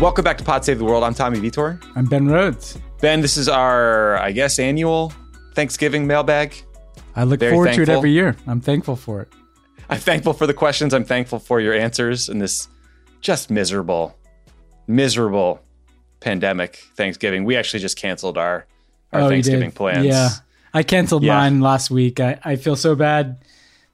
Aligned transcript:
Welcome 0.00 0.22
back 0.22 0.38
to 0.38 0.44
Pod 0.44 0.64
Save 0.64 0.78
the 0.78 0.84
World. 0.84 1.02
I'm 1.02 1.12
Tommy 1.12 1.40
Vitor. 1.40 1.84
I'm 1.96 2.04
Ben 2.04 2.24
Rhodes. 2.28 2.78
Ben, 3.00 3.20
this 3.20 3.36
is 3.36 3.48
our, 3.48 4.16
I 4.18 4.30
guess, 4.30 4.60
annual 4.60 5.12
Thanksgiving 5.54 6.06
mailbag. 6.06 6.54
I 7.16 7.24
look 7.24 7.40
Very 7.40 7.50
forward 7.50 7.66
thankful. 7.70 7.86
to 7.86 7.92
it 7.92 7.96
every 7.96 8.12
year. 8.12 8.36
I'm 8.46 8.60
thankful 8.60 8.94
for 8.94 9.22
it. 9.22 9.32
I'm 9.90 9.98
thankful 9.98 10.34
for 10.34 10.46
the 10.46 10.54
questions. 10.54 10.94
I'm 10.94 11.02
thankful 11.02 11.40
for 11.40 11.60
your 11.60 11.74
answers 11.74 12.28
in 12.28 12.38
this 12.38 12.68
just 13.22 13.50
miserable, 13.50 14.16
miserable 14.86 15.64
pandemic 16.20 16.76
Thanksgiving. 16.94 17.44
We 17.44 17.56
actually 17.56 17.80
just 17.80 17.96
canceled 17.96 18.38
our, 18.38 18.66
our 19.12 19.22
oh, 19.22 19.28
Thanksgiving 19.28 19.72
plans. 19.72 20.06
Yeah. 20.06 20.28
I 20.74 20.84
canceled 20.84 21.24
yeah. 21.24 21.34
mine 21.38 21.60
last 21.60 21.90
week. 21.90 22.20
I, 22.20 22.38
I 22.44 22.54
feel 22.54 22.76
so 22.76 22.94
bad. 22.94 23.38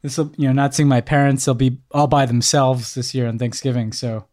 This 0.02 0.18
will, 0.18 0.30
you 0.36 0.48
know, 0.48 0.52
not 0.52 0.74
seeing 0.74 0.86
my 0.88 1.00
parents. 1.00 1.46
They'll 1.46 1.54
be 1.54 1.78
all 1.92 2.08
by 2.08 2.26
themselves 2.26 2.92
this 2.92 3.14
year 3.14 3.26
on 3.26 3.38
Thanksgiving. 3.38 3.90
So, 3.90 4.26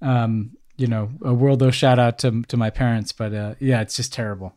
um, 0.00 0.52
you 0.76 0.86
know, 0.86 1.10
a 1.22 1.34
world 1.34 1.62
of 1.62 1.74
shout 1.74 1.98
out 1.98 2.18
to 2.20 2.42
to 2.42 2.56
my 2.56 2.70
parents, 2.70 3.12
but 3.12 3.32
uh, 3.32 3.54
yeah, 3.60 3.80
it's 3.80 3.96
just 3.96 4.12
terrible. 4.12 4.56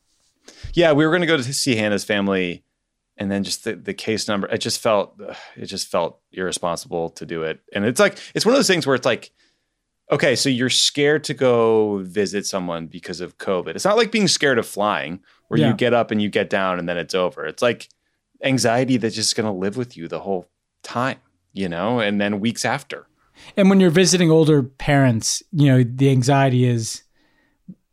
Yeah, 0.73 0.91
we 0.91 1.05
were 1.05 1.11
going 1.11 1.21
to 1.21 1.27
go 1.27 1.37
to 1.37 1.53
see 1.53 1.75
Hannah's 1.75 2.03
family, 2.05 2.63
and 3.17 3.31
then 3.31 3.43
just 3.43 3.63
the, 3.63 3.75
the 3.75 3.93
case 3.93 4.27
number. 4.27 4.47
It 4.47 4.59
just 4.59 4.79
felt 4.81 5.19
ugh, 5.27 5.35
it 5.55 5.65
just 5.65 5.87
felt 5.87 6.19
irresponsible 6.31 7.09
to 7.11 7.25
do 7.25 7.43
it, 7.43 7.59
and 7.73 7.85
it's 7.85 7.99
like 7.99 8.17
it's 8.33 8.45
one 8.45 8.53
of 8.53 8.57
those 8.59 8.67
things 8.67 8.87
where 8.87 8.95
it's 8.95 9.05
like, 9.05 9.31
okay, 10.11 10.35
so 10.35 10.49
you're 10.49 10.69
scared 10.69 11.23
to 11.25 11.33
go 11.33 11.97
visit 11.97 12.45
someone 12.45 12.87
because 12.87 13.19
of 13.21 13.37
COVID. 13.37 13.69
It's 13.75 13.85
not 13.85 13.97
like 13.97 14.11
being 14.11 14.27
scared 14.29 14.57
of 14.57 14.67
flying, 14.67 15.19
where 15.49 15.59
yeah. 15.59 15.69
you 15.69 15.73
get 15.73 15.93
up 15.93 16.11
and 16.11 16.21
you 16.21 16.29
get 16.29 16.49
down 16.49 16.79
and 16.79 16.87
then 16.87 16.97
it's 16.97 17.13
over. 17.15 17.45
It's 17.45 17.61
like 17.61 17.89
anxiety 18.43 18.97
that's 18.97 19.15
just 19.15 19.35
going 19.35 19.45
to 19.45 19.51
live 19.57 19.75
with 19.75 19.97
you 19.97 20.07
the 20.07 20.19
whole 20.19 20.47
time, 20.83 21.17
you 21.53 21.67
know, 21.67 21.99
and 21.99 22.21
then 22.21 22.39
weeks 22.39 22.63
after. 22.63 23.07
And 23.57 23.69
when 23.69 23.79
you're 23.79 23.89
visiting 23.89 24.31
older 24.31 24.63
parents, 24.63 25.43
you 25.51 25.67
know, 25.67 25.83
the 25.83 26.09
anxiety 26.09 26.65
is 26.65 27.03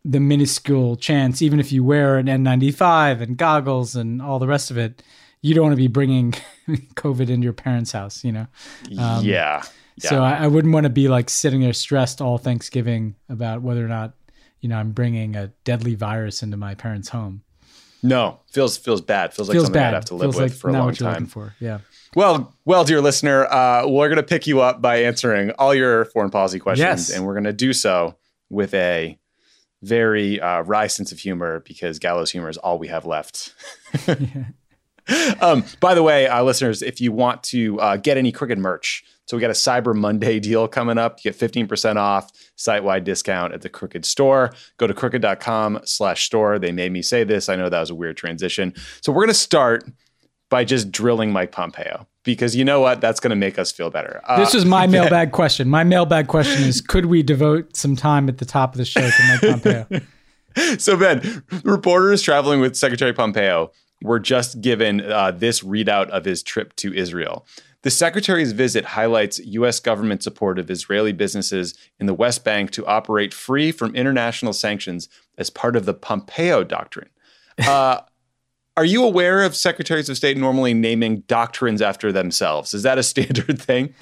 the 0.04 0.20
minuscule 0.20 0.96
chance, 0.96 1.40
even 1.42 1.60
if 1.60 1.70
you 1.70 1.84
wear 1.84 2.18
an 2.18 2.26
N95 2.26 3.22
and 3.22 3.36
goggles 3.36 3.94
and 3.94 4.20
all 4.20 4.38
the 4.38 4.48
rest 4.48 4.70
of 4.70 4.78
it, 4.78 5.02
you 5.42 5.54
don't 5.54 5.62
want 5.64 5.72
to 5.72 5.76
be 5.76 5.86
bringing 5.88 6.32
COVID 6.70 7.28
into 7.28 7.42
your 7.44 7.52
parents' 7.52 7.92
house, 7.92 8.24
you 8.24 8.32
know? 8.32 8.46
Um, 8.98 9.24
yeah, 9.24 9.24
yeah. 9.24 9.62
So 10.10 10.22
I, 10.22 10.44
I 10.44 10.46
wouldn't 10.48 10.74
want 10.74 10.84
to 10.84 10.90
be 10.90 11.06
like 11.08 11.30
sitting 11.30 11.60
there 11.60 11.72
stressed 11.72 12.20
all 12.20 12.38
Thanksgiving 12.38 13.14
about 13.28 13.62
whether 13.62 13.84
or 13.84 13.88
not, 13.88 14.14
you 14.60 14.68
know, 14.68 14.76
I'm 14.76 14.90
bringing 14.92 15.36
a 15.36 15.48
deadly 15.64 15.94
virus 15.94 16.42
into 16.42 16.56
my 16.56 16.74
parents' 16.74 17.08
home. 17.08 17.42
No, 18.04 18.40
feels 18.50 18.76
feels 18.76 19.00
bad. 19.00 19.32
Feels 19.32 19.48
like 19.48 19.54
feels 19.54 19.66
something 19.66 19.80
bad. 19.80 19.88
I'd 19.90 19.94
have 19.98 20.04
to 20.06 20.14
live 20.16 20.24
feels 20.32 20.36
with 20.40 20.50
like 20.52 20.52
for 20.58 20.70
a 20.70 20.72
long 20.72 20.92
time. 20.92 21.26
For. 21.26 21.54
Yeah. 21.60 21.78
Well, 22.14 22.54
well, 22.66 22.84
dear 22.84 23.00
listener, 23.00 23.46
uh, 23.46 23.86
we're 23.88 24.08
going 24.08 24.16
to 24.18 24.22
pick 24.22 24.46
you 24.46 24.60
up 24.60 24.82
by 24.82 24.96
answering 25.02 25.50
all 25.52 25.72
your 25.74 26.04
foreign 26.06 26.28
policy 26.28 26.58
questions, 26.58 27.08
yes. 27.08 27.10
and 27.10 27.24
we're 27.24 27.32
going 27.32 27.44
to 27.44 27.54
do 27.54 27.72
so 27.72 28.16
with 28.50 28.74
a 28.74 29.18
very 29.82 30.38
uh, 30.38 30.60
wry 30.60 30.88
sense 30.88 31.10
of 31.10 31.18
humor 31.18 31.60
because 31.64 31.98
gallows 31.98 32.30
humor 32.30 32.50
is 32.50 32.58
all 32.58 32.78
we 32.78 32.88
have 32.88 33.06
left. 33.06 33.54
um, 35.40 35.64
by 35.80 35.94
the 35.94 36.02
way, 36.02 36.26
uh, 36.28 36.42
listeners, 36.42 36.82
if 36.82 37.00
you 37.00 37.12
want 37.12 37.42
to 37.44 37.80
uh, 37.80 37.96
get 37.96 38.18
any 38.18 38.30
Crooked 38.30 38.58
merch, 38.58 39.04
so 39.26 39.34
we 39.38 39.40
got 39.40 39.48
a 39.50 39.54
Cyber 39.54 39.94
Monday 39.94 40.38
deal 40.38 40.68
coming 40.68 40.98
up. 40.98 41.18
You 41.24 41.32
get 41.32 41.40
15% 41.40 41.96
off 41.96 42.30
site-wide 42.56 43.04
discount 43.04 43.54
at 43.54 43.62
the 43.62 43.70
Crooked 43.70 44.04
store. 44.04 44.52
Go 44.76 44.86
to 44.86 44.92
crooked.com 44.92 45.80
slash 45.86 46.24
store. 46.26 46.58
They 46.58 46.72
made 46.72 46.92
me 46.92 47.00
say 47.00 47.24
this. 47.24 47.48
I 47.48 47.56
know 47.56 47.70
that 47.70 47.80
was 47.80 47.88
a 47.90 47.94
weird 47.94 48.18
transition. 48.18 48.74
So 49.00 49.12
we're 49.12 49.22
going 49.22 49.28
to 49.28 49.32
start– 49.34 49.84
by 50.52 50.64
just 50.64 50.92
drilling 50.92 51.32
Mike 51.32 51.50
Pompeo 51.50 52.06
because 52.24 52.54
you 52.54 52.62
know 52.62 52.78
what? 52.80 53.00
That's 53.00 53.20
going 53.20 53.30
to 53.30 53.36
make 53.36 53.58
us 53.58 53.72
feel 53.72 53.88
better. 53.88 54.20
Uh, 54.24 54.38
this 54.38 54.54
is 54.54 54.66
my 54.66 54.86
mailbag 54.86 55.32
question. 55.32 55.66
My 55.66 55.82
mailbag 55.82 56.26
question 56.28 56.68
is 56.68 56.82
could 56.82 57.06
we 57.06 57.22
devote 57.22 57.74
some 57.74 57.96
time 57.96 58.28
at 58.28 58.36
the 58.36 58.44
top 58.44 58.74
of 58.74 58.78
the 58.78 58.84
show 58.84 59.00
to 59.00 59.28
Mike 59.28 59.40
Pompeo? 59.62 60.76
so, 60.76 60.94
Ben, 60.98 61.42
reporters 61.64 62.20
traveling 62.20 62.60
with 62.60 62.76
Secretary 62.76 63.14
Pompeo 63.14 63.72
were 64.02 64.20
just 64.20 64.60
given 64.60 65.00
uh, 65.00 65.30
this 65.30 65.60
readout 65.62 66.10
of 66.10 66.26
his 66.26 66.42
trip 66.42 66.76
to 66.76 66.92
Israel. 66.92 67.46
The 67.80 67.90
secretary's 67.90 68.52
visit 68.52 68.84
highlights 68.84 69.38
U.S. 69.38 69.80
government 69.80 70.22
support 70.22 70.58
of 70.58 70.70
Israeli 70.70 71.12
businesses 71.12 71.74
in 71.98 72.04
the 72.04 72.14
West 72.14 72.44
Bank 72.44 72.72
to 72.72 72.84
operate 72.84 73.32
free 73.32 73.72
from 73.72 73.94
international 73.96 74.52
sanctions 74.52 75.08
as 75.38 75.48
part 75.48 75.76
of 75.76 75.86
the 75.86 75.94
Pompeo 75.94 76.62
Doctrine. 76.62 77.08
Uh, 77.66 78.00
are 78.76 78.84
you 78.84 79.04
aware 79.04 79.42
of 79.44 79.54
secretaries 79.54 80.08
of 80.08 80.16
state 80.16 80.36
normally 80.36 80.72
naming 80.72 81.20
doctrines 81.22 81.82
after 81.82 82.10
themselves? 82.10 82.72
Is 82.72 82.82
that 82.84 82.98
a 82.98 83.02
standard 83.02 83.60
thing? 83.60 83.94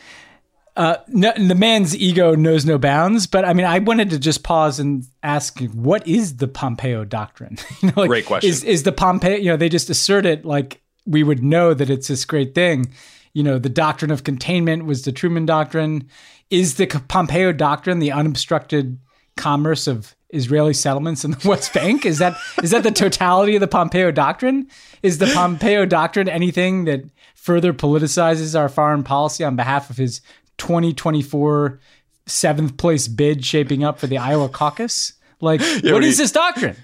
Uh, 0.76 0.97
no, 1.08 1.32
the 1.36 1.54
man's 1.56 1.97
ego 1.97 2.34
knows 2.36 2.64
no 2.64 2.78
bounds, 2.78 3.26
but 3.26 3.44
I 3.44 3.53
mean, 3.53 3.66
I 3.66 3.81
wanted 3.81 4.08
to 4.10 4.19
just 4.19 4.44
pause 4.44 4.78
and 4.78 5.04
ask, 5.22 5.60
what 5.75 6.06
is 6.06 6.36
the 6.36 6.47
Pompeo 6.47 7.04
doctrine? 7.04 7.58
you 7.82 7.88
know, 7.88 7.94
like, 7.97 8.08
great 8.08 8.26
question. 8.26 8.48
Is, 8.48 8.62
is 8.62 8.84
the 8.84 8.92
Pompeo? 8.92 9.36
You 9.36 9.47
know, 9.47 9.56
they 9.56 9.69
just 9.69 9.91
assert 9.91 10.25
it 10.25 10.44
like 10.44 10.81
we 11.04 11.22
would 11.25 11.42
know 11.42 11.75
that 11.75 11.91
it's 11.91 12.08
this 12.08 12.25
great 12.25 12.54
thing. 12.54 12.92
You 13.34 13.42
know, 13.42 13.58
the 13.58 13.69
doctrine 13.69 14.10
of 14.12 14.25
containment 14.25 14.84
was 14.87 15.02
the 15.02 15.12
Truman 15.12 15.44
doctrine. 15.44 16.08
Is 16.50 16.76
the 16.76 16.87
Pompeo 16.87 17.52
doctrine 17.52 17.98
the 17.98 18.12
unobstructed 18.12 18.98
commerce 19.37 19.87
of 19.88 20.14
Israeli 20.33 20.75
settlements 20.75 21.25
in 21.25 21.33
the 21.33 21.49
West 21.49 21.73
Bank? 21.73 22.07
Is 22.07 22.19
that 22.19 22.37
is 22.63 22.71
that 22.71 22.83
the 22.83 22.91
totality 22.91 23.57
of 23.57 23.61
the 23.61 23.69
Pompeo 23.69 24.11
Doctrine? 24.11 24.69
Is 25.03 25.19
the 25.19 25.27
Pompeo 25.27 25.85
Doctrine 25.87 26.29
anything 26.29 26.85
that 26.85 27.03
further 27.35 27.73
politicizes 27.73 28.59
our 28.59 28.69
foreign 28.69 29.03
policy 29.03 29.45
on 29.45 29.57
behalf 29.57 29.91
of 29.91 29.97
his 29.97 30.21
2024 30.59 31.79
seventh 32.27 32.77
place 32.77 33.09
bid 33.09 33.45
shaping 33.45 33.83
up 33.85 33.99
for 33.99 34.07
the 34.07 34.19
Iowa 34.19 34.49
caucus? 34.49 35.15
Like, 35.43 35.63
yeah, 35.83 35.95
what 35.95 36.05
is 36.05 36.19
he, 36.19 36.25
this 36.25 36.33
doctrine? 36.33 36.77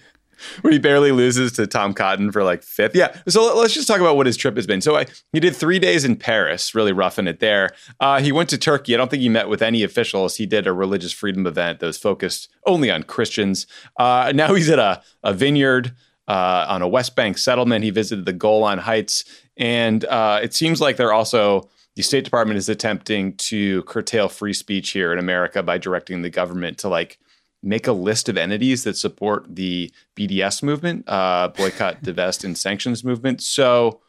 where 0.60 0.72
he 0.72 0.78
barely 0.78 1.12
loses 1.12 1.52
to 1.52 1.66
Tom 1.66 1.94
Cotton 1.94 2.30
for 2.32 2.42
like 2.44 2.62
fifth. 2.62 2.94
Yeah. 2.94 3.16
So 3.28 3.56
let's 3.56 3.74
just 3.74 3.88
talk 3.88 4.00
about 4.00 4.16
what 4.16 4.26
his 4.26 4.36
trip 4.36 4.56
has 4.56 4.66
been. 4.66 4.80
So 4.80 4.96
I, 4.96 5.06
he 5.32 5.40
did 5.40 5.56
three 5.56 5.78
days 5.78 6.04
in 6.04 6.16
Paris, 6.16 6.74
really 6.74 6.92
roughing 6.92 7.26
it 7.26 7.40
there. 7.40 7.70
Uh, 8.00 8.20
he 8.20 8.32
went 8.32 8.48
to 8.50 8.58
Turkey. 8.58 8.94
I 8.94 8.96
don't 8.98 9.10
think 9.10 9.22
he 9.22 9.28
met 9.28 9.48
with 9.48 9.62
any 9.62 9.82
officials. 9.82 10.36
He 10.36 10.46
did 10.46 10.66
a 10.66 10.72
religious 10.72 11.12
freedom 11.12 11.46
event 11.46 11.80
that 11.80 11.86
was 11.86 11.98
focused 11.98 12.48
only 12.66 12.90
on 12.90 13.02
Christians. 13.02 13.66
Uh, 13.98 14.32
now 14.34 14.54
he's 14.54 14.70
at 14.70 14.78
a, 14.78 15.02
a 15.22 15.32
vineyard. 15.32 15.92
Uh, 16.28 16.66
on 16.68 16.82
a 16.82 16.88
West 16.88 17.14
Bank 17.14 17.38
settlement, 17.38 17.84
he 17.84 17.90
visited 17.90 18.24
the 18.24 18.32
Golan 18.32 18.80
Heights, 18.80 19.24
and 19.56 20.04
uh, 20.06 20.40
it 20.42 20.52
seems 20.54 20.80
like 20.80 20.96
they're 20.96 21.12
also 21.12 21.68
the 21.94 22.02
State 22.02 22.24
Department 22.24 22.58
is 22.58 22.68
attempting 22.68 23.34
to 23.36 23.84
curtail 23.84 24.28
free 24.28 24.52
speech 24.52 24.90
here 24.90 25.12
in 25.12 25.20
America 25.20 25.62
by 25.62 25.78
directing 25.78 26.22
the 26.22 26.28
government 26.28 26.78
to 26.78 26.88
like 26.88 27.20
make 27.66 27.86
a 27.88 27.92
list 27.92 28.28
of 28.28 28.38
entities 28.38 28.84
that 28.84 28.96
support 28.96 29.44
the 29.56 29.92
BDS 30.14 30.62
movement, 30.62 31.04
uh, 31.08 31.48
boycott, 31.54 32.02
divest, 32.02 32.44
and 32.44 32.56
sanctions 32.56 33.02
movement. 33.04 33.42
So, 33.42 34.00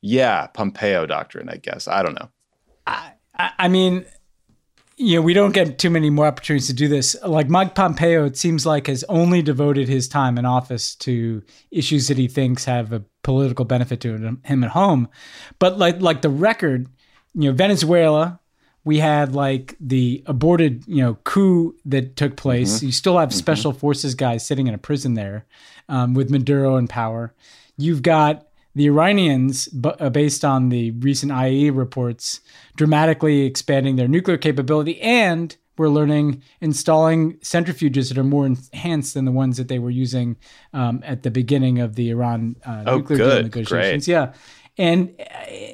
yeah, 0.00 0.46
Pompeo 0.48 1.06
doctrine, 1.06 1.48
I 1.48 1.56
guess. 1.58 1.86
I 1.86 2.02
don't 2.02 2.14
know. 2.18 2.30
I, 2.86 3.12
I 3.38 3.68
mean, 3.68 4.06
you 4.96 5.16
know, 5.16 5.22
we 5.22 5.34
don't 5.34 5.52
get 5.52 5.78
too 5.78 5.90
many 5.90 6.08
more 6.08 6.26
opportunities 6.26 6.66
to 6.68 6.72
do 6.72 6.88
this. 6.88 7.14
Like 7.24 7.48
Mike 7.50 7.74
Pompeo, 7.74 8.24
it 8.24 8.36
seems 8.38 8.64
like 8.64 8.86
has 8.86 9.04
only 9.10 9.42
devoted 9.42 9.88
his 9.88 10.08
time 10.08 10.38
in 10.38 10.46
office 10.46 10.94
to 10.96 11.42
issues 11.70 12.08
that 12.08 12.16
he 12.16 12.28
thinks 12.28 12.64
have 12.64 12.92
a 12.92 13.02
political 13.22 13.66
benefit 13.66 14.00
to 14.00 14.16
him 14.42 14.64
at 14.64 14.70
home. 14.70 15.08
But 15.58 15.78
like, 15.78 16.00
like 16.00 16.22
the 16.22 16.30
record, 16.30 16.88
you 17.34 17.50
know, 17.50 17.52
Venezuela 17.52 18.40
we 18.84 18.98
had 18.98 19.34
like 19.34 19.76
the 19.80 20.22
aborted 20.26 20.84
you 20.86 21.02
know 21.02 21.14
coup 21.24 21.74
that 21.84 22.16
took 22.16 22.36
place. 22.36 22.76
Mm-hmm. 22.76 22.86
You 22.86 22.92
still 22.92 23.18
have 23.18 23.30
mm-hmm. 23.30 23.38
special 23.38 23.72
forces 23.72 24.14
guys 24.14 24.44
sitting 24.46 24.66
in 24.66 24.74
a 24.74 24.78
prison 24.78 25.14
there 25.14 25.44
um, 25.88 26.14
with 26.14 26.30
Maduro 26.30 26.76
in 26.76 26.88
power. 26.88 27.32
You've 27.76 28.02
got 28.02 28.46
the 28.74 28.86
Iranians, 28.86 29.68
uh, 29.84 30.08
based 30.08 30.46
on 30.46 30.70
the 30.70 30.92
recent 30.92 31.30
IAEA 31.30 31.76
reports, 31.76 32.40
dramatically 32.74 33.44
expanding 33.44 33.96
their 33.96 34.08
nuclear 34.08 34.38
capability 34.38 35.00
and 35.02 35.54
we're 35.78 35.88
learning 35.88 36.42
installing 36.60 37.32
centrifuges 37.38 38.08
that 38.10 38.18
are 38.18 38.22
more 38.24 38.44
enhanced 38.46 39.14
than 39.14 39.24
the 39.24 39.32
ones 39.32 39.56
that 39.56 39.68
they 39.68 39.78
were 39.78 39.90
using 39.90 40.36
um, 40.74 41.02
at 41.02 41.22
the 41.22 41.30
beginning 41.30 41.78
of 41.80 41.94
the 41.96 42.10
Iran 42.10 42.56
uh, 42.66 42.84
oh, 42.86 42.98
nuclear 42.98 43.18
good. 43.18 43.32
deal 43.34 43.42
negotiations. 43.44 44.04
Great. 44.06 44.08
Yeah, 44.08 44.32
and 44.78 45.18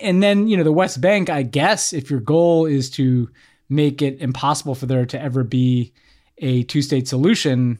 and 0.00 0.23
then 0.23 0.49
you 0.49 0.56
know 0.56 0.62
the 0.65 0.73
West 0.73 1.00
Bank. 1.00 1.31
I 1.31 1.43
guess 1.43 1.93
if 1.93 2.11
your 2.11 2.21
goal 2.21 2.67
is 2.67 2.91
to 2.91 3.29
make 3.69 4.03
it 4.03 4.19
impossible 4.21 4.75
for 4.75 4.87
there 4.87 5.06
to 5.06 5.21
ever 5.21 5.45
be 5.45 5.93
a 6.39 6.62
two-state 6.65 7.06
solution, 7.06 7.79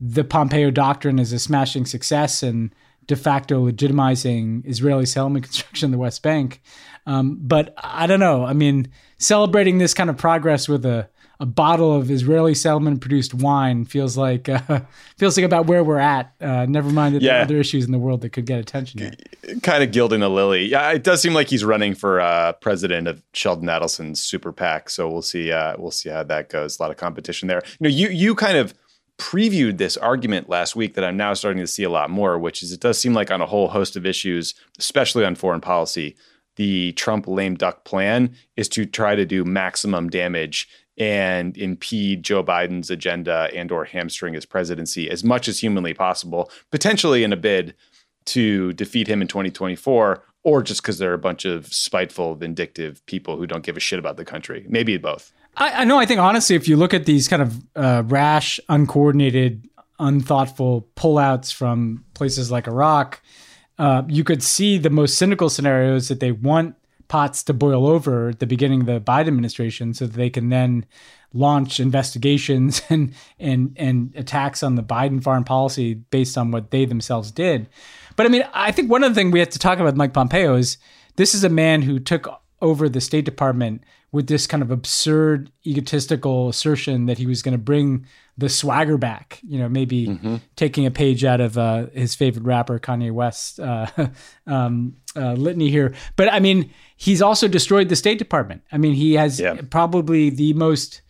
the 0.00 0.24
Pompeo 0.24 0.70
Doctrine 0.70 1.18
is 1.18 1.32
a 1.32 1.38
smashing 1.38 1.84
success 1.84 2.42
and 2.42 2.74
de 3.06 3.16
facto 3.16 3.70
legitimizing 3.70 4.64
Israeli 4.66 5.04
settlement 5.06 5.44
construction 5.44 5.86
in 5.88 5.92
the 5.92 5.98
West 5.98 6.22
Bank. 6.22 6.62
Um, 7.06 7.38
but 7.40 7.74
I 7.78 8.06
don't 8.06 8.20
know. 8.20 8.44
I 8.44 8.52
mean, 8.52 8.88
celebrating 9.18 9.78
this 9.78 9.94
kind 9.94 10.08
of 10.10 10.16
progress 10.16 10.68
with 10.68 10.86
a 10.86 11.08
a 11.40 11.46
bottle 11.46 11.96
of 11.96 12.10
Israeli 12.10 12.54
settlement 12.54 13.00
produced 13.00 13.32
wine 13.32 13.86
feels 13.86 14.16
like 14.16 14.48
uh, 14.48 14.60
feels 15.16 15.36
like 15.38 15.46
about 15.46 15.66
where 15.66 15.82
we're 15.82 15.98
at. 15.98 16.34
Uh, 16.38 16.66
never 16.68 16.90
mind 16.90 17.14
that 17.14 17.22
yeah. 17.22 17.30
there 17.32 17.40
are 17.40 17.44
other 17.44 17.56
issues 17.56 17.84
in 17.86 17.92
the 17.92 17.98
world 17.98 18.20
that 18.20 18.28
could 18.30 18.44
get 18.44 18.58
attention. 18.60 19.14
Kind 19.62 19.82
of 19.82 19.90
gilding 19.90 20.20
the 20.20 20.28
lily. 20.28 20.66
Yeah, 20.66 20.92
it 20.92 21.02
does 21.02 21.22
seem 21.22 21.32
like 21.32 21.48
he's 21.48 21.64
running 21.64 21.94
for 21.94 22.20
uh, 22.20 22.52
president 22.52 23.08
of 23.08 23.22
Sheldon 23.32 23.68
Adelson's 23.68 24.20
super 24.22 24.52
PAC. 24.52 24.90
So 24.90 25.08
we'll 25.10 25.22
see. 25.22 25.50
Uh, 25.50 25.76
we'll 25.78 25.90
see 25.90 26.10
how 26.10 26.22
that 26.24 26.50
goes. 26.50 26.78
A 26.78 26.82
lot 26.82 26.90
of 26.90 26.98
competition 26.98 27.48
there. 27.48 27.62
You 27.80 27.84
know, 27.84 27.88
you 27.88 28.08
you 28.08 28.34
kind 28.34 28.58
of 28.58 28.74
previewed 29.16 29.78
this 29.78 29.96
argument 29.96 30.50
last 30.50 30.76
week 30.76 30.94
that 30.94 31.04
I'm 31.04 31.16
now 31.16 31.32
starting 31.32 31.62
to 31.62 31.66
see 31.66 31.84
a 31.84 31.90
lot 31.90 32.10
more, 32.10 32.38
which 32.38 32.62
is 32.62 32.70
it 32.72 32.80
does 32.80 32.98
seem 32.98 33.14
like 33.14 33.30
on 33.30 33.40
a 33.40 33.46
whole 33.46 33.68
host 33.68 33.96
of 33.96 34.04
issues, 34.04 34.54
especially 34.78 35.24
on 35.24 35.34
foreign 35.34 35.60
policy, 35.62 36.16
the 36.56 36.92
Trump 36.92 37.26
lame 37.28 37.54
duck 37.54 37.84
plan 37.84 38.34
is 38.56 38.68
to 38.70 38.84
try 38.84 39.14
to 39.14 39.24
do 39.26 39.44
maximum 39.44 40.08
damage 40.10 40.68
and 41.00 41.56
impede 41.56 42.22
Joe 42.22 42.44
Biden's 42.44 42.90
agenda 42.90 43.48
and 43.54 43.72
or 43.72 43.86
hamstring 43.86 44.34
his 44.34 44.44
presidency 44.44 45.10
as 45.10 45.24
much 45.24 45.48
as 45.48 45.58
humanly 45.58 45.94
possible, 45.94 46.50
potentially 46.70 47.24
in 47.24 47.32
a 47.32 47.38
bid 47.38 47.74
to 48.26 48.74
defeat 48.74 49.08
him 49.08 49.22
in 49.22 49.26
2024 49.28 50.22
or 50.44 50.62
just 50.62 50.82
because 50.82 50.98
they're 50.98 51.14
a 51.14 51.18
bunch 51.18 51.46
of 51.46 51.66
spiteful, 51.72 52.34
vindictive 52.34 53.04
people 53.06 53.36
who 53.38 53.46
don't 53.46 53.64
give 53.64 53.76
a 53.78 53.80
shit 53.80 53.98
about 53.98 54.18
the 54.18 54.24
country. 54.26 54.66
Maybe 54.68 54.96
both. 54.98 55.32
I, 55.56 55.82
I 55.82 55.84
know. 55.84 55.98
I 55.98 56.04
think 56.04 56.20
honestly, 56.20 56.54
if 56.54 56.68
you 56.68 56.76
look 56.76 56.92
at 56.92 57.06
these 57.06 57.28
kind 57.28 57.42
of 57.42 57.58
uh, 57.74 58.02
rash, 58.06 58.60
uncoordinated, 58.68 59.68
unthoughtful 59.98 60.86
pullouts 60.96 61.50
from 61.52 62.04
places 62.12 62.50
like 62.50 62.66
Iraq, 62.66 63.22
uh, 63.78 64.02
you 64.06 64.22
could 64.22 64.42
see 64.42 64.76
the 64.76 64.90
most 64.90 65.16
cynical 65.16 65.48
scenarios 65.48 66.08
that 66.08 66.20
they 66.20 66.30
want 66.32 66.74
pots 67.10 67.42
to 67.42 67.52
boil 67.52 67.86
over 67.86 68.28
at 68.28 68.38
the 68.38 68.46
beginning 68.46 68.80
of 68.82 68.86
the 68.86 69.00
Biden 69.00 69.26
administration 69.26 69.92
so 69.92 70.06
that 70.06 70.16
they 70.16 70.30
can 70.30 70.48
then 70.48 70.86
launch 71.34 71.78
investigations 71.78 72.80
and 72.88 73.12
and 73.38 73.74
and 73.76 74.12
attacks 74.16 74.62
on 74.62 74.76
the 74.76 74.82
Biden 74.82 75.22
foreign 75.22 75.44
policy 75.44 75.94
based 75.94 76.38
on 76.38 76.52
what 76.52 76.70
they 76.70 76.86
themselves 76.86 77.30
did. 77.30 77.68
But 78.16 78.24
I 78.26 78.28
mean, 78.30 78.44
I 78.54 78.72
think 78.72 78.90
one 78.90 79.04
other 79.04 79.14
thing 79.14 79.30
we 79.30 79.40
have 79.40 79.48
to 79.50 79.58
talk 79.58 79.78
about 79.78 79.96
Mike 79.96 80.14
Pompeo 80.14 80.54
is 80.54 80.78
this 81.16 81.34
is 81.34 81.44
a 81.44 81.48
man 81.50 81.82
who 81.82 81.98
took 81.98 82.28
over 82.62 82.88
the 82.88 83.00
State 83.00 83.24
Department 83.24 83.82
with 84.12 84.26
this 84.26 84.46
kind 84.46 84.62
of 84.62 84.70
absurd 84.70 85.50
egotistical 85.64 86.48
assertion 86.48 87.06
that 87.06 87.18
he 87.18 87.26
was 87.26 87.42
going 87.42 87.52
to 87.52 87.58
bring 87.58 88.06
the 88.36 88.48
swagger 88.48 88.96
back 88.98 89.38
you 89.46 89.58
know 89.58 89.68
maybe 89.68 90.06
mm-hmm. 90.08 90.36
taking 90.56 90.86
a 90.86 90.90
page 90.90 91.24
out 91.24 91.40
of 91.40 91.56
uh, 91.58 91.86
his 91.92 92.14
favorite 92.14 92.44
rapper 92.44 92.78
kanye 92.78 93.12
west 93.12 93.58
uh, 93.60 93.86
um, 94.46 94.94
uh, 95.16 95.32
litany 95.34 95.70
here 95.70 95.94
but 96.16 96.32
i 96.32 96.40
mean 96.40 96.70
he's 96.96 97.22
also 97.22 97.46
destroyed 97.48 97.88
the 97.88 97.96
state 97.96 98.18
department 98.18 98.62
i 98.72 98.78
mean 98.78 98.94
he 98.94 99.14
has 99.14 99.40
yeah. 99.40 99.60
probably 99.70 100.30
the 100.30 100.52
most 100.54 101.02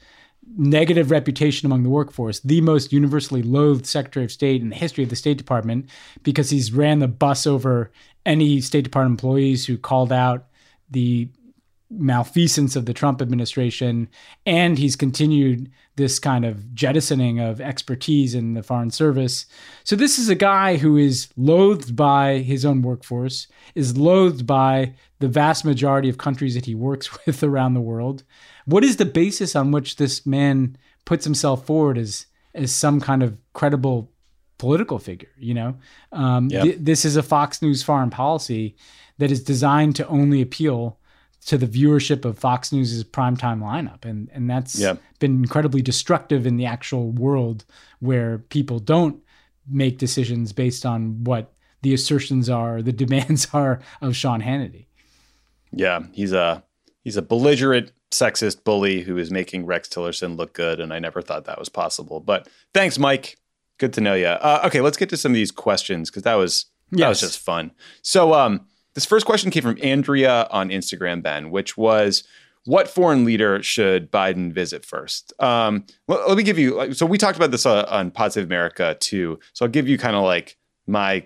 negative 0.56 1.11
reputation 1.12 1.64
among 1.67 1.85
the 1.85 1.88
workforce 1.88 2.41
the 2.41 2.61
most 2.62 2.93
universally 2.93 3.43
loathed 3.43 3.87
secretary 3.87 4.25
of 4.25 4.32
state 4.32 4.61
in 4.61 4.69
the 4.70 4.76
history 4.76 5.05
of 5.05 5.11
the 5.11 5.17
state 5.17 5.38
department 5.38 5.88
because 6.25 6.50
he's 6.50 6.73
ran 6.73 6.99
the 6.99 7.06
bus 7.08 7.46
over 7.46 7.93
any 8.26 8.61
state 8.61 8.82
department 8.82 9.12
employees 9.12 9.64
who 9.67 9.79
called 9.79 10.12
out 10.12 10.46
the 10.91 11.29
malfeasance 11.91 12.77
of 12.77 12.87
the 12.87 12.95
Trump 12.95 13.21
administration, 13.21 14.09
and 14.47 14.79
he's 14.79 14.95
continued 14.97 15.71
this 15.97 16.19
kind 16.19 16.45
of 16.45 16.73
jettisoning 16.73 17.41
of 17.41 17.61
expertise 17.61 18.35
in 18.35 18.55
the 18.55 18.63
Foreign 18.63 18.91
Service. 18.91 19.45
So 19.85 19.97
this 19.97 20.19
is 20.19 20.29
a 20.29 20.35
guy 20.37 20.77
who 20.77 20.97
is 20.97 21.29
loathed 21.37 21.97
by 21.97 22.39
his 22.39 22.65
own 22.65 22.83
workforce, 22.83 23.49
is 23.75 23.97
loathed 23.97 24.47
by 24.47 24.95
the 25.19 25.29
vast 25.29 25.65
majority 25.65 26.09
of 26.09 26.17
countries 26.17 26.55
that 26.55 26.67
he 26.67 26.75
works 26.75 27.09
with 27.27 27.43
around 27.43 27.75
the 27.75 27.81
world. 27.81 28.23
What 28.67 28.85
is 28.85 28.97
the 28.97 29.05
basis 29.05 29.57
on 29.57 29.73
which 29.73 29.97
this 29.97 30.25
man 30.25 30.79
puts 31.05 31.25
himself 31.25 31.67
forward 31.67 31.99
as 31.99 32.27
as 32.53 32.73
some 32.75 33.01
kind 33.01 33.23
of 33.23 33.37
credible 33.53 34.11
political 34.59 34.99
figure? 34.99 35.31
You 35.39 35.55
know, 35.55 35.77
um, 36.13 36.49
yep. 36.51 36.63
th- 36.65 36.79
this 36.81 37.05
is 37.05 37.17
a 37.17 37.23
Fox 37.23 37.61
News 37.63 37.83
foreign 37.83 38.11
policy 38.11 38.77
that 39.19 39.31
is 39.31 39.43
designed 39.43 39.97
to 39.97 40.07
only 40.09 40.41
appeal 40.41 40.99
to 41.47 41.57
the 41.59 41.67
viewership 41.67 42.25
of 42.25 42.39
Fox 42.39 42.73
News's 42.73 43.05
primetime 43.05 43.61
lineup. 43.61 44.05
And 44.05 44.31
and 44.33 44.49
that's 44.49 44.79
yeah. 44.79 44.97
been 45.19 45.37
incredibly 45.37 45.83
destructive 45.83 46.47
in 46.47 46.57
the 46.57 46.67
actual 46.67 47.11
world 47.11 47.65
where 48.01 48.39
people 48.39 48.79
don't 48.79 49.23
make 49.69 49.99
decisions 49.99 50.53
based 50.53 50.85
on 50.85 51.23
what 51.25 51.53
the 51.83 51.95
assertions 51.95 52.51
are, 52.51 52.83
the 52.83 52.93
demands 52.93 53.49
are 53.53 53.81
of 54.01 54.15
Sean 54.15 54.43
Hannity. 54.43 54.87
Yeah, 55.73 56.01
he's 56.13 56.33
a 56.33 56.63
he's 57.05 57.17
a 57.17 57.23
belligerent 57.23 57.93
sexist 58.11 58.65
bully 58.65 59.03
who 59.03 59.17
is 59.17 59.31
making 59.31 59.65
Rex 59.67 59.89
Tillerson 59.89 60.37
look 60.37 60.53
good, 60.53 60.79
and 60.81 60.93
I 60.93 60.99
never 60.99 61.23
thought 61.23 61.45
that 61.47 61.59
was 61.59 61.69
possible. 61.69 62.21
But 62.21 62.49
thanks, 62.75 62.99
Mike. 62.99 63.37
Good 63.79 63.95
to 63.95 64.03
know 64.03 64.13
you. 64.13 64.27
Uh, 64.27 64.61
okay, 64.67 64.83
let's 64.83 64.99
get 64.99 65.09
to 65.09 65.17
some 65.17 65.33
of 65.33 65.37
these 65.37 65.51
questions 65.51 66.11
because 66.11 66.25
that 66.25 66.35
was 66.35 66.67
yes. 66.91 67.01
that 67.01 67.09
was 67.09 67.21
just 67.21 67.39
fun. 67.39 67.71
So, 68.03 68.35
um, 68.35 68.67
this 68.95 69.05
first 69.05 69.27
question 69.27 69.51
came 69.51 69.63
from 69.63 69.79
Andrea 69.83 70.47
on 70.51 70.71
Instagram, 70.71 71.23
Ben, 71.23 71.51
which 71.51 71.77
was 71.77 72.25
what 72.67 72.89
foreign 72.89 73.25
leader 73.25 73.63
should 73.63 74.11
Biden 74.11 74.53
visit 74.53 74.85
first? 74.85 75.33
Um, 75.41 75.85
let, 76.09 76.29
let, 76.29 76.37
me 76.37 76.43
give 76.43 76.59
you. 76.59 76.93
so 76.93 77.07
we 77.07 77.19
talked 77.19 77.37
about 77.37 77.51
this 77.51 77.67
uh, 77.67 77.87
on 77.89 78.11
Pod 78.11 78.33
Save 78.33 78.45
America 78.45 78.97
too. 79.01 79.39
So 79.53 79.65
I'll 79.65 79.71
give 79.71 79.89
you 79.89 79.97
kind 79.97 80.17
of 80.17 80.25
like 80.25 80.57
my 80.87 81.25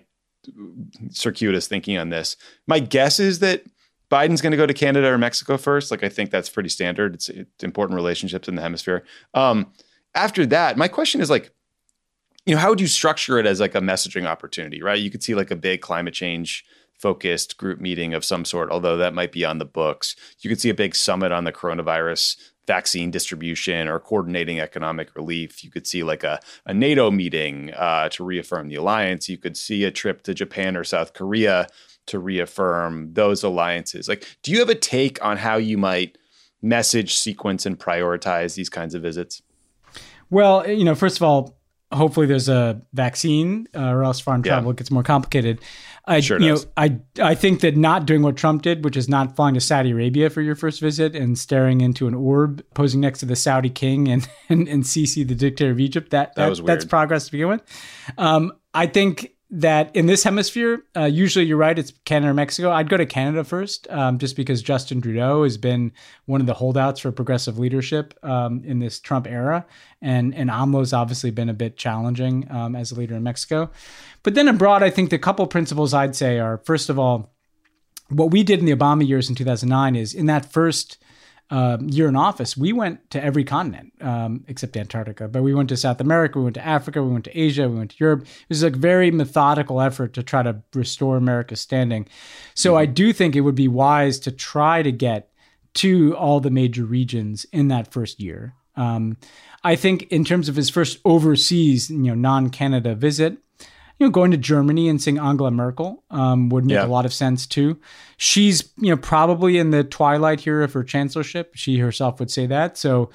circuitous 1.10 1.66
thinking 1.66 1.96
on 1.96 2.10
this. 2.10 2.36
My 2.66 2.78
guess 2.78 3.18
is 3.18 3.38
that 3.38 3.64
Biden's 4.10 4.42
going 4.42 4.50
to 4.52 4.56
go 4.56 4.66
to 4.66 4.74
Canada 4.74 5.08
or 5.08 5.18
Mexico 5.18 5.56
first. 5.56 5.90
Like 5.90 6.04
I 6.04 6.08
think 6.08 6.30
that's 6.30 6.50
pretty 6.50 6.68
standard. 6.68 7.14
It's, 7.14 7.28
it's 7.30 7.64
important 7.64 7.96
relationships 7.96 8.46
in 8.46 8.54
the 8.54 8.62
hemisphere. 8.62 9.02
Um, 9.32 9.72
after 10.14 10.46
that, 10.46 10.76
my 10.76 10.86
question 10.86 11.20
is 11.20 11.30
like, 11.30 11.50
you 12.46 12.54
know, 12.54 12.60
how 12.60 12.68
would 12.68 12.80
you 12.80 12.86
structure 12.86 13.38
it 13.38 13.46
as 13.46 13.58
like 13.58 13.74
a 13.74 13.80
messaging 13.80 14.26
opportunity, 14.26 14.82
right? 14.82 14.98
You 15.00 15.10
could 15.10 15.22
see 15.22 15.34
like 15.34 15.50
a 15.50 15.56
big 15.56 15.80
climate 15.80 16.12
change 16.12 16.64
focused 17.04 17.58
group 17.58 17.78
meeting 17.82 18.14
of 18.14 18.24
some 18.24 18.46
sort, 18.46 18.70
although 18.70 18.96
that 18.96 19.12
might 19.12 19.30
be 19.30 19.44
on 19.44 19.58
the 19.58 19.64
books. 19.66 20.16
You 20.40 20.48
could 20.48 20.58
see 20.58 20.70
a 20.70 20.74
big 20.74 20.94
summit 20.94 21.32
on 21.32 21.44
the 21.44 21.52
coronavirus 21.52 22.38
vaccine 22.66 23.10
distribution 23.10 23.88
or 23.88 23.98
coordinating 24.00 24.58
economic 24.58 25.14
relief. 25.14 25.62
You 25.62 25.70
could 25.70 25.86
see 25.86 26.02
like 26.02 26.24
a, 26.24 26.40
a 26.64 26.72
NATO 26.72 27.10
meeting 27.10 27.74
uh, 27.74 28.08
to 28.08 28.24
reaffirm 28.24 28.68
the 28.68 28.76
alliance. 28.76 29.28
You 29.28 29.36
could 29.36 29.54
see 29.58 29.84
a 29.84 29.90
trip 29.90 30.22
to 30.22 30.32
Japan 30.32 30.78
or 30.78 30.82
South 30.84 31.12
Korea 31.12 31.66
to 32.06 32.18
reaffirm 32.18 33.12
those 33.12 33.44
alliances. 33.44 34.08
Like, 34.08 34.24
do 34.42 34.50
you 34.50 34.60
have 34.60 34.70
a 34.70 34.74
take 34.74 35.22
on 35.22 35.36
how 35.36 35.56
you 35.56 35.76
might 35.76 36.16
message, 36.62 37.16
sequence, 37.16 37.66
and 37.66 37.78
prioritize 37.78 38.54
these 38.54 38.70
kinds 38.70 38.94
of 38.94 39.02
visits? 39.02 39.42
Well, 40.30 40.62
eh, 40.62 40.70
you 40.70 40.86
know, 40.86 40.94
first 40.94 41.18
of 41.18 41.22
all, 41.22 41.58
hopefully 41.92 42.24
there's 42.26 42.48
a 42.48 42.80
vaccine, 42.94 43.68
uh, 43.74 43.90
or 43.90 44.02
else 44.04 44.18
foreign 44.20 44.42
travel 44.42 44.72
yeah. 44.72 44.76
gets 44.76 44.90
more 44.90 45.02
complicated. 45.02 45.60
I 46.06 46.20
sure 46.20 46.40
you 46.40 46.48
does. 46.50 46.64
know 46.66 46.70
I 46.76 46.98
I 47.22 47.34
think 47.34 47.60
that 47.60 47.76
not 47.76 48.06
doing 48.06 48.22
what 48.22 48.36
Trump 48.36 48.62
did, 48.62 48.84
which 48.84 48.96
is 48.96 49.08
not 49.08 49.36
flying 49.36 49.54
to 49.54 49.60
Saudi 49.60 49.92
Arabia 49.92 50.28
for 50.30 50.42
your 50.42 50.54
first 50.54 50.80
visit 50.80 51.16
and 51.16 51.38
staring 51.38 51.80
into 51.80 52.06
an 52.06 52.14
orb, 52.14 52.62
posing 52.74 53.00
next 53.00 53.20
to 53.20 53.26
the 53.26 53.36
Saudi 53.36 53.70
king 53.70 54.08
and 54.08 54.28
and, 54.48 54.68
and 54.68 54.84
Sisi, 54.84 55.26
the 55.26 55.34
dictator 55.34 55.70
of 55.70 55.80
Egypt, 55.80 56.10
that, 56.10 56.34
that, 56.34 56.54
that 56.56 56.66
that's 56.66 56.84
progress 56.84 57.26
to 57.26 57.32
begin 57.32 57.48
with. 57.48 57.62
Um, 58.18 58.52
I 58.74 58.86
think 58.86 59.33
that 59.50 59.94
in 59.94 60.06
this 60.06 60.24
hemisphere, 60.24 60.82
uh, 60.96 61.04
usually 61.04 61.44
you're 61.44 61.58
right, 61.58 61.78
it's 61.78 61.92
Canada 62.04 62.30
or 62.30 62.34
Mexico. 62.34 62.70
I'd 62.70 62.88
go 62.88 62.96
to 62.96 63.04
Canada 63.06 63.44
first, 63.44 63.86
um, 63.90 64.18
just 64.18 64.36
because 64.36 64.62
Justin 64.62 65.00
Trudeau 65.02 65.42
has 65.42 65.58
been 65.58 65.92
one 66.24 66.40
of 66.40 66.46
the 66.46 66.54
holdouts 66.54 67.00
for 67.00 67.12
progressive 67.12 67.58
leadership 67.58 68.14
um, 68.22 68.62
in 68.64 68.78
this 68.78 68.98
Trump 69.00 69.26
era, 69.26 69.66
and 70.00 70.34
and 70.34 70.48
AMLO's 70.48 70.92
obviously 70.92 71.30
been 71.30 71.48
a 71.50 71.54
bit 71.54 71.76
challenging 71.76 72.50
um, 72.50 72.74
as 72.74 72.90
a 72.90 72.94
leader 72.94 73.14
in 73.14 73.22
Mexico. 73.22 73.70
But 74.22 74.34
then 74.34 74.48
abroad, 74.48 74.82
I 74.82 74.90
think 74.90 75.10
the 75.10 75.18
couple 75.18 75.46
principles 75.46 75.92
I'd 75.92 76.16
say 76.16 76.38
are 76.38 76.58
first 76.64 76.88
of 76.88 76.98
all, 76.98 77.34
what 78.08 78.30
we 78.30 78.42
did 78.44 78.60
in 78.60 78.64
the 78.64 78.74
Obama 78.74 79.06
years 79.06 79.28
in 79.28 79.34
2009 79.34 79.94
is 79.94 80.14
in 80.14 80.26
that 80.26 80.46
first 80.50 80.96
uh, 81.50 81.54
um, 81.64 81.88
year 81.88 82.08
in 82.08 82.16
office, 82.16 82.56
we 82.56 82.72
went 82.72 83.08
to 83.10 83.22
every 83.24 83.44
continent 83.44 83.92
um, 84.00 84.44
except 84.48 84.76
Antarctica, 84.76 85.28
but 85.28 85.42
we 85.42 85.54
went 85.54 85.68
to 85.70 85.76
South 85.76 86.00
America, 86.00 86.38
we 86.38 86.44
went 86.44 86.54
to 86.54 86.66
Africa, 86.66 87.02
we 87.02 87.10
went 87.12 87.24
to 87.24 87.38
Asia, 87.38 87.68
we 87.68 87.78
went 87.78 87.92
to 87.92 87.96
Europe. 87.98 88.22
It 88.22 88.28
was 88.50 88.62
like 88.62 88.74
very 88.76 89.10
methodical 89.10 89.80
effort 89.80 90.12
to 90.14 90.22
try 90.22 90.42
to 90.42 90.62
restore 90.74 91.16
America's 91.16 91.60
standing. 91.60 92.06
So 92.54 92.76
I 92.76 92.86
do 92.86 93.12
think 93.12 93.34
it 93.36 93.40
would 93.42 93.54
be 93.54 93.68
wise 93.68 94.18
to 94.20 94.32
try 94.32 94.82
to 94.82 94.92
get 94.92 95.30
to 95.74 96.14
all 96.16 96.40
the 96.40 96.50
major 96.50 96.84
regions 96.84 97.46
in 97.52 97.68
that 97.68 97.92
first 97.92 98.20
year. 98.20 98.54
Um, 98.76 99.16
I 99.62 99.76
think 99.76 100.02
in 100.04 100.24
terms 100.24 100.48
of 100.50 100.56
his 100.56 100.68
first 100.70 100.98
overseas, 101.04 101.90
you 101.90 101.98
know, 101.98 102.14
non-Canada 102.14 102.94
visit, 102.94 103.38
you 103.98 104.06
know, 104.06 104.10
going 104.10 104.30
to 104.32 104.36
Germany 104.36 104.88
and 104.88 105.00
seeing 105.00 105.18
Angela 105.18 105.50
Merkel 105.50 106.02
um, 106.10 106.48
would 106.48 106.64
make 106.64 106.74
yeah. 106.74 106.84
a 106.86 106.88
lot 106.88 107.04
of 107.06 107.12
sense 107.14 107.46
too. 107.46 107.78
She's, 108.16 108.70
you 108.76 108.90
know, 108.90 108.96
probably 108.96 109.58
in 109.58 109.70
the 109.70 109.84
twilight 109.84 110.40
here 110.40 110.62
of 110.62 110.72
her 110.72 110.82
chancellorship. 110.82 111.52
She 111.54 111.78
herself 111.78 112.18
would 112.18 112.30
say 112.30 112.46
that. 112.46 112.76
So 112.76 113.10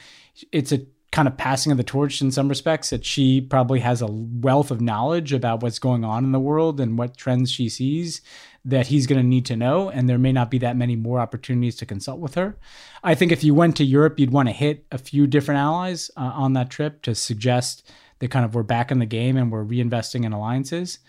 it's 0.51 0.71
a 0.71 0.85
kind 1.11 1.27
of 1.27 1.35
passing 1.35 1.71
of 1.71 1.77
the 1.77 1.83
torch 1.83 2.21
in 2.21 2.31
some 2.31 2.47
respects 2.47 2.91
that 2.91 3.03
she 3.03 3.41
probably 3.41 3.79
has 3.79 4.01
a 4.01 4.07
wealth 4.07 4.71
of 4.71 4.79
knowledge 4.79 5.33
about 5.33 5.61
what's 5.61 5.79
going 5.79 6.05
on 6.05 6.23
in 6.23 6.31
the 6.31 6.39
world 6.39 6.79
and 6.79 6.97
what 6.97 7.17
trends 7.17 7.51
she 7.51 7.67
sees 7.67 8.21
that 8.63 8.87
he's 8.87 9.07
going 9.07 9.19
to 9.19 9.25
need 9.25 9.45
to 9.45 9.55
know 9.55 9.89
and 9.89 10.07
there 10.07 10.19
may 10.19 10.31
not 10.33 10.51
be 10.51 10.57
that 10.59 10.75
many 10.75 10.95
more 10.95 11.19
opportunities 11.19 11.77
to 11.77 11.85
consult 11.85 12.19
with 12.19 12.35
her 12.35 12.57
i 13.03 13.15
think 13.15 13.31
if 13.31 13.41
you 13.43 13.55
went 13.55 13.75
to 13.75 13.85
europe 13.85 14.19
you'd 14.19 14.31
want 14.33 14.49
to 14.49 14.53
hit 14.53 14.85
a 14.91 14.97
few 14.97 15.25
different 15.25 15.57
allies 15.57 16.11
uh, 16.17 16.31
on 16.33 16.53
that 16.53 16.69
trip 16.69 17.01
to 17.01 17.15
suggest 17.15 17.89
they 18.19 18.27
kind 18.27 18.45
of 18.45 18.53
were 18.55 18.63
back 18.63 18.91
in 18.91 18.99
the 18.99 19.05
game 19.05 19.35
and 19.37 19.51
were 19.51 19.65
reinvesting 19.65 20.25
in 20.25 20.33
alliances. 20.33 20.99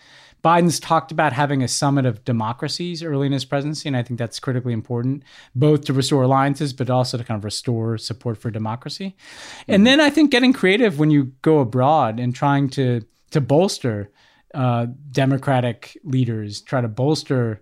Biden's 0.43 0.79
talked 0.79 1.11
about 1.11 1.33
having 1.33 1.61
a 1.61 1.67
summit 1.67 2.05
of 2.05 2.25
democracies 2.25 3.03
early 3.03 3.27
in 3.27 3.31
his 3.31 3.45
presidency, 3.45 3.87
and 3.87 3.95
I 3.95 4.01
think 4.01 4.17
that's 4.17 4.39
critically 4.39 4.73
important, 4.73 5.21
both 5.53 5.85
to 5.85 5.93
restore 5.93 6.23
alliances, 6.23 6.73
but 6.73 6.89
also 6.89 7.17
to 7.17 7.23
kind 7.23 7.37
of 7.37 7.43
restore 7.45 7.97
support 7.99 8.37
for 8.39 8.49
democracy. 8.49 9.15
Mm-hmm. 9.67 9.73
And 9.73 9.85
then 9.85 10.01
I 10.01 10.09
think 10.09 10.31
getting 10.31 10.51
creative 10.51 10.97
when 10.97 11.11
you 11.11 11.25
go 11.43 11.59
abroad 11.59 12.19
and 12.19 12.33
trying 12.33 12.69
to 12.71 13.05
to 13.31 13.39
bolster 13.39 14.09
uh, 14.53 14.87
democratic 15.11 15.97
leaders, 16.03 16.59
try 16.59 16.81
to 16.81 16.89
bolster 16.89 17.61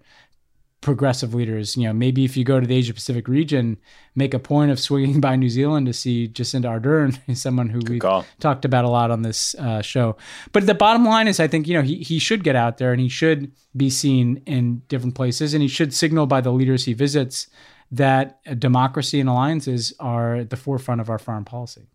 progressive 0.81 1.33
leaders. 1.33 1.75
You 1.75 1.85
know, 1.85 1.93
maybe 1.93 2.23
if 2.25 2.37
you 2.37 2.43
go 2.43 2.59
to 2.59 2.67
the 2.67 2.75
Asia 2.75 2.93
Pacific 2.93 3.27
region, 3.27 3.77
make 4.15 4.33
a 4.33 4.39
point 4.39 4.71
of 4.71 4.79
swinging 4.79 5.19
by 5.19 5.35
New 5.35 5.49
Zealand 5.49 5.85
to 5.87 5.93
see 5.93 6.27
Jacinda 6.27 6.65
Ardern, 6.79 7.19
someone 7.37 7.69
who 7.69 7.79
we 7.89 7.99
talked 8.39 8.65
about 8.65 8.85
a 8.85 8.89
lot 8.89 9.11
on 9.11 9.21
this 9.21 9.55
uh, 9.55 9.81
show. 9.81 10.15
But 10.51 10.65
the 10.67 10.75
bottom 10.75 11.05
line 11.05 11.27
is, 11.27 11.39
I 11.39 11.47
think 11.47 11.67
you 11.67 11.73
know 11.73 11.81
he 11.81 11.97
he 11.97 12.19
should 12.19 12.43
get 12.43 12.55
out 12.55 12.77
there 12.77 12.91
and 12.91 13.01
he 13.01 13.09
should 13.09 13.51
be 13.75 13.89
seen 13.89 14.41
in 14.45 14.81
different 14.87 15.15
places, 15.15 15.53
and 15.53 15.61
he 15.61 15.67
should 15.67 15.93
signal 15.93 16.25
by 16.27 16.41
the 16.41 16.51
leaders 16.51 16.85
he 16.85 16.93
visits 16.93 17.47
that 17.91 18.39
democracy 18.59 19.19
and 19.19 19.27
alliances 19.27 19.93
are 19.99 20.35
at 20.37 20.51
the 20.51 20.57
forefront 20.57 21.01
of 21.01 21.09
our 21.09 21.17
foreign 21.17 21.43
policy. 21.45 21.87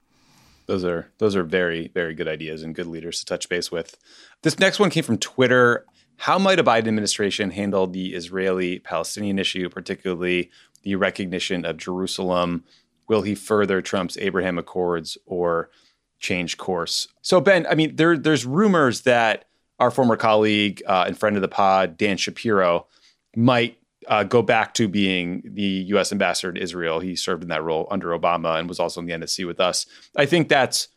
Those 0.66 0.84
are 0.84 1.06
those 1.18 1.36
are 1.36 1.44
very 1.44 1.88
very 1.94 2.14
good 2.14 2.28
ideas 2.28 2.62
and 2.62 2.74
good 2.74 2.86
leaders 2.86 3.20
to 3.20 3.24
touch 3.26 3.48
base 3.48 3.70
with. 3.70 3.96
This 4.42 4.58
next 4.58 4.78
one 4.78 4.90
came 4.90 5.04
from 5.04 5.18
Twitter. 5.18 5.86
How 6.18 6.38
might 6.38 6.58
a 6.58 6.64
Biden 6.64 6.88
administration 6.88 7.50
handle 7.50 7.86
the 7.86 8.14
Israeli 8.14 8.78
Palestinian 8.78 9.38
issue, 9.38 9.68
particularly 9.68 10.50
the 10.82 10.94
recognition 10.96 11.64
of 11.64 11.76
Jerusalem? 11.76 12.64
Will 13.08 13.22
he 13.22 13.34
further 13.34 13.82
Trump's 13.82 14.16
Abraham 14.18 14.56
Accords 14.58 15.18
or 15.26 15.70
change 16.18 16.56
course? 16.56 17.08
So, 17.22 17.40
Ben, 17.40 17.66
I 17.66 17.74
mean, 17.74 17.96
there, 17.96 18.16
there's 18.16 18.46
rumors 18.46 19.02
that 19.02 19.46
our 19.80 19.90
former 19.90 20.16
colleague 20.16 20.82
uh, 20.86 21.04
and 21.06 21.18
friend 21.18 21.36
of 21.36 21.42
the 21.42 21.48
pod, 21.48 21.96
Dan 21.96 22.16
Shapiro, 22.16 22.86
might 23.36 23.76
uh, 24.06 24.22
go 24.22 24.40
back 24.40 24.74
to 24.74 24.86
being 24.86 25.42
the 25.44 25.62
U.S. 25.88 26.12
ambassador 26.12 26.52
to 26.52 26.60
Israel. 26.62 27.00
He 27.00 27.16
served 27.16 27.42
in 27.42 27.48
that 27.48 27.64
role 27.64 27.88
under 27.90 28.08
Obama 28.08 28.58
and 28.60 28.68
was 28.68 28.78
also 28.78 29.00
in 29.00 29.06
the 29.06 29.12
NSC 29.14 29.46
with 29.46 29.60
us. 29.60 29.86
I 30.16 30.26
think 30.26 30.48
that's 30.48 30.88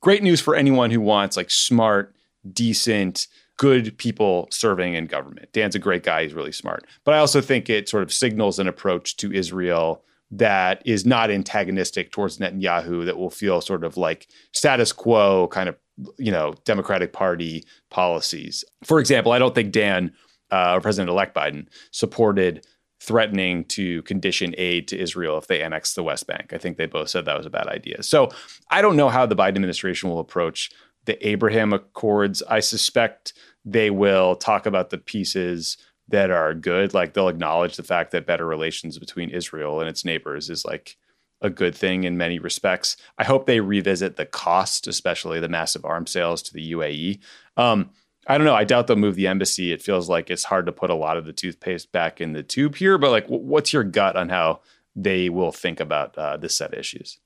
great 0.00 0.22
news 0.22 0.40
for 0.40 0.56
anyone 0.56 0.90
who 0.90 1.00
wants 1.00 1.36
like 1.36 1.50
smart, 1.50 2.16
decent, 2.50 3.28
good 3.56 3.96
people 3.98 4.48
serving 4.50 4.94
in 4.94 5.06
government. 5.06 5.52
Dan's 5.52 5.74
a 5.74 5.78
great 5.80 6.02
guy. 6.02 6.22
He's 6.22 6.34
really 6.34 6.52
smart. 6.52 6.86
But 7.04 7.14
I 7.14 7.18
also 7.18 7.40
think 7.40 7.70
it 7.70 7.88
sort 7.88 8.02
of 8.02 8.12
signals 8.12 8.58
an 8.58 8.68
approach 8.68 9.16
to 9.18 9.32
Israel 9.32 10.04
that 10.30 10.82
is 10.84 11.06
not 11.06 11.30
antagonistic 11.30 12.10
towards 12.10 12.38
Netanyahu, 12.38 13.04
that 13.04 13.16
will 13.16 13.30
feel 13.30 13.60
sort 13.60 13.84
of 13.84 13.96
like 13.96 14.28
status 14.52 14.92
quo 14.92 15.46
kind 15.48 15.68
of, 15.68 15.76
you 16.18 16.32
know, 16.32 16.54
Democratic 16.64 17.12
Party 17.12 17.64
policies. 17.90 18.64
For 18.84 18.98
example, 19.00 19.32
I 19.32 19.38
don't 19.38 19.54
think 19.54 19.72
Dan 19.72 20.12
uh, 20.50 20.74
or 20.76 20.80
President 20.80 21.08
elect 21.10 21.34
Biden 21.34 21.68
supported 21.92 22.66
threatening 22.98 23.62
to 23.66 24.02
condition 24.02 24.54
aid 24.58 24.88
to 24.88 24.98
Israel 24.98 25.38
if 25.38 25.46
they 25.46 25.62
annex 25.62 25.94
the 25.94 26.02
West 26.02 26.26
Bank. 26.26 26.52
I 26.52 26.58
think 26.58 26.76
they 26.76 26.86
both 26.86 27.08
said 27.10 27.24
that 27.26 27.36
was 27.36 27.46
a 27.46 27.50
bad 27.50 27.68
idea. 27.68 28.02
So 28.02 28.30
I 28.70 28.82
don't 28.82 28.96
know 28.96 29.08
how 29.10 29.26
the 29.26 29.36
Biden 29.36 29.48
administration 29.56 30.08
will 30.08 30.18
approach 30.18 30.70
the 31.06 31.26
Abraham 31.26 31.72
Accords. 31.72 32.42
I 32.48 32.60
suspect 32.60 33.32
they 33.64 33.90
will 33.90 34.36
talk 34.36 34.66
about 34.66 34.90
the 34.90 34.98
pieces 34.98 35.78
that 36.08 36.30
are 36.30 36.54
good. 36.54 36.94
Like 36.94 37.14
they'll 37.14 37.28
acknowledge 37.28 37.76
the 37.76 37.82
fact 37.82 38.10
that 38.12 38.26
better 38.26 38.46
relations 38.46 38.98
between 38.98 39.30
Israel 39.30 39.80
and 39.80 39.88
its 39.88 40.04
neighbors 40.04 40.50
is 40.50 40.64
like 40.64 40.96
a 41.40 41.50
good 41.50 41.74
thing 41.74 42.04
in 42.04 42.16
many 42.16 42.38
respects. 42.38 42.96
I 43.18 43.24
hope 43.24 43.46
they 43.46 43.60
revisit 43.60 44.16
the 44.16 44.26
cost, 44.26 44.86
especially 44.86 45.40
the 45.40 45.48
massive 45.48 45.84
arms 45.84 46.10
sales 46.10 46.42
to 46.42 46.52
the 46.54 46.72
UAE. 46.72 47.20
Um, 47.56 47.90
I 48.28 48.38
don't 48.38 48.46
know. 48.46 48.54
I 48.54 48.64
doubt 48.64 48.86
they'll 48.86 48.96
move 48.96 49.14
the 49.16 49.26
embassy. 49.28 49.72
It 49.72 49.82
feels 49.82 50.08
like 50.08 50.30
it's 50.30 50.44
hard 50.44 50.66
to 50.66 50.72
put 50.72 50.90
a 50.90 50.94
lot 50.94 51.16
of 51.16 51.24
the 51.26 51.32
toothpaste 51.32 51.92
back 51.92 52.20
in 52.20 52.32
the 52.32 52.42
tube 52.42 52.74
here. 52.76 52.98
But 52.98 53.10
like, 53.10 53.26
what's 53.26 53.72
your 53.72 53.84
gut 53.84 54.16
on 54.16 54.28
how 54.28 54.60
they 54.96 55.28
will 55.28 55.52
think 55.52 55.78
about 55.78 56.16
uh, 56.16 56.36
this 56.36 56.56
set 56.56 56.72
of 56.72 56.78
issues? 56.78 57.20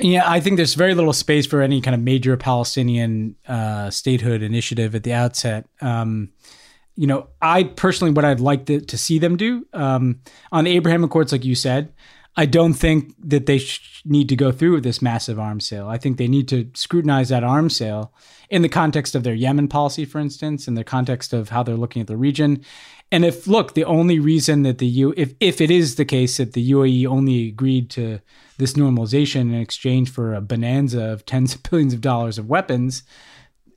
Yeah, 0.00 0.28
I 0.30 0.40
think 0.40 0.56
there's 0.56 0.74
very 0.74 0.94
little 0.94 1.12
space 1.12 1.46
for 1.46 1.60
any 1.60 1.80
kind 1.80 1.94
of 1.94 2.00
major 2.00 2.36
Palestinian 2.36 3.36
uh, 3.46 3.90
statehood 3.90 4.42
initiative 4.42 4.94
at 4.94 5.02
the 5.02 5.12
outset. 5.12 5.66
Um, 5.80 6.30
you 6.96 7.06
know, 7.06 7.28
I 7.40 7.64
personally, 7.64 8.12
what 8.12 8.24
I'd 8.24 8.40
like 8.40 8.66
to, 8.66 8.80
to 8.80 8.98
see 8.98 9.18
them 9.18 9.36
do 9.36 9.66
um, 9.72 10.20
on 10.50 10.64
the 10.64 10.70
Abraham 10.74 11.04
Accords, 11.04 11.32
like 11.32 11.44
you 11.44 11.54
said, 11.54 11.92
I 12.34 12.46
don't 12.46 12.72
think 12.72 13.12
that 13.28 13.44
they 13.44 13.58
sh- 13.58 14.02
need 14.06 14.30
to 14.30 14.36
go 14.36 14.50
through 14.50 14.72
with 14.74 14.84
this 14.84 15.02
massive 15.02 15.38
arms 15.38 15.66
sale. 15.66 15.88
I 15.88 15.98
think 15.98 16.16
they 16.16 16.28
need 16.28 16.48
to 16.48 16.70
scrutinize 16.74 17.28
that 17.28 17.44
arms 17.44 17.76
sale 17.76 18.14
in 18.48 18.62
the 18.62 18.70
context 18.70 19.14
of 19.14 19.22
their 19.24 19.34
Yemen 19.34 19.68
policy, 19.68 20.06
for 20.06 20.18
instance, 20.18 20.66
in 20.66 20.74
the 20.74 20.84
context 20.84 21.34
of 21.34 21.50
how 21.50 21.62
they're 21.62 21.76
looking 21.76 22.00
at 22.00 22.08
the 22.08 22.16
region. 22.16 22.64
And 23.10 23.26
if 23.26 23.46
look, 23.46 23.74
the 23.74 23.84
only 23.84 24.18
reason 24.18 24.62
that 24.62 24.78
the 24.78 24.86
U, 24.86 25.12
if 25.18 25.34
if 25.40 25.60
it 25.60 25.70
is 25.70 25.96
the 25.96 26.06
case 26.06 26.38
that 26.38 26.54
the 26.54 26.70
UAE 26.72 27.06
only 27.06 27.48
agreed 27.48 27.90
to 27.90 28.20
this 28.58 28.74
normalization 28.74 29.42
in 29.42 29.54
exchange 29.54 30.10
for 30.10 30.34
a 30.34 30.40
bonanza 30.40 31.02
of 31.04 31.24
tens 31.24 31.54
of 31.54 31.62
billions 31.70 31.94
of 31.94 32.00
dollars 32.00 32.38
of 32.38 32.48
weapons, 32.48 33.02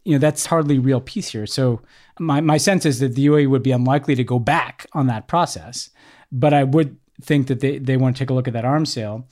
you 0.03 0.13
know, 0.13 0.19
that's 0.19 0.45
hardly 0.45 0.77
real 0.79 1.01
peace 1.01 1.29
here. 1.31 1.45
So 1.47 1.81
my, 2.19 2.39
my 2.41 2.57
sense 2.57 2.85
is 2.85 2.99
that 2.99 3.15
the 3.15 3.27
UAE 3.27 3.49
would 3.49 3.63
be 3.63 3.71
unlikely 3.71 4.15
to 4.15 4.23
go 4.23 4.39
back 4.39 4.85
on 4.93 5.07
that 5.07 5.27
process. 5.27 5.89
But 6.31 6.53
I 6.53 6.63
would 6.63 6.97
think 7.21 7.47
that 7.47 7.61
they, 7.61 7.79
they 7.79 7.97
want 7.97 8.15
to 8.15 8.19
take 8.23 8.29
a 8.29 8.33
look 8.33 8.47
at 8.47 8.53
that 8.53 8.65
arms 8.65 8.91
sale. 8.93 9.27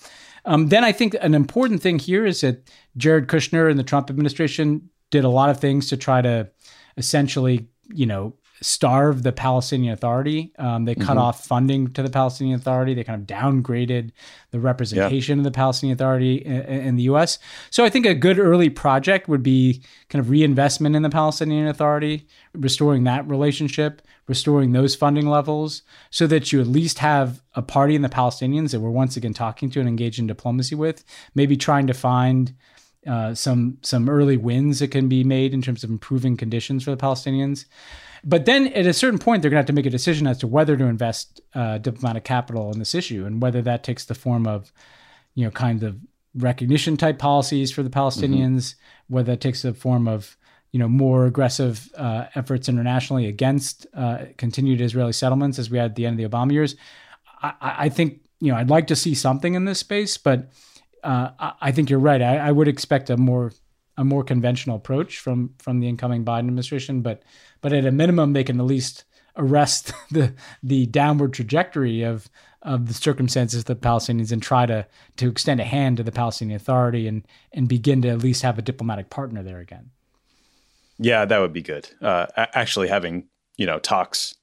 Um, 0.46 0.70
then 0.70 0.84
I 0.84 0.92
think 0.92 1.16
an 1.22 1.34
important 1.34 1.82
thing 1.82 2.00
here 2.00 2.26
is 2.26 2.42
that 2.42 2.70
Jared 2.98 3.28
Kushner 3.28 3.70
and 3.70 3.80
the 3.80 3.84
Trump 3.84 4.10
administration 4.10 4.90
did 5.10 5.24
a 5.24 5.30
lot 5.30 5.50
of 5.50 5.60
things 5.60 5.90
to 5.90 5.98
try 5.98 6.22
to 6.22 6.50
essentially, 6.98 7.68
you 7.94 8.06
know, 8.06 8.34
starved 8.64 9.24
the 9.24 9.32
Palestinian 9.32 9.94
Authority. 9.94 10.52
Um, 10.58 10.86
they 10.86 10.96
cut 10.96 11.10
mm-hmm. 11.10 11.18
off 11.20 11.46
funding 11.46 11.90
to 11.94 12.02
the 12.02 12.10
Palestinian 12.10 12.56
Authority. 12.60 12.94
They 12.94 13.04
kind 13.04 13.22
of 13.22 13.28
downgraded 13.38 14.12
the 14.52 14.60
representation 14.60 15.38
of 15.40 15.44
the 15.44 15.52
Palestinian 15.52 15.96
Authority 15.96 16.36
in, 16.38 16.62
in, 16.64 16.96
the 16.96 17.04
U.S. 17.04 17.40
So 17.70 17.84
I 17.84 17.90
think 17.90 18.06
a 18.06 18.14
good 18.16 18.40
early 18.40 18.70
project 18.70 19.28
would 19.28 19.44
be 19.44 19.84
kind 20.10 20.22
of 20.22 20.30
reinvestment 20.30 20.96
in 20.96 21.02
the 21.02 21.10
Palestinian 21.10 21.68
Authority, 21.68 22.28
restoring 22.54 23.04
that 23.04 23.28
relationship, 23.28 24.02
restoring 24.28 24.72
those 24.72 24.96
funding 24.96 25.28
levels, 25.28 25.82
so 26.10 26.26
that 26.28 26.54
you 26.54 26.62
at 26.62 26.68
least 26.68 27.00
have 27.00 27.42
a 27.56 27.62
party 27.62 27.96
in 27.96 28.02
the 28.02 28.10
Palestinians 28.10 28.72
that 28.72 28.80
we're 28.80 28.90
once 28.90 29.18
again 29.18 29.34
talking 29.34 29.70
to 29.72 29.80
and 29.82 29.90
engaged 29.90 30.20
in 30.20 30.28
diplomacy 30.28 30.76
with. 30.76 31.04
Maybe 31.36 31.58
trying 31.58 31.88
to 31.88 31.94
find. 31.94 32.56
Uh, 33.06 33.34
some 33.36 33.78
some 33.82 34.08
early 34.10 34.38
wins 34.38 34.80
that 34.80 34.88
can 34.88 35.10
be 35.10 35.26
made 35.26 35.54
in 35.54 35.62
terms 35.62 35.84
of 35.84 35.90
improving 35.90 36.38
conditions 36.38 36.86
for 36.86 36.92
the 36.92 36.96
Palestinians. 36.96 37.66
But 38.24 38.46
then 38.46 38.68
at 38.68 38.86
a 38.86 38.94
certain 38.94 39.20
point, 39.20 39.42
they're 39.42 39.50
going 39.52 39.58
to 39.58 39.62
have 39.62 39.66
to 39.68 39.74
make 39.74 39.86
a 39.86 39.90
decision 39.90 40.28
as 40.28 40.38
to 40.40 40.48
whether 40.48 40.78
to 40.78 40.86
invest 40.86 41.42
uh, 41.54 41.78
diplomatic 41.78 42.24
capital 42.24 42.72
in 42.72 42.80
this 42.80 42.96
issue 42.96 43.26
and 43.26 43.42
whether 43.42 43.62
that 43.64 43.84
takes 43.84 44.06
the 44.06 44.16
form 44.16 44.48
of, 44.48 44.72
you 45.36 45.44
know, 45.44 45.52
kind 45.52 45.84
of 45.84 45.98
recognition 46.36 46.96
type 46.96 47.20
policies 47.20 47.72
for 47.72 47.84
the 47.84 47.90
Palestinians, 47.90 48.40
mm-hmm. 48.76 49.14
whether 49.16 49.34
that 49.34 49.42
takes 49.42 49.62
the 49.64 49.74
form 49.74 50.08
of, 50.08 50.38
you 50.72 50.80
know, 50.80 50.88
more 50.88 51.26
aggressive 51.26 51.90
uh, 51.98 52.26
efforts 52.34 52.70
internationally 52.70 53.26
against 53.28 53.88
uh, 53.94 54.20
continued 54.38 54.80
Israeli 54.80 55.12
settlements 55.12 55.60
as 55.60 55.70
we 55.70 55.78
had 55.78 55.92
at 55.92 55.96
the 55.96 56.06
end 56.06 56.20
of 56.20 56.32
the 56.32 56.36
Obama 56.38 56.54
years. 56.54 56.76
I, 57.42 57.54
I 57.62 57.90
think, 57.90 58.22
you 58.40 58.52
know, 58.54 58.58
I'd 58.58 58.70
like 58.70 58.88
to 58.88 58.96
see 58.96 59.16
something 59.16 59.54
in 59.54 59.66
this 59.66 59.80
space, 59.80 60.18
but 60.18 60.50
uh, 61.04 61.32
I, 61.38 61.54
I 61.60 61.72
think 61.74 61.90
you're 61.90 62.00
right. 62.00 62.22
I, 62.22 62.38
I 62.38 62.52
would 62.54 62.70
expect 62.70 63.10
a 63.10 63.18
more 63.18 63.52
a 63.98 64.04
more 64.04 64.24
conventional 64.24 64.76
approach 64.76 65.20
from 65.20 65.54
from 65.60 65.80
the 65.80 65.88
incoming 65.88 66.26
Biden 66.26 66.40
administration, 66.40 67.02
but 67.02 67.24
but 67.62 67.74
at 67.74 67.86
a 67.86 67.92
minimum, 67.92 68.34
they 68.34 68.44
can 68.44 68.60
at 68.60 68.66
least 68.66 69.06
arrest 69.38 69.92
the 70.12 70.34
the 70.62 70.86
downward 70.88 71.34
trajectory 71.34 72.04
of 72.04 72.30
of 72.64 72.88
the 72.88 72.94
circumstances 72.94 73.60
of 73.62 73.66
the 73.66 73.76
Palestinians 73.76 74.32
and 74.32 74.42
try 74.42 74.66
to 74.66 74.88
to 75.18 75.30
extend 75.30 75.60
a 75.60 75.64
hand 75.66 75.98
to 75.98 76.04
the 76.04 76.12
Palestinian 76.12 76.56
Authority 76.58 77.08
and 77.08 77.28
and 77.54 77.68
begin 77.70 78.02
to 78.02 78.10
at 78.10 78.20
least 78.20 78.42
have 78.42 78.58
a 78.58 78.62
diplomatic 78.64 79.10
partner 79.10 79.44
there 79.44 79.60
again. 79.60 79.92
Yeah, 80.98 81.26
that 81.26 81.40
would 81.40 81.54
be 81.54 81.62
good. 81.64 81.90
Uh, 82.02 82.28
actually, 82.36 82.88
having 82.88 83.28
you 83.58 83.66
know 83.68 83.80
talks 83.80 84.36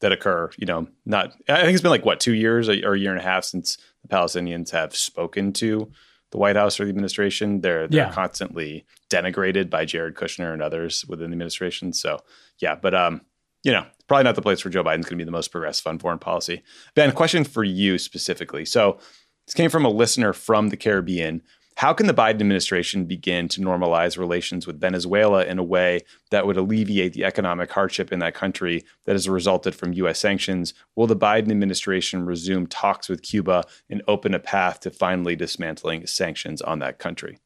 that 0.00 0.12
occur, 0.12 0.50
you 0.58 0.66
know, 0.66 0.86
not 1.06 1.32
I 1.48 1.62
think 1.62 1.72
it's 1.74 1.82
been 1.82 1.90
like 1.90 2.04
what 2.04 2.20
two 2.20 2.34
years 2.34 2.68
or 2.68 2.72
a 2.92 2.98
year 2.98 3.10
and 3.12 3.20
a 3.20 3.24
half 3.24 3.44
since 3.44 3.78
the 4.02 4.08
Palestinians 4.08 4.70
have 4.70 4.94
spoken 4.94 5.52
to 5.54 5.90
the 6.30 6.38
White 6.38 6.56
House 6.56 6.78
or 6.80 6.84
the 6.84 6.88
administration. 6.90 7.60
They're 7.60 7.86
they're 7.88 8.06
yeah. 8.08 8.12
constantly 8.12 8.86
denigrated 9.10 9.70
by 9.70 9.84
Jared 9.84 10.14
Kushner 10.14 10.52
and 10.52 10.62
others 10.62 11.04
within 11.08 11.30
the 11.30 11.34
administration. 11.34 11.92
So 11.92 12.20
yeah, 12.58 12.74
but 12.74 12.94
um, 12.94 13.22
you 13.62 13.72
know, 13.72 13.84
probably 14.08 14.24
not 14.24 14.34
the 14.36 14.42
place 14.42 14.64
where 14.64 14.72
Joe 14.72 14.82
Biden's 14.82 15.06
going 15.06 15.16
to 15.18 15.24
be 15.24 15.24
the 15.24 15.30
most 15.32 15.48
progressive 15.52 15.86
on 15.86 15.98
foreign 15.98 16.18
policy. 16.18 16.62
Ben, 16.94 17.12
question 17.12 17.44
for 17.44 17.64
you 17.64 17.98
specifically. 17.98 18.64
So 18.64 18.98
this 19.46 19.54
came 19.54 19.70
from 19.70 19.84
a 19.84 19.90
listener 19.90 20.32
from 20.32 20.68
the 20.68 20.76
Caribbean 20.76 21.42
how 21.80 21.94
can 21.94 22.06
the 22.06 22.12
Biden 22.12 22.42
administration 22.42 23.06
begin 23.06 23.48
to 23.48 23.60
normalize 23.62 24.18
relations 24.18 24.66
with 24.66 24.78
Venezuela 24.78 25.46
in 25.46 25.58
a 25.58 25.62
way 25.62 26.02
that 26.30 26.46
would 26.46 26.58
alleviate 26.58 27.14
the 27.14 27.24
economic 27.24 27.70
hardship 27.72 28.12
in 28.12 28.18
that 28.18 28.34
country 28.34 28.84
that 29.06 29.12
has 29.14 29.26
resulted 29.30 29.74
from 29.74 29.94
U.S. 29.94 30.18
sanctions? 30.18 30.74
Will 30.94 31.06
the 31.06 31.16
Biden 31.16 31.50
administration 31.50 32.26
resume 32.26 32.66
talks 32.66 33.08
with 33.08 33.22
Cuba 33.22 33.64
and 33.88 34.02
open 34.06 34.34
a 34.34 34.38
path 34.38 34.80
to 34.80 34.90
finally 34.90 35.34
dismantling 35.34 36.06
sanctions 36.06 36.60
on 36.60 36.80
that 36.80 36.98
country? 36.98 37.38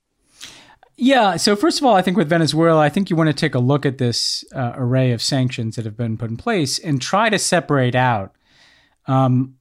Yeah. 0.97 1.37
So, 1.37 1.55
first 1.55 1.79
of 1.79 1.85
all, 1.87 1.95
I 1.95 2.03
think 2.03 2.17
with 2.17 2.29
Venezuela, 2.29 2.81
I 2.81 2.89
think 2.89 3.11
you 3.11 3.15
want 3.15 3.29
to 3.29 3.35
take 3.35 3.55
a 3.55 3.61
look 3.61 3.87
at 3.87 3.99
this 3.99 4.45
uh, 4.53 4.73
array 4.75 5.13
of 5.13 5.23
sanctions 5.23 5.77
that 5.77 5.85
have 5.85 5.97
been 5.97 6.17
put 6.17 6.31
in 6.31 6.37
place 6.37 6.81
and 6.81 7.01
try 7.01 7.31
to 7.31 7.39
separate 7.39 7.95
out 7.95 8.35
um, 9.07 9.55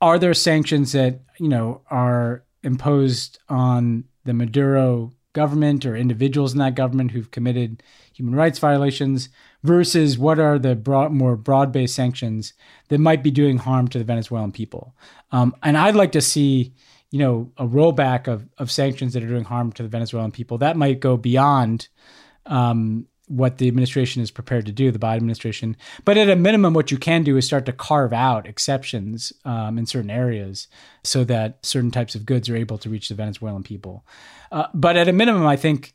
are 0.00 0.18
there 0.18 0.34
sanctions 0.34 0.90
that, 0.92 1.20
you 1.38 1.48
know, 1.48 1.82
are 1.92 2.43
imposed 2.64 3.38
on 3.48 4.04
the 4.24 4.32
Maduro 4.34 5.12
government 5.34 5.84
or 5.84 5.94
individuals 5.96 6.52
in 6.52 6.58
that 6.58 6.74
government 6.74 7.10
who've 7.10 7.30
committed 7.30 7.82
human 8.12 8.34
rights 8.34 8.58
violations 8.58 9.28
versus 9.62 10.16
what 10.16 10.38
are 10.38 10.58
the 10.58 10.74
broad, 10.74 11.12
more 11.12 11.36
broad-based 11.36 11.94
sanctions 11.94 12.54
that 12.88 12.98
might 12.98 13.22
be 13.22 13.30
doing 13.30 13.58
harm 13.58 13.86
to 13.88 13.98
the 13.98 14.04
Venezuelan 14.04 14.52
people. 14.52 14.94
Um, 15.30 15.54
and 15.62 15.76
I'd 15.76 15.96
like 15.96 16.12
to 16.12 16.20
see, 16.20 16.72
you 17.10 17.18
know, 17.18 17.52
a 17.56 17.66
rollback 17.66 18.28
of, 18.28 18.48
of 18.58 18.70
sanctions 18.70 19.12
that 19.12 19.22
are 19.22 19.28
doing 19.28 19.44
harm 19.44 19.72
to 19.72 19.82
the 19.82 19.88
Venezuelan 19.88 20.30
people. 20.32 20.58
That 20.58 20.76
might 20.76 21.00
go 21.00 21.16
beyond 21.16 21.88
um, 22.46 23.06
what 23.26 23.58
the 23.58 23.68
administration 23.68 24.22
is 24.22 24.30
prepared 24.30 24.66
to 24.66 24.72
do, 24.72 24.90
the 24.90 24.98
Biden 24.98 25.16
administration. 25.16 25.76
But 26.04 26.18
at 26.18 26.28
a 26.28 26.36
minimum, 26.36 26.74
what 26.74 26.90
you 26.90 26.98
can 26.98 27.22
do 27.22 27.36
is 27.36 27.46
start 27.46 27.64
to 27.66 27.72
carve 27.72 28.12
out 28.12 28.46
exceptions 28.46 29.32
um, 29.44 29.78
in 29.78 29.86
certain 29.86 30.10
areas 30.10 30.68
so 31.02 31.24
that 31.24 31.64
certain 31.64 31.90
types 31.90 32.14
of 32.14 32.26
goods 32.26 32.50
are 32.50 32.56
able 32.56 32.76
to 32.78 32.90
reach 32.90 33.08
the 33.08 33.14
Venezuelan 33.14 33.62
people. 33.62 34.04
Uh, 34.52 34.66
but 34.74 34.96
at 34.96 35.08
a 35.08 35.12
minimum, 35.12 35.46
I 35.46 35.56
think 35.56 35.94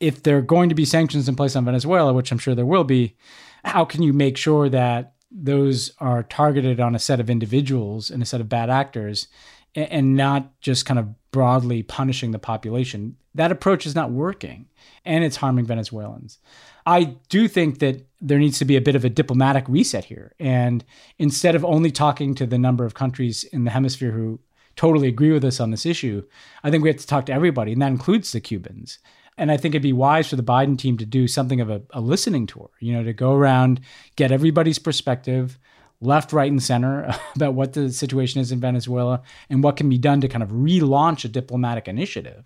if 0.00 0.22
there 0.22 0.36
are 0.36 0.42
going 0.42 0.68
to 0.68 0.74
be 0.74 0.84
sanctions 0.84 1.28
in 1.28 1.36
place 1.36 1.56
on 1.56 1.64
Venezuela, 1.64 2.12
which 2.12 2.32
I'm 2.32 2.38
sure 2.38 2.54
there 2.54 2.66
will 2.66 2.84
be, 2.84 3.16
how 3.64 3.84
can 3.84 4.02
you 4.02 4.12
make 4.12 4.36
sure 4.36 4.68
that 4.68 5.14
those 5.30 5.92
are 5.98 6.22
targeted 6.22 6.80
on 6.80 6.94
a 6.94 6.98
set 6.98 7.20
of 7.20 7.30
individuals 7.30 8.10
and 8.10 8.22
a 8.22 8.26
set 8.26 8.40
of 8.40 8.48
bad 8.48 8.70
actors 8.70 9.28
and, 9.74 9.90
and 9.92 10.16
not 10.16 10.58
just 10.60 10.84
kind 10.86 10.98
of 10.98 11.08
broadly 11.38 11.84
punishing 11.84 12.32
the 12.32 12.38
population. 12.52 13.16
That 13.36 13.52
approach 13.52 13.86
is 13.86 13.94
not 13.94 14.10
working 14.10 14.66
and 15.04 15.22
it's 15.22 15.36
harming 15.36 15.66
Venezuelans. 15.66 16.38
I 16.84 17.14
do 17.28 17.46
think 17.46 17.78
that 17.78 18.04
there 18.20 18.40
needs 18.40 18.58
to 18.58 18.64
be 18.64 18.74
a 18.76 18.80
bit 18.80 18.96
of 18.96 19.04
a 19.04 19.08
diplomatic 19.08 19.64
reset 19.68 20.04
here. 20.04 20.34
And 20.40 20.84
instead 21.16 21.54
of 21.54 21.64
only 21.64 21.92
talking 21.92 22.34
to 22.34 22.44
the 22.44 22.58
number 22.58 22.84
of 22.84 22.94
countries 22.94 23.44
in 23.44 23.62
the 23.62 23.70
hemisphere 23.70 24.10
who 24.10 24.40
totally 24.74 25.06
agree 25.06 25.30
with 25.30 25.44
us 25.44 25.60
on 25.60 25.70
this 25.70 25.86
issue, 25.86 26.24
I 26.64 26.72
think 26.72 26.82
we 26.82 26.88
have 26.88 27.00
to 27.02 27.06
talk 27.06 27.26
to 27.26 27.32
everybody, 27.32 27.70
and 27.70 27.82
that 27.82 27.92
includes 27.96 28.32
the 28.32 28.40
Cubans. 28.40 28.98
And 29.36 29.52
I 29.52 29.58
think 29.58 29.76
it'd 29.76 29.82
be 29.92 29.92
wise 29.92 30.28
for 30.28 30.34
the 30.34 30.42
Biden 30.42 30.76
team 30.76 30.98
to 30.98 31.06
do 31.06 31.28
something 31.28 31.60
of 31.60 31.70
a, 31.70 31.82
a 31.92 32.00
listening 32.00 32.48
tour, 32.48 32.70
you 32.80 32.94
know, 32.94 33.04
to 33.04 33.12
go 33.12 33.32
around, 33.32 33.80
get 34.16 34.32
everybody's 34.32 34.80
perspective, 34.80 35.56
left, 36.00 36.32
right, 36.32 36.50
and 36.50 36.62
center 36.62 37.12
about 37.36 37.54
what 37.54 37.72
the 37.72 37.90
situation 37.90 38.40
is 38.40 38.52
in 38.52 38.60
Venezuela 38.60 39.22
and 39.50 39.62
what 39.62 39.76
can 39.76 39.88
be 39.88 39.98
done 39.98 40.20
to 40.20 40.28
kind 40.28 40.42
of 40.42 40.50
relaunch 40.50 41.24
a 41.24 41.28
diplomatic 41.28 41.88
initiative. 41.88 42.44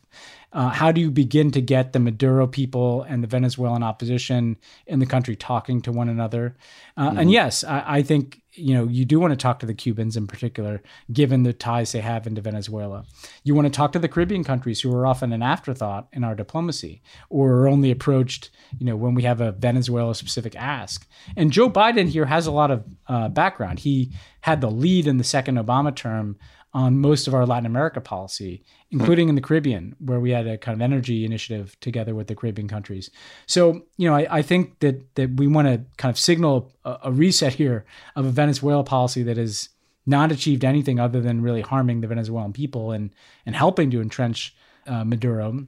Uh, 0.53 0.69
how 0.69 0.93
do 0.93 1.01
you 1.01 1.11
begin 1.11 1.51
to 1.51 1.61
get 1.63 1.93
the 1.93 1.99
Maduro 1.99 2.47
people 2.47 3.03
and 3.03 3.23
the 3.23 3.27
Venezuelan 3.27 3.83
opposition 3.83 4.57
in 4.87 4.99
the 4.99 5.07
country 5.07 5.35
talking 5.35 5.81
to 5.83 5.93
one 5.93 6.09
another? 6.09 6.57
Uh, 6.97 7.11
mm-hmm. 7.11 7.19
And 7.21 7.31
yes, 7.31 7.65
I, 7.65 7.85
I, 7.99 8.03
think 8.03 8.42
you 8.55 8.75
know, 8.75 8.85
you 8.85 9.05
do 9.05 9.19
want 9.19 9.33
to 9.33 9.37
talk 9.37 9.59
to 9.61 9.67
the 9.67 9.75
Cubans 9.75 10.17
in 10.17 10.27
particular, 10.27 10.83
given 11.13 11.43
the 11.43 11.53
ties 11.55 11.93
they 11.93 12.01
have 12.01 12.27
into 12.27 12.41
Venezuela. 12.43 13.05
You 13.45 13.55
want 13.55 13.67
to 13.67 13.71
talk 13.73 13.93
to 13.93 13.99
the 13.99 14.09
Caribbean 14.09 14.45
countries 14.45 14.81
who 14.81 14.95
are 14.95 15.07
often 15.07 15.33
an 15.33 15.43
afterthought 15.43 16.09
in 16.13 16.23
our 16.23 16.35
diplomacy 16.35 17.01
or 17.31 17.53
are 17.53 17.69
only 17.69 17.91
approached, 17.91 18.51
you 18.79 18.85
know, 18.85 18.97
when 18.97 19.15
we 19.15 19.23
have 19.23 19.41
a 19.41 19.53
Venezuela 19.53 20.15
specific 20.15 20.55
ask. 20.57 21.09
And 21.37 21.51
Joe 21.51 21.71
Biden 21.71 22.09
here 22.09 22.27
has 22.27 22.47
a 22.47 22.53
lot 22.53 22.71
of 22.71 22.85
uh, 23.07 23.29
background. 23.29 23.81
He 23.81 24.13
had 24.43 24.61
the 24.61 24.71
lead 24.71 25.07
in 25.07 25.17
the 25.17 25.25
second 25.25 25.57
Obama 25.57 25.95
term 25.95 26.37
on 26.75 26.99
most 26.99 27.29
of 27.29 27.35
our 27.35 27.45
Latin 27.45 27.67
America 27.67 28.01
policy, 28.01 28.65
hmm. 28.91 29.01
including 29.01 29.29
in 29.29 29.35
the 29.35 29.41
Caribbean, 29.41 29.95
where 29.99 30.21
we 30.21 30.31
had 30.31 30.47
a 30.47 30.57
kind 30.57 30.75
of 30.75 30.83
energy 30.83 31.25
initiative 31.25 31.79
together 31.81 32.15
with 32.15 32.29
the 32.29 32.35
Caribbean 32.35 32.69
countries. 32.69 33.11
So, 33.47 33.83
you 33.99 34.09
know, 34.09 34.17
I, 34.17 34.39
I 34.39 34.43
think 34.43 34.79
that 34.81 35.15
that 35.17 35.37
we 35.37 35.47
want 35.47 35.69
to 35.69 35.83
kind 35.97 36.11
of 36.13 36.19
signal 36.19 36.73
a, 36.85 36.99
a, 37.05 37.13
reset 37.13 37.55
here 37.55 37.85
of 38.17 38.27
a 38.27 38.31
Venezuela 38.31 38.85
policy 38.85 39.23
that 39.25 39.37
has 39.37 39.69
not 40.07 40.33
achieved 40.33 40.65
anything 40.65 40.99
other 40.99 41.21
than 41.21 41.43
really 41.43 41.61
harming 41.61 42.01
the 42.01 42.09
Venezuelan 42.09 42.53
people 42.53 42.91
and 42.93 43.11
and 43.47 43.55
helping 43.55 43.91
to 43.91 44.01
entrench 44.01 44.55
uh, 44.87 45.05
Maduro, 45.05 45.67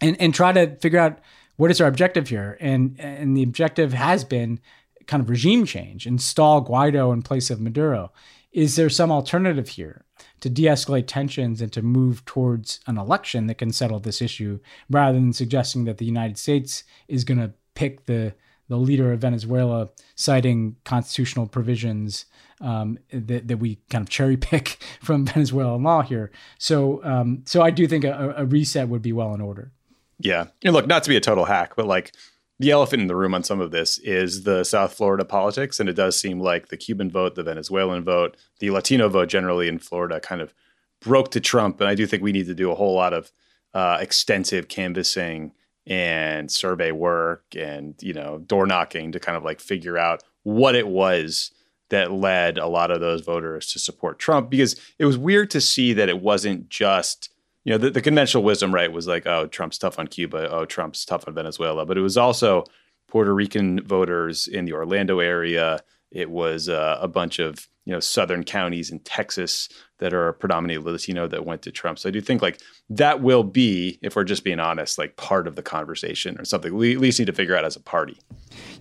and 0.00 0.20
and 0.20 0.34
try 0.34 0.52
to 0.52 0.76
figure 0.76 0.98
out 1.00 1.18
what 1.56 1.70
is 1.70 1.80
our 1.80 1.88
objective 1.88 2.28
here. 2.28 2.56
And 2.60 2.96
and 3.00 3.36
the 3.36 3.42
objective 3.42 3.92
has 3.94 4.24
been 4.24 4.60
kind 5.06 5.22
of 5.22 5.30
regime 5.30 5.64
change, 5.64 6.04
install 6.06 6.64
Guaido 6.64 7.12
in 7.12 7.22
place 7.22 7.48
of 7.50 7.60
Maduro 7.60 8.12
is 8.56 8.74
there 8.76 8.88
some 8.88 9.12
alternative 9.12 9.68
here 9.68 10.06
to 10.40 10.48
de 10.48 10.62
escalate 10.62 11.06
tensions 11.06 11.60
and 11.60 11.70
to 11.74 11.82
move 11.82 12.24
towards 12.24 12.80
an 12.86 12.96
election 12.96 13.48
that 13.48 13.58
can 13.58 13.70
settle 13.70 14.00
this 14.00 14.22
issue 14.22 14.60
rather 14.88 15.18
than 15.20 15.34
suggesting 15.34 15.84
that 15.84 15.98
the 15.98 16.06
United 16.06 16.38
States 16.38 16.82
is 17.06 17.22
going 17.22 17.36
to 17.38 17.52
pick 17.74 18.06
the 18.06 18.34
the 18.68 18.76
leader 18.78 19.12
of 19.12 19.20
Venezuela, 19.20 19.90
citing 20.16 20.74
constitutional 20.86 21.46
provisions 21.46 22.24
um, 22.62 22.98
that, 23.12 23.46
that 23.46 23.58
we 23.58 23.76
kind 23.90 24.00
of 24.02 24.08
cherry 24.08 24.36
pick 24.38 24.82
from 25.02 25.24
Venezuelan 25.26 25.82
law 25.84 26.00
here. 26.02 26.30
So, 26.58 27.04
um, 27.04 27.42
so 27.46 27.60
I 27.62 27.70
do 27.70 27.86
think 27.86 28.02
a, 28.04 28.34
a, 28.38 28.44
reset 28.46 28.88
would 28.88 29.02
be 29.02 29.12
well 29.12 29.32
in 29.34 29.40
order. 29.40 29.70
Yeah, 30.18 30.46
and 30.64 30.72
look, 30.74 30.86
not 30.88 31.02
to 31.04 31.10
be 31.10 31.14
a 31.16 31.20
total 31.20 31.44
hack, 31.44 31.74
but 31.76 31.86
like 31.86 32.12
the 32.58 32.70
elephant 32.70 33.02
in 33.02 33.08
the 33.08 33.16
room 33.16 33.34
on 33.34 33.42
some 33.42 33.60
of 33.60 33.70
this 33.70 33.98
is 33.98 34.44
the 34.44 34.64
South 34.64 34.94
Florida 34.94 35.24
politics. 35.24 35.78
And 35.78 35.88
it 35.88 35.92
does 35.94 36.18
seem 36.18 36.40
like 36.40 36.68
the 36.68 36.76
Cuban 36.76 37.10
vote, 37.10 37.34
the 37.34 37.42
Venezuelan 37.42 38.02
vote, 38.04 38.36
the 38.60 38.70
Latino 38.70 39.08
vote 39.08 39.28
generally 39.28 39.68
in 39.68 39.78
Florida 39.78 40.20
kind 40.20 40.40
of 40.40 40.54
broke 41.00 41.30
to 41.32 41.40
Trump. 41.40 41.80
And 41.80 41.88
I 41.88 41.94
do 41.94 42.06
think 42.06 42.22
we 42.22 42.32
need 42.32 42.46
to 42.46 42.54
do 42.54 42.70
a 42.70 42.74
whole 42.74 42.94
lot 42.94 43.12
of 43.12 43.30
uh, 43.74 43.98
extensive 44.00 44.68
canvassing 44.68 45.52
and 45.86 46.50
survey 46.50 46.92
work 46.92 47.44
and, 47.54 47.94
you 48.00 48.14
know, 48.14 48.38
door 48.38 48.66
knocking 48.66 49.12
to 49.12 49.20
kind 49.20 49.36
of 49.36 49.44
like 49.44 49.60
figure 49.60 49.98
out 49.98 50.22
what 50.42 50.74
it 50.74 50.88
was 50.88 51.52
that 51.90 52.10
led 52.10 52.58
a 52.58 52.66
lot 52.66 52.90
of 52.90 53.00
those 53.00 53.20
voters 53.20 53.66
to 53.68 53.78
support 53.78 54.18
Trump 54.18 54.50
because 54.50 54.80
it 54.98 55.04
was 55.04 55.16
weird 55.18 55.50
to 55.50 55.60
see 55.60 55.92
that 55.92 56.08
it 56.08 56.20
wasn't 56.20 56.68
just 56.70 57.28
you 57.66 57.72
know, 57.72 57.78
the, 57.78 57.90
the 57.90 58.00
conventional 58.00 58.44
wisdom, 58.44 58.72
right, 58.72 58.92
was 58.92 59.08
like, 59.08 59.26
oh, 59.26 59.48
Trump's 59.48 59.76
tough 59.76 59.98
on 59.98 60.06
Cuba. 60.06 60.48
Oh, 60.48 60.64
Trump's 60.66 61.04
tough 61.04 61.26
on 61.26 61.34
Venezuela. 61.34 61.84
But 61.84 61.98
it 61.98 62.00
was 62.00 62.16
also 62.16 62.62
Puerto 63.08 63.34
Rican 63.34 63.80
voters 63.82 64.46
in 64.46 64.66
the 64.66 64.72
Orlando 64.74 65.18
area. 65.18 65.80
It 66.12 66.30
was 66.30 66.68
uh, 66.68 66.96
a 67.02 67.08
bunch 67.08 67.40
of 67.40 67.68
you 67.86 67.92
know 67.92 68.00
southern 68.00 68.44
counties 68.44 68.90
in 68.90 68.98
Texas 69.00 69.68
that 69.98 70.12
are 70.12 70.34
predominantly 70.34 70.92
Latino 70.92 71.26
that 71.28 71.46
went 71.46 71.62
to 71.62 71.70
Trump. 71.70 71.98
So 71.98 72.10
I 72.10 72.12
do 72.12 72.20
think 72.20 72.42
like 72.42 72.60
that 72.90 73.22
will 73.22 73.42
be, 73.44 73.98
if 74.02 74.14
we're 74.14 74.24
just 74.24 74.44
being 74.44 74.60
honest, 74.60 74.98
like 74.98 75.16
part 75.16 75.46
of 75.48 75.56
the 75.56 75.62
conversation 75.62 76.38
or 76.38 76.44
something 76.44 76.74
we 76.74 76.92
at 76.94 77.00
least 77.00 77.18
need 77.18 77.24
to 77.26 77.32
figure 77.32 77.56
out 77.56 77.64
as 77.64 77.76
a 77.76 77.80
party. 77.80 78.18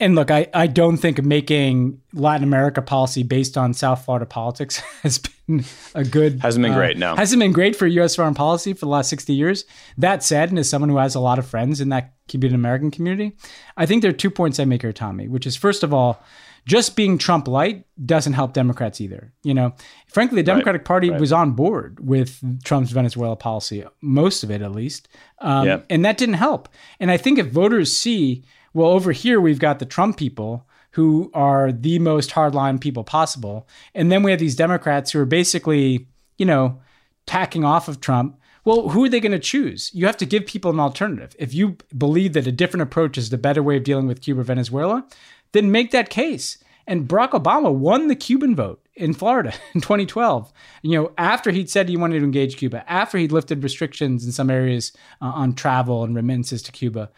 And 0.02 0.16
look, 0.16 0.30
I, 0.30 0.48
I 0.54 0.68
don't 0.68 0.98
think 0.98 1.22
making 1.24 2.02
Latin 2.14 2.44
America 2.44 2.82
policy 2.82 3.24
based 3.24 3.56
on 3.58 3.74
South 3.74 4.04
Florida 4.04 4.26
politics 4.26 4.78
has 5.04 5.20
been 5.20 5.64
a 5.94 6.04
good 6.04 6.42
hasn't 6.42 6.64
been 6.64 6.74
uh, 6.74 6.78
great. 6.78 6.98
No, 6.98 7.16
hasn't 7.16 7.40
been 7.40 7.54
great 7.54 7.76
for 7.78 7.88
U.S. 7.88 8.16
foreign 8.18 8.34
policy 8.34 8.74
for 8.74 8.82
the 8.82 8.90
last 8.92 9.10
sixty 9.10 9.34
years. 9.34 9.64
That 9.98 10.24
said, 10.24 10.50
and 10.50 10.60
as 10.60 10.70
someone 10.70 10.90
who 10.90 10.98
has 10.98 11.16
a 11.16 11.20
lot 11.22 11.40
of 11.40 11.48
friends 11.48 11.80
in 11.80 11.90
that 11.90 12.14
Cuban 12.28 12.56
American 12.56 12.90
community, 12.92 13.38
I 13.78 13.86
think 13.86 14.02
there 14.02 14.10
are 14.10 14.16
two 14.16 14.32
points 14.32 14.60
I 14.60 14.66
make 14.66 14.82
here, 14.82 14.92
Tommy. 14.92 15.28
Which 15.28 15.46
is 15.46 15.56
first 15.56 15.84
of 15.84 15.94
all 15.94 16.22
just 16.66 16.96
being 16.96 17.18
Trump 17.18 17.48
light 17.48 17.86
doesn't 18.06 18.34
help 18.34 18.54
Democrats 18.54 19.00
either. 19.00 19.32
You 19.44 19.54
know, 19.54 19.74
frankly, 20.08 20.38
the 20.38 20.44
Democratic 20.44 20.80
right, 20.82 20.86
Party 20.88 21.10
right. 21.12 21.20
was 21.20 21.32
on 21.32 21.52
board 21.52 22.00
with 22.06 22.42
Trump's 22.64 22.92
Venezuela 22.92 23.36
policy, 23.36 23.84
most 24.02 24.44
of 24.44 24.50
it 24.50 24.62
at 24.62 24.72
least, 24.72 25.08
um, 25.40 25.68
yeah. 25.68 25.80
and 25.90 26.04
that 26.06 26.18
didn't 26.18 26.36
help. 26.36 26.68
And 27.00 27.12
I 27.12 27.18
think 27.18 27.38
if 27.38 27.48
voters 27.48 27.96
see, 27.96 28.44
well, 28.74 28.90
over 28.90 29.12
here 29.12 29.40
we've 29.40 29.60
got 29.60 29.80
the 29.80 29.86
Trump 29.86 30.18
people 30.18 30.68
who 30.92 31.30
are 31.34 31.72
the 31.72 32.00
most 32.00 32.32
hardline 32.32 32.80
people 32.82 33.04
possible, 33.04 33.68
and 33.94 34.12
then 34.12 34.24
we 34.24 34.32
have 34.32 34.40
these 34.40 34.56
Democrats 34.56 35.12
who 35.12 35.20
are 35.20 35.26
basically, 35.26 36.08
you 36.38 36.46
know, 36.46 36.82
tacking 37.28 37.64
off 37.64 37.88
of 37.88 38.00
Trump 38.02 38.40
well, 38.66 38.90
who 38.90 39.06
are 39.06 39.10
they 39.10 39.20
going 39.20 39.32
to 39.32 39.40
choose? 39.40 39.92
You 39.94 40.08
have 40.08 40.18
to 40.18 40.26
give 40.26 40.48
people 40.48 40.72
an 40.72 40.80
alternative. 40.80 41.36
If 41.38 41.54
you 41.54 41.78
believe 41.96 42.34
that 42.34 42.48
a 42.48 42.52
different 42.52 42.82
approach 42.82 43.16
is 43.16 43.30
the 43.30 43.38
better 43.38 43.62
way 43.62 43.78
of 43.78 43.84
dealing 43.84 44.08
with 44.08 44.22
Cuba, 44.22 44.42
Venezuela, 44.42 45.06
then 45.52 45.72
make 45.72 45.92
that 45.92 46.10
case. 46.10 46.58
And 46.88 47.08
Barack 47.08 47.30
Obama 47.32 47.72
won 47.74 48.08
the 48.08 48.16
Cuban 48.16 48.56
vote 48.56 48.84
in 48.96 49.14
Florida 49.14 49.54
in 49.76 49.82
2012. 49.82 50.52
You 50.82 51.00
know, 51.04 51.12
after 51.16 51.52
he'd 51.52 51.70
said 51.70 51.88
he 51.88 51.96
wanted 51.98 52.20
to 52.20 52.26
engage 52.26 52.58
Cuba, 52.58 52.84
after 52.92 53.20
he'd 53.20 53.32
lifted 53.32 53.64
restrictions 53.64 54.26
in 54.26 54.32
some 54.32 54.50
areas 54.50 54.94
uh, 55.22 55.26
on 55.26 55.54
travel 55.54 56.04
and 56.04 56.16
remittances 56.16 56.64
to 56.64 56.72
Cuba, 56.72 57.12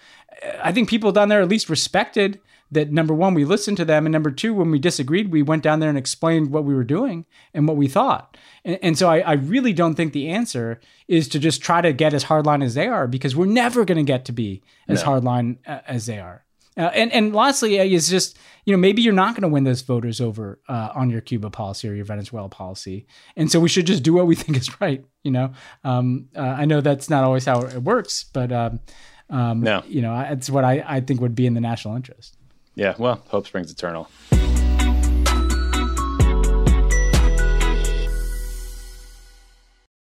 I 0.61 0.73
think 0.73 0.89
people 0.89 1.13
down 1.13 1.29
there 1.29 1.41
at 1.41 1.47
least 1.47 1.69
respected 1.69 2.41
that 2.71 2.91
number 2.91 3.13
one, 3.13 3.33
we 3.33 3.45
listened 3.45 3.77
to 3.77 3.85
them, 3.85 4.05
and 4.05 4.13
number 4.13 4.31
two, 4.31 4.53
when 4.53 4.71
we 4.71 4.79
disagreed, 4.79 5.31
we 5.31 5.41
went 5.41 5.63
down 5.63 5.79
there 5.79 5.89
and 5.89 5.97
explained 5.97 6.51
what 6.51 6.65
we 6.65 6.75
were 6.75 6.83
doing 6.83 7.25
and 7.53 7.67
what 7.67 7.77
we 7.77 7.87
thought. 7.87 8.35
And, 8.65 8.77
and 8.81 8.97
so 8.97 9.09
I, 9.09 9.19
I, 9.19 9.33
really 9.33 9.71
don't 9.73 9.95
think 9.95 10.11
the 10.13 10.29
answer 10.29 10.79
is 11.07 11.27
to 11.29 11.39
just 11.39 11.61
try 11.61 11.79
to 11.81 11.93
get 11.93 12.13
as 12.13 12.25
hardline 12.25 12.63
as 12.63 12.73
they 12.73 12.87
are, 12.87 13.07
because 13.07 13.35
we're 13.35 13.45
never 13.45 13.85
going 13.85 13.97
to 13.97 14.03
get 14.03 14.25
to 14.25 14.31
be 14.33 14.61
as 14.89 15.03
no. 15.03 15.09
hardline 15.11 15.57
uh, 15.65 15.79
as 15.87 16.07
they 16.07 16.19
are. 16.19 16.43
Uh, 16.75 16.91
and 16.93 17.11
and 17.13 17.33
lastly, 17.33 17.77
is 17.77 18.07
just 18.09 18.37
you 18.65 18.71
know 18.73 18.77
maybe 18.77 19.01
you're 19.01 19.13
not 19.13 19.33
going 19.33 19.41
to 19.41 19.47
win 19.47 19.63
those 19.63 19.81
voters 19.81 20.21
over 20.21 20.59
uh, 20.69 20.89
on 20.93 21.09
your 21.09 21.21
Cuba 21.21 21.49
policy 21.49 21.89
or 21.89 21.93
your 21.93 22.05
Venezuela 22.05 22.49
policy, 22.49 23.07
and 23.35 23.49
so 23.51 23.59
we 23.59 23.67
should 23.67 23.87
just 23.87 24.03
do 24.03 24.13
what 24.13 24.27
we 24.27 24.35
think 24.35 24.55
is 24.57 24.79
right. 24.81 25.03
You 25.23 25.31
know, 25.31 25.53
um, 25.83 26.27
uh, 26.35 26.39
I 26.41 26.65
know 26.65 26.81
that's 26.81 27.09
not 27.09 27.23
always 27.23 27.45
how 27.45 27.61
it 27.61 27.81
works, 27.81 28.25
but 28.31 28.51
um, 28.51 28.79
um, 29.31 29.61
no. 29.61 29.81
you 29.87 30.01
know 30.03 30.11
that's 30.15 30.51
what 30.51 30.63
I, 30.65 30.83
I 30.85 30.99
think 30.99 31.19
would 31.21 31.33
be 31.33 31.47
in 31.47 31.55
the 31.55 31.61
national 31.61 31.95
interest. 31.95 32.36
Yeah, 32.77 32.93
well, 32.99 33.23
hope 33.29 33.47
springs 33.47 33.71
eternal. 33.71 34.07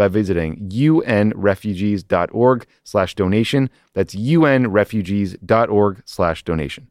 by 0.00 0.08
visiting 0.08 0.66
unrefugees.org 0.70 2.66
slash 2.84 3.14
donation. 3.14 3.68
That's 3.92 4.14
unrefugees.org 4.14 6.02
slash 6.06 6.42
donation. 6.42 6.86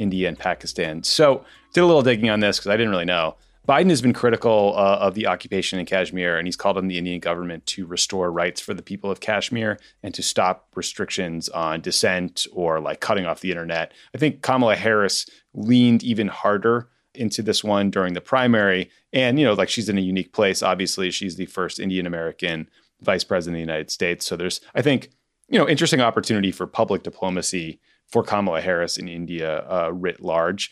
India 0.00 0.26
and 0.26 0.36
Pakistan. 0.36 1.04
So, 1.04 1.44
did 1.72 1.82
a 1.82 1.86
little 1.86 2.02
digging 2.02 2.30
on 2.30 2.40
this 2.40 2.58
because 2.58 2.70
I 2.72 2.76
didn't 2.76 2.90
really 2.90 3.04
know. 3.04 3.36
Biden 3.68 3.90
has 3.90 4.00
been 4.00 4.12
critical 4.12 4.74
uh, 4.76 4.98
of 5.00 5.14
the 5.14 5.26
occupation 5.26 5.80
in 5.80 5.86
Kashmir, 5.86 6.36
and 6.38 6.46
he's 6.46 6.54
called 6.56 6.78
on 6.78 6.86
the 6.86 6.98
Indian 6.98 7.18
government 7.18 7.66
to 7.66 7.84
restore 7.84 8.30
rights 8.30 8.60
for 8.60 8.74
the 8.74 8.82
people 8.82 9.10
of 9.10 9.18
Kashmir 9.18 9.76
and 10.04 10.14
to 10.14 10.22
stop 10.22 10.68
restrictions 10.76 11.48
on 11.48 11.80
dissent 11.80 12.46
or 12.52 12.78
like 12.78 13.00
cutting 13.00 13.26
off 13.26 13.40
the 13.40 13.50
internet. 13.50 13.92
I 14.14 14.18
think 14.18 14.40
Kamala 14.40 14.76
Harris 14.76 15.26
leaned 15.52 16.04
even 16.04 16.28
harder 16.28 16.88
into 17.12 17.42
this 17.42 17.64
one 17.64 17.90
during 17.90 18.14
the 18.14 18.20
primary. 18.20 18.88
And, 19.12 19.38
you 19.38 19.44
know, 19.44 19.54
like 19.54 19.70
she's 19.70 19.88
in 19.88 19.98
a 19.98 20.02
unique 20.02 20.32
place. 20.32 20.62
Obviously, 20.62 21.10
she's 21.10 21.34
the 21.36 21.46
first 21.46 21.80
Indian 21.80 22.06
American 22.06 22.68
vice 23.00 23.24
president 23.24 23.54
of 23.56 23.66
the 23.66 23.70
United 23.72 23.90
States. 23.90 24.26
So 24.26 24.36
there's, 24.36 24.60
I 24.76 24.82
think, 24.82 25.10
you 25.48 25.58
know, 25.58 25.68
interesting 25.68 26.00
opportunity 26.00 26.52
for 26.52 26.66
public 26.68 27.02
diplomacy 27.02 27.80
for 28.06 28.22
Kamala 28.22 28.60
Harris 28.60 28.96
in 28.96 29.08
India 29.08 29.66
uh, 29.68 29.90
writ 29.92 30.20
large. 30.20 30.70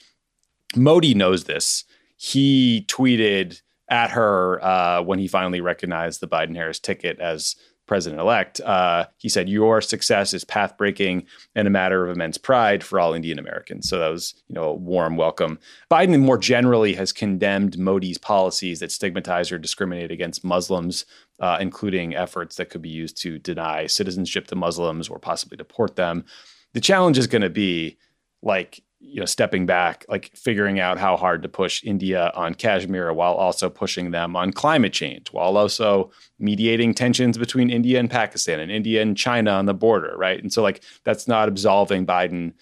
Modi 0.76 1.12
knows 1.14 1.44
this 1.44 1.85
he 2.24 2.87
tweeted 2.88 3.60
at 3.90 4.12
her 4.12 4.58
uh, 4.64 5.02
when 5.02 5.18
he 5.18 5.28
finally 5.28 5.60
recognized 5.60 6.20
the 6.20 6.26
Biden 6.28 6.56
Harris 6.56 6.78
ticket 6.78 7.20
as 7.20 7.54
president 7.87 8.18
elect. 8.18 8.62
Uh, 8.62 9.04
he 9.18 9.28
said, 9.28 9.46
"Your 9.50 9.82
success 9.82 10.32
is 10.32 10.42
path 10.42 10.78
breaking 10.78 11.26
and 11.54 11.68
a 11.68 11.70
matter 11.70 12.02
of 12.02 12.08
immense 12.16 12.38
pride 12.38 12.82
for 12.82 12.98
all 12.98 13.12
Indian 13.12 13.38
Americans." 13.38 13.90
So 13.90 13.98
that 13.98 14.08
was, 14.08 14.32
you 14.48 14.54
know, 14.54 14.70
a 14.70 14.72
warm 14.72 15.16
welcome. 15.18 15.58
Biden 15.90 16.18
more 16.20 16.38
generally 16.38 16.94
has 16.94 17.12
condemned 17.12 17.78
Modi's 17.78 18.16
policies 18.16 18.80
that 18.80 18.90
stigmatize 18.90 19.52
or 19.52 19.58
discriminate 19.58 20.10
against 20.10 20.42
Muslims, 20.44 21.04
uh, 21.40 21.58
including 21.60 22.16
efforts 22.16 22.56
that 22.56 22.70
could 22.70 22.80
be 22.80 22.88
used 22.88 23.18
to 23.20 23.38
deny 23.38 23.87
citizenship 23.87 24.46
to 24.46 24.56
Muslims 24.56 25.10
or 25.10 25.18
possibly 25.18 25.58
deport 25.58 25.96
them. 25.96 26.24
The 26.72 26.80
challenge 26.80 27.18
is 27.18 27.26
going 27.26 27.42
to 27.42 27.50
be 27.50 27.98
like 28.42 28.82
you 29.05 29.21
know 29.21 29.27
stepping 29.27 29.67
back 29.67 30.05
like 30.09 30.31
figuring 30.35 30.81
out 30.81 30.99
how 30.99 31.17
hard 31.17 31.43
to 31.43 31.49
push 31.49 31.85
india 31.85 32.33
on 32.35 32.55
kashmir 32.55 33.12
while 33.12 33.35
also 33.35 33.69
pushing 33.69 34.11
them 34.12 34.35
on 34.35 34.51
climate 34.53 34.93
change 34.93 35.27
while 35.33 35.57
also 35.57 36.11
mediating 36.38 36.95
tensions 36.95 37.37
between 37.38 37.71
india 37.71 37.99
and 38.01 38.11
pakistan 38.11 38.61
and 38.61 38.73
india 38.73 39.03
and 39.03 39.17
china 39.17 39.51
on 39.51 39.67
the 39.67 39.75
border 39.75 40.14
right 40.17 40.40
and 40.40 40.53
so 40.53 40.62
like 40.62 40.83
that's 41.05 41.29
not 41.29 41.49
absolving 41.49 42.07
biden 42.07 42.53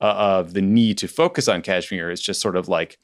uh, 0.00 0.14
of 0.38 0.54
the 0.54 0.62
need 0.62 0.98
to 0.98 1.06
focus 1.06 1.46
on 1.48 1.62
kashmir 1.62 2.10
it's 2.10 2.22
just 2.22 2.40
sort 2.40 2.56
of 2.56 2.68
like 2.68 2.98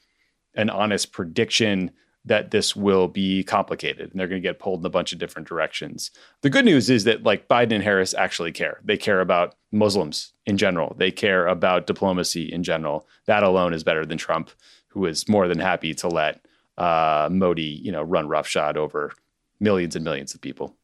an 0.55 0.69
honest 0.69 1.11
prediction 1.13 1.91
that 2.25 2.51
this 2.51 2.75
will 2.75 3.07
be 3.07 3.43
complicated 3.43 4.11
and 4.11 4.19
they're 4.19 4.27
going 4.27 4.41
to 4.41 4.47
get 4.47 4.59
pulled 4.59 4.81
in 4.81 4.85
a 4.85 4.89
bunch 4.89 5.13
of 5.13 5.19
different 5.19 5.47
directions. 5.47 6.11
The 6.41 6.49
good 6.49 6.65
news 6.65 6.89
is 6.89 7.05
that 7.05 7.23
like 7.23 7.47
Biden 7.47 7.73
and 7.73 7.83
Harris 7.83 8.13
actually 8.13 8.51
care. 8.51 8.79
They 8.83 8.97
care 8.97 9.21
about 9.21 9.55
Muslims 9.71 10.33
in 10.45 10.57
general. 10.57 10.95
They 10.97 11.11
care 11.11 11.47
about 11.47 11.87
diplomacy 11.87 12.51
in 12.51 12.63
general. 12.63 13.07
That 13.25 13.43
alone 13.43 13.73
is 13.73 13.83
better 13.83 14.05
than 14.05 14.17
Trump, 14.17 14.51
who 14.89 15.05
is 15.05 15.27
more 15.29 15.47
than 15.47 15.59
happy 15.59 15.93
to 15.95 16.07
let 16.07 16.45
uh, 16.77 17.29
Modi, 17.31 17.63
you 17.63 17.91
know, 17.91 18.03
run 18.03 18.27
roughshod 18.27 18.77
over 18.77 19.11
millions 19.59 19.95
and 19.95 20.03
millions 20.03 20.33
of 20.33 20.41
people. 20.41 20.75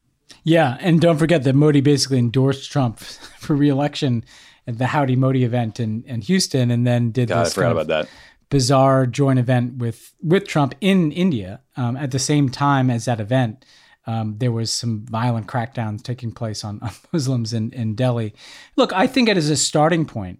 Yeah, 0.42 0.76
and 0.80 1.00
don't 1.00 1.18
forget 1.18 1.44
that 1.44 1.54
Modi 1.54 1.80
basically 1.80 2.18
endorsed 2.18 2.70
Trump 2.72 2.98
for 3.00 3.54
reelection 3.54 4.24
at 4.66 4.78
the 4.78 4.86
Howdy 4.86 5.14
Modi 5.16 5.44
event 5.44 5.78
in, 5.80 6.02
in 6.06 6.20
Houston, 6.22 6.70
and 6.72 6.84
then 6.86 7.12
did 7.12 7.28
God, 7.28 7.46
this. 7.46 7.52
I 7.52 7.54
forgot 7.54 7.72
about 7.72 7.86
that 7.86 8.08
bizarre 8.50 9.06
joint 9.06 9.38
event 9.38 9.76
with 9.78 10.14
with 10.22 10.46
Trump 10.46 10.74
in 10.80 11.12
India 11.12 11.60
um, 11.76 11.96
at 11.96 12.10
the 12.10 12.18
same 12.18 12.48
time 12.48 12.90
as 12.90 13.06
that 13.06 13.20
event. 13.20 13.64
Um, 14.08 14.36
there 14.38 14.52
was 14.52 14.70
some 14.70 15.04
violent 15.06 15.48
crackdowns 15.48 16.00
taking 16.04 16.30
place 16.30 16.62
on, 16.62 16.78
on 16.82 16.90
Muslims 17.12 17.52
in, 17.52 17.72
in 17.72 17.96
Delhi. 17.96 18.34
Look, 18.76 18.92
I 18.92 19.08
think 19.08 19.28
it 19.28 19.36
is 19.36 19.50
a 19.50 19.56
starting 19.56 20.04
point. 20.04 20.38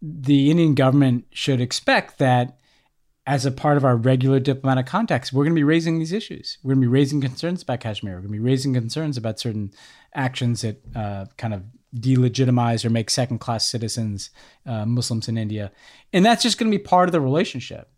The 0.00 0.48
Indian 0.50 0.74
government 0.76 1.26
should 1.32 1.60
expect 1.60 2.18
that 2.18 2.56
as 3.26 3.44
a 3.44 3.50
part 3.50 3.76
of 3.76 3.84
our 3.84 3.96
regular 3.96 4.38
diplomatic 4.40 4.86
contacts, 4.86 5.32
we're 5.32 5.42
going 5.42 5.52
to 5.54 5.58
be 5.58 5.64
raising 5.64 5.98
these 5.98 6.12
issues. 6.12 6.58
We're 6.62 6.74
going 6.74 6.82
to 6.82 6.88
be 6.88 6.92
raising 6.92 7.20
concerns 7.20 7.62
about 7.62 7.80
Kashmir. 7.80 8.12
We're 8.14 8.18
going 8.20 8.28
to 8.32 8.38
be 8.38 8.38
raising 8.38 8.74
concerns 8.74 9.16
about 9.16 9.38
certain 9.40 9.72
actions 10.14 10.62
that 10.62 10.80
uh, 10.96 11.26
kind 11.36 11.52
of 11.52 11.64
delegitimize 11.96 12.84
or 12.84 12.90
make 12.90 13.10
second 13.10 13.38
class 13.38 13.66
citizens 13.68 14.30
uh, 14.66 14.86
Muslims 14.86 15.28
in 15.28 15.36
India. 15.36 15.70
And 16.12 16.24
that's 16.24 16.42
just 16.42 16.58
going 16.58 16.70
to 16.70 16.76
be 16.76 16.82
part 16.82 17.08
of 17.08 17.12
the 17.12 17.20
relationship. 17.20 17.88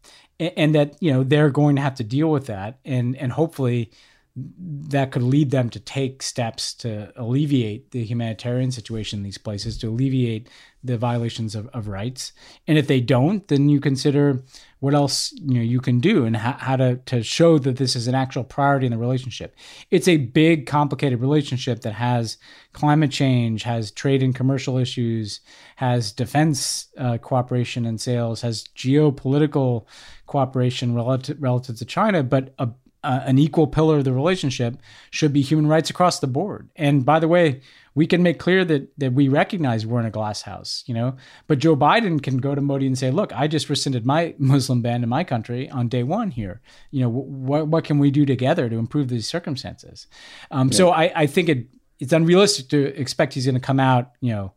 And, 0.41 0.53
and, 0.57 0.75
that, 0.75 0.97
you 1.03 1.13
know, 1.13 1.23
they're 1.25 1.51
going 1.51 1.77
to 1.77 1.83
have 1.83 1.95
to 1.97 2.05
deal 2.05 2.31
with 2.31 2.47
that. 2.47 2.79
And, 2.85 3.17
and 3.17 3.33
hopefully 3.33 3.91
that 4.35 5.11
could 5.13 5.23
lead 5.23 5.51
them 5.51 5.69
to 5.69 5.79
take 5.79 6.23
steps 6.23 6.73
to 6.73 7.13
alleviate 7.17 7.91
the 7.91 8.03
humanitarian 8.03 8.73
situation 8.73 9.19
in 9.19 9.23
these 9.25 9.37
places, 9.37 9.77
to 9.77 9.91
alleviate 9.91 10.49
the 10.83 10.97
violations 10.97 11.55
of, 11.55 11.69
of 11.75 11.87
rights. 11.87 12.33
And 12.67 12.79
if 12.79 12.87
they 12.87 13.01
don't, 13.01 13.47
then 13.49 13.69
you 13.69 13.79
consider 13.79 14.43
what 14.83 14.95
else 14.95 15.33
you 15.35 15.55
know 15.55 15.61
you 15.61 15.79
can 15.79 16.01
do 16.01 16.25
and 16.25 16.37
how, 16.37 16.53
how 16.59 16.75
to 16.75 16.97
to 17.07 17.23
show 17.23 17.57
that 17.57 17.77
this 17.77 17.95
is 17.95 18.09
an 18.09 18.17
actual 18.17 18.43
priority 18.43 18.85
in 18.85 18.91
the 18.91 18.99
relationship 18.99 19.55
it's 19.93 20.09
a 20.09 20.17
big 20.17 20.67
complicated 20.67 21.21
relationship 21.21 21.83
that 21.83 21.93
has 21.93 22.37
climate 22.73 23.13
change 23.13 23.63
has 23.63 23.93
trade 23.93 24.25
and 24.25 24.35
commercial 24.35 24.77
issues 24.79 25.41
has 25.77 26.11
defense 26.11 26.89
uh, 26.99 27.17
cooperation 27.19 27.87
and 27.87 28.01
sales 28.01 28.41
has 28.41 28.65
geopolitical 28.77 29.87
cooperation 30.27 30.97
relative 30.97 31.41
relative 31.41 31.77
to 31.77 31.85
china 31.85 32.21
but 32.25 32.53
a, 32.59 32.65
a, 33.05 33.23
an 33.25 33.39
equal 33.39 33.69
pillar 33.69 33.99
of 33.99 34.05
the 34.05 34.13
relationship 34.13 34.79
should 35.13 35.33
be 35.33 35.43
human 35.43 35.69
rights 35.69 35.91
across 35.91 36.19
the 36.19 36.27
board 36.27 36.69
and 36.75 37.07
by 37.07 37.21
the 37.21 37.29
way 37.29 37.61
we 37.95 38.07
can 38.07 38.23
make 38.23 38.39
clear 38.39 38.65
that 38.65 38.89
that 38.99 39.13
we 39.13 39.29
recognize 39.29 39.85
we're 39.85 40.01
in 40.01 40.07
a 40.07 40.11
glass 40.11 40.43
house, 40.43 40.83
you 40.87 40.95
know. 40.95 41.17
But 41.47 41.59
Joe 41.59 41.77
Biden 41.77 42.23
can 42.23 42.39
go 42.39 42.55
to 42.55 42.61
Modi 42.61 42.87
and 42.87 42.99
say, 42.99 43.11
"Look, 43.11 43.33
I 43.35 43.47
just 43.47 43.69
rescinded 43.69 44.07
my 44.07 44.35
Muslim 44.39 44.81
ban 44.83 45.03
in 45.03 45.09
my 45.09 45.25
country 45.25 45.69
on 45.71 45.89
day 45.89 46.03
one 46.03 46.31
here. 46.31 46.61
You 46.91 47.03
know, 47.03 47.09
what 47.09 47.69
what 47.69 47.85
can 47.85 47.99
we 47.99 48.11
do 48.11 48.25
together 48.25 48.69
to 48.69 48.77
improve 48.77 49.09
these 49.09 49.27
circumstances?" 49.27 50.07
Um, 50.51 50.69
yeah. 50.69 50.77
So 50.77 50.91
I 50.91 51.13
I 51.23 51.27
think 51.27 51.49
it 51.49 51.67
it's 52.01 52.13
unrealistic 52.13 52.69
to 52.71 52.99
expect 52.99 53.35
he's 53.35 53.45
going 53.47 53.55
to 53.57 53.61
come 53.61 53.79
out, 53.79 54.11
you 54.21 54.31
know, 54.33 54.53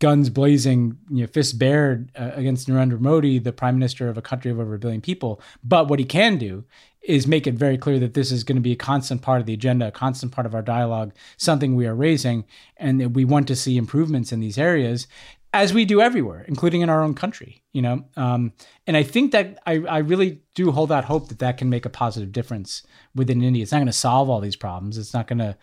guns 0.00 0.28
blazing, 0.30 0.96
you 1.10 1.20
know, 1.20 1.26
fists 1.28 1.52
bared 1.52 2.10
uh, 2.16 2.30
against 2.34 2.66
Narendra 2.66 2.98
Modi, 2.98 3.38
the 3.38 3.52
prime 3.52 3.76
minister 3.78 4.08
of 4.08 4.16
a 4.18 4.22
country 4.22 4.50
of 4.50 4.58
over 4.58 4.74
a 4.74 4.78
billion 4.78 5.00
people. 5.02 5.40
But 5.62 5.88
what 5.88 5.98
he 6.00 6.04
can 6.04 6.36
do 6.38 6.64
is 7.02 7.26
make 7.26 7.46
it 7.46 7.54
very 7.54 7.78
clear 7.78 7.98
that 7.98 8.14
this 8.14 8.32
is 8.32 8.44
going 8.44 8.56
to 8.56 8.62
be 8.62 8.72
a 8.72 8.76
constant 8.76 9.22
part 9.22 9.40
of 9.40 9.46
the 9.46 9.54
agenda, 9.54 9.88
a 9.88 9.92
constant 9.92 10.32
part 10.32 10.46
of 10.46 10.54
our 10.54 10.62
dialogue, 10.62 11.12
something 11.36 11.74
we 11.74 11.86
are 11.86 11.94
raising, 11.94 12.44
and 12.76 13.00
that 13.00 13.10
we 13.10 13.24
want 13.24 13.46
to 13.48 13.56
see 13.56 13.76
improvements 13.76 14.32
in 14.32 14.40
these 14.40 14.58
areas, 14.58 15.06
as 15.54 15.72
we 15.72 15.84
do 15.84 16.00
everywhere, 16.00 16.44
including 16.46 16.82
in 16.82 16.90
our 16.90 17.02
own 17.02 17.14
country. 17.14 17.62
You 17.72 17.82
know, 17.82 18.04
um, 18.16 18.52
and 18.86 18.96
I 18.96 19.02
think 19.04 19.32
that 19.32 19.58
I, 19.66 19.74
I 19.88 19.98
really 19.98 20.40
do 20.54 20.70
hold 20.72 20.90
that 20.90 21.04
hope 21.04 21.28
that 21.28 21.38
that 21.38 21.56
can 21.56 21.70
make 21.70 21.86
a 21.86 21.90
positive 21.90 22.32
difference 22.32 22.82
within 23.14 23.42
India. 23.42 23.62
It's 23.62 23.72
not 23.72 23.78
going 23.78 23.86
to 23.86 23.92
solve 23.92 24.28
all 24.28 24.40
these 24.40 24.56
problems. 24.56 24.98
It's 24.98 25.14
not 25.14 25.26
going 25.28 25.38
to 25.38 25.56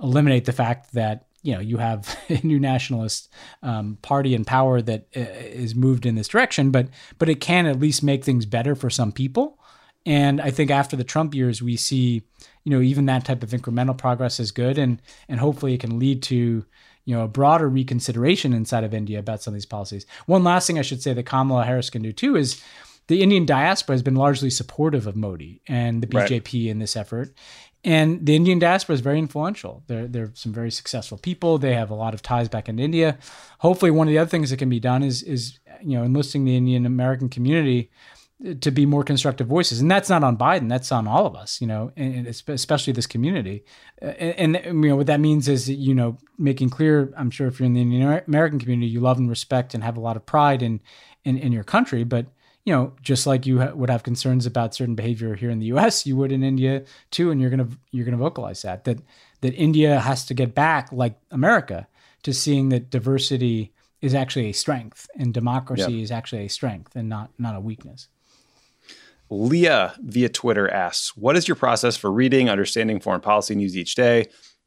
eliminate 0.00 0.44
the 0.44 0.52
fact 0.52 0.92
that 0.92 1.26
you 1.42 1.54
know 1.54 1.60
you 1.60 1.78
have 1.78 2.16
a 2.28 2.40
new 2.46 2.60
nationalist 2.60 3.32
um, 3.62 3.96
party 4.02 4.34
in 4.34 4.44
power 4.44 4.80
that 4.82 5.08
uh, 5.16 5.20
is 5.20 5.74
moved 5.74 6.04
in 6.06 6.14
this 6.14 6.28
direction, 6.28 6.70
but 6.70 6.88
but 7.18 7.28
it 7.28 7.36
can 7.40 7.66
at 7.66 7.80
least 7.80 8.02
make 8.02 8.22
things 8.24 8.44
better 8.46 8.74
for 8.74 8.90
some 8.90 9.10
people 9.10 9.58
and 10.06 10.40
I 10.40 10.50
think 10.50 10.70
after 10.70 10.96
the 10.96 11.04
Trump 11.04 11.34
years, 11.34 11.62
we 11.62 11.76
see, 11.76 12.22
you 12.64 12.70
know, 12.70 12.80
even 12.80 13.06
that 13.06 13.24
type 13.24 13.42
of 13.42 13.50
incremental 13.50 13.96
progress 13.96 14.38
is 14.38 14.50
good, 14.52 14.76
and 14.78 15.00
and 15.28 15.40
hopefully 15.40 15.72
it 15.74 15.80
can 15.80 15.98
lead 15.98 16.22
to, 16.24 16.64
you 17.06 17.16
know, 17.16 17.22
a 17.24 17.28
broader 17.28 17.68
reconsideration 17.68 18.52
inside 18.52 18.84
of 18.84 18.92
India 18.94 19.18
about 19.18 19.42
some 19.42 19.52
of 19.52 19.56
these 19.56 19.64
policies. 19.66 20.04
One 20.26 20.44
last 20.44 20.66
thing 20.66 20.78
I 20.78 20.82
should 20.82 21.02
say 21.02 21.12
that 21.14 21.24
Kamala 21.26 21.64
Harris 21.64 21.88
can 21.90 22.02
do 22.02 22.12
too 22.12 22.36
is, 22.36 22.62
the 23.06 23.22
Indian 23.22 23.44
diaspora 23.44 23.94
has 23.94 24.02
been 24.02 24.16
largely 24.16 24.48
supportive 24.50 25.06
of 25.06 25.14
Modi 25.16 25.60
and 25.68 26.02
the 26.02 26.06
BJP 26.06 26.52
right. 26.64 26.70
in 26.70 26.78
this 26.78 26.96
effort. 26.96 27.34
And 27.86 28.24
the 28.24 28.34
Indian 28.34 28.58
diaspora 28.58 28.94
is 28.94 29.02
very 29.02 29.18
influential. 29.18 29.82
They're, 29.88 30.06
they're 30.06 30.30
some 30.32 30.54
very 30.54 30.70
successful 30.70 31.18
people. 31.18 31.58
They 31.58 31.74
have 31.74 31.90
a 31.90 31.94
lot 31.94 32.14
of 32.14 32.22
ties 32.22 32.48
back 32.48 32.66
in 32.66 32.78
India. 32.78 33.18
Hopefully, 33.58 33.90
one 33.90 34.06
of 34.08 34.10
the 34.10 34.18
other 34.18 34.30
things 34.30 34.48
that 34.50 34.56
can 34.58 34.70
be 34.70 34.80
done 34.80 35.02
is, 35.02 35.22
is 35.22 35.58
you 35.82 35.98
know, 35.98 36.02
enlisting 36.02 36.46
the 36.46 36.56
Indian 36.56 36.86
American 36.86 37.28
community 37.28 37.90
to 38.60 38.70
be 38.72 38.84
more 38.84 39.04
constructive 39.04 39.46
voices 39.46 39.80
and 39.80 39.88
that's 39.88 40.10
not 40.10 40.24
on 40.24 40.36
biden 40.36 40.68
that's 40.68 40.90
on 40.90 41.06
all 41.06 41.24
of 41.24 41.36
us 41.36 41.60
you 41.60 41.66
know 41.68 41.92
and 41.96 42.26
especially 42.26 42.92
this 42.92 43.06
community 43.06 43.64
uh, 44.02 44.06
and, 44.06 44.56
and, 44.56 44.82
you 44.82 44.90
know 44.90 44.96
what 44.96 45.06
that 45.06 45.20
means 45.20 45.46
is 45.46 45.70
you 45.70 45.94
know 45.94 46.18
making 46.36 46.68
clear 46.68 47.12
i'm 47.16 47.30
sure 47.30 47.46
if 47.46 47.60
you're 47.60 47.66
in 47.66 47.74
the 47.74 48.22
american 48.26 48.58
community 48.58 48.88
you 48.88 48.98
love 49.00 49.18
and 49.18 49.30
respect 49.30 49.72
and 49.72 49.84
have 49.84 49.96
a 49.96 50.00
lot 50.00 50.16
of 50.16 50.26
pride 50.26 50.62
in 50.62 50.80
in, 51.24 51.36
in 51.38 51.52
your 51.52 51.62
country 51.62 52.02
but 52.02 52.26
you 52.64 52.72
know 52.74 52.92
just 53.02 53.24
like 53.24 53.46
you 53.46 53.60
ha- 53.60 53.72
would 53.72 53.88
have 53.88 54.02
concerns 54.02 54.46
about 54.46 54.74
certain 54.74 54.96
behavior 54.96 55.36
here 55.36 55.50
in 55.50 55.60
the 55.60 55.66
us 55.66 56.04
you 56.04 56.16
would 56.16 56.32
in 56.32 56.42
india 56.42 56.82
too 57.12 57.30
and 57.30 57.40
you're 57.40 57.50
going 57.50 57.64
to 57.70 57.76
you're 57.92 58.04
going 58.04 58.16
to 58.18 58.22
vocalize 58.22 58.62
that 58.62 58.82
that 58.82 58.98
that 59.42 59.54
india 59.54 60.00
has 60.00 60.24
to 60.24 60.34
get 60.34 60.56
back 60.56 60.90
like 60.90 61.16
america 61.30 61.86
to 62.24 62.32
seeing 62.32 62.70
that 62.70 62.90
diversity 62.90 63.72
is 64.00 64.12
actually 64.12 64.46
a 64.50 64.52
strength 64.52 65.08
and 65.16 65.32
democracy 65.32 65.82
yep. 65.92 66.02
is 66.02 66.10
actually 66.10 66.44
a 66.44 66.48
strength 66.48 66.96
and 66.96 67.08
not 67.08 67.30
not 67.38 67.54
a 67.54 67.60
weakness 67.60 68.08
Leah 69.34 69.94
via 70.00 70.28
Twitter 70.28 70.68
asks, 70.70 71.16
What 71.16 71.36
is 71.36 71.48
your 71.48 71.56
process 71.56 71.96
for 71.96 72.10
reading, 72.12 72.48
understanding 72.48 73.00
foreign 73.00 73.20
policy 73.20 73.54
news 73.54 73.76
each 73.76 73.94
day? 73.94 74.26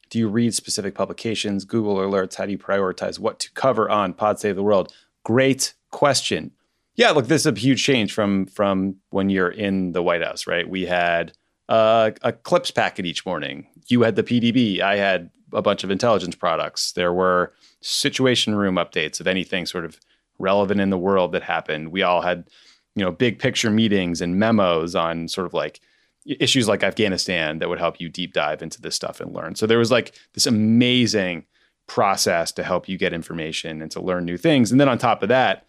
Do 0.10 0.20
you 0.20 0.28
read 0.30 0.54
specific 0.54 0.94
publications, 0.96 1.66
Google 1.66 1.96
alerts? 1.98 2.36
How 2.36 2.46
do 2.46 2.52
you 2.52 2.58
prioritize 2.58 3.18
what 3.20 3.40
to 3.40 3.52
cover 3.52 3.90
on 3.90 4.14
Pod 4.14 4.40
Save 4.40 4.56
the 4.56 4.64
World? 4.64 4.94
Great 5.24 5.74
question. 5.92 6.52
Yeah, 6.96 7.12
look, 7.12 7.28
this 7.28 7.44
is 7.44 7.48
a 7.56 7.60
huge 7.60 7.84
change 7.84 8.14
from 8.14 8.46
from 8.46 8.98
when 9.10 9.30
you're 9.30 9.50
in 9.52 9.94
the 9.94 10.04
White 10.04 10.24
House, 10.24 10.48
right? 10.48 10.68
We 10.70 10.86
had 10.86 11.34
uh, 11.70 12.12
a 12.22 12.32
clips 12.34 12.72
packet 12.72 13.06
each 13.06 13.26
morning. 13.26 13.68
You 13.88 14.02
had 14.02 14.16
the 14.16 14.24
PDB. 14.24 14.82
I 14.82 14.96
had 14.98 15.30
a 15.54 15.62
bunch 15.62 15.84
of 15.84 15.92
intelligence 15.92 16.36
products. 16.36 16.92
There 16.94 17.14
were 17.14 17.54
situation 17.82 18.56
room 18.56 18.76
updates 18.76 19.20
of 19.22 19.28
anything 19.28 19.66
sort 19.66 19.86
of 19.86 20.00
relevant 20.40 20.82
in 20.82 20.90
the 20.90 20.98
world 20.98 21.32
that 21.32 21.44
happened. 21.44 21.92
We 21.92 22.02
all 22.04 22.22
had 22.22 22.50
you 22.98 23.04
know 23.04 23.12
big 23.12 23.38
picture 23.40 23.70
meetings 23.70 24.20
and 24.22 24.38
memos 24.40 24.96
on 24.96 25.28
sort 25.30 25.46
of 25.46 25.54
like 25.54 25.80
issues 26.26 26.68
like 26.68 26.82
Afghanistan 26.84 27.60
that 27.60 27.70
would 27.70 27.78
help 27.80 28.02
you 28.02 28.10
deep 28.10 28.34
dive 28.34 28.62
into 28.64 28.82
this 28.82 28.96
stuff 28.96 29.22
and 29.22 29.34
learn. 29.34 29.54
So 29.56 29.66
there 29.68 29.78
was 29.78 29.92
like 29.92 30.14
this 30.34 30.46
amazing 30.48 31.46
process 31.88 32.52
to 32.54 32.64
help 32.64 32.90
you 32.90 32.98
get 32.98 33.14
information 33.14 33.82
and 33.82 33.90
to 33.92 34.02
learn 34.02 34.26
new 34.26 34.36
things. 34.36 34.70
And 34.72 34.82
then 34.82 34.90
on 34.90 34.98
top 34.98 35.22
of 35.24 35.30
that, 35.30 35.66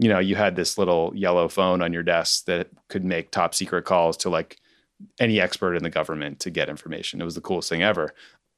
you 0.00 0.08
know, 0.08 0.18
you 0.18 0.34
had 0.34 0.56
this 0.56 0.76
little 0.78 1.12
yellow 1.14 1.46
phone 1.48 1.80
on 1.82 1.92
your 1.92 2.02
desk 2.02 2.46
that 2.46 2.68
could 2.88 3.04
make 3.04 3.30
top 3.30 3.54
secret 3.54 3.84
calls 3.84 4.16
to 4.16 4.30
like 4.30 4.56
any 5.20 5.38
expert 5.40 5.74
in 5.76 5.82
the 5.84 5.90
government 5.90 6.40
to 6.40 6.50
get 6.50 6.68
information. 6.70 7.20
It 7.20 7.24
was 7.24 7.36
the 7.36 7.40
coolest 7.42 7.68
thing 7.68 7.82
ever. 7.84 8.12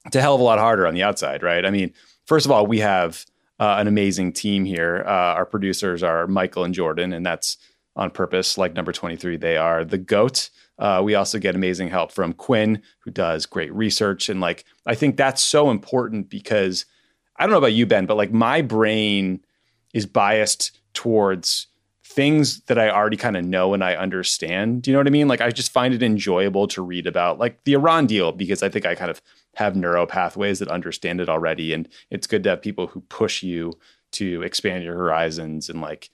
It's 0.07 0.17
a 0.17 0.23
hell 0.23 0.35
of 0.37 0.41
a 0.41 0.45
lot 0.45 0.59
harder 0.61 0.87
on 0.87 0.95
the 0.95 1.03
outside, 1.03 1.43
right? 1.43 1.67
I 1.67 1.71
mean, 1.71 1.93
first 2.25 2.47
of 2.47 2.53
all, 2.53 2.67
we 2.67 2.79
have 2.79 3.27
uh, 3.59 3.77
an 3.79 3.89
amazing 3.89 4.33
team 4.33 4.65
here. 4.65 5.05
Uh, 5.07 5.11
our 5.35 5.45
producers 5.45 6.03
are 6.03 6.27
Michael 6.27 6.65
and 6.65 6.73
Jordan, 6.73 7.13
and 7.13 7.27
that's 7.27 7.59
on 7.97 8.11
purpose, 8.11 8.57
like 8.57 8.75
number 8.75 8.93
23, 8.93 9.37
they 9.37 9.57
are 9.57 9.85
the 9.85 9.99
GOAT. 9.99 10.51
Uh, 10.79 11.01
we 11.05 11.15
also 11.15 11.39
get 11.39 11.55
amazing 11.55 11.89
help 11.89 12.11
from 12.11 12.33
Quinn, 12.33 12.83
who 13.01 13.11
does 13.11 13.47
great 13.47 13.73
research. 13.75 14.29
And 14.29 14.41
like, 14.41 14.65
I 14.87 14.95
think 14.95 15.17
that's 15.17 15.43
so 15.43 15.71
important 15.71 16.31
because 16.31 16.87
I 17.37 17.45
don't 17.45 17.51
know 17.53 17.59
about 17.59 17.75
you, 17.75 17.87
Ben, 17.87 18.07
but 18.07 18.17
like 18.17 18.33
my 18.33 18.63
brain 18.63 19.41
is 19.93 20.07
biased 20.07 20.79
towards 20.95 21.67
things 22.05 22.61
that 22.63 22.79
I 22.79 22.91
already 22.91 23.17
kind 23.17 23.37
of 23.37 23.45
know 23.45 23.75
and 23.75 23.83
I 23.85 23.95
understand. 23.95 24.83
Do 24.83 24.91
you 24.91 24.95
know 24.95 25.01
what 25.01 25.07
I 25.07 25.11
mean? 25.11 25.29
Like, 25.29 25.41
I 25.41 25.51
just 25.51 25.71
find 25.73 25.95
it 25.95 26.03
enjoyable 26.03 26.67
to 26.69 26.83
read 26.83 27.07
about 27.07 27.39
like 27.39 27.63
the 27.65 27.73
Iran 27.75 28.07
deal 28.07 28.33
because 28.33 28.63
I 28.63 28.69
think 28.69 28.85
I 28.87 28.95
kind 28.95 29.11
of 29.11 29.23
have 29.57 29.77
neural 29.77 30.07
pathways 30.07 30.59
that 30.59 30.69
understand 30.69 31.21
it 31.21 31.29
already. 31.29 31.73
And 31.75 31.89
it's 32.11 32.27
good 32.27 32.43
to 32.45 32.51
have 32.51 32.63
people 32.63 32.87
who 32.87 33.01
push 33.03 33.43
you 33.43 33.73
to 34.13 34.43
expand 34.43 34.85
your 34.85 34.95
horizons 34.97 35.71
and 35.71 35.81
like 35.81 36.11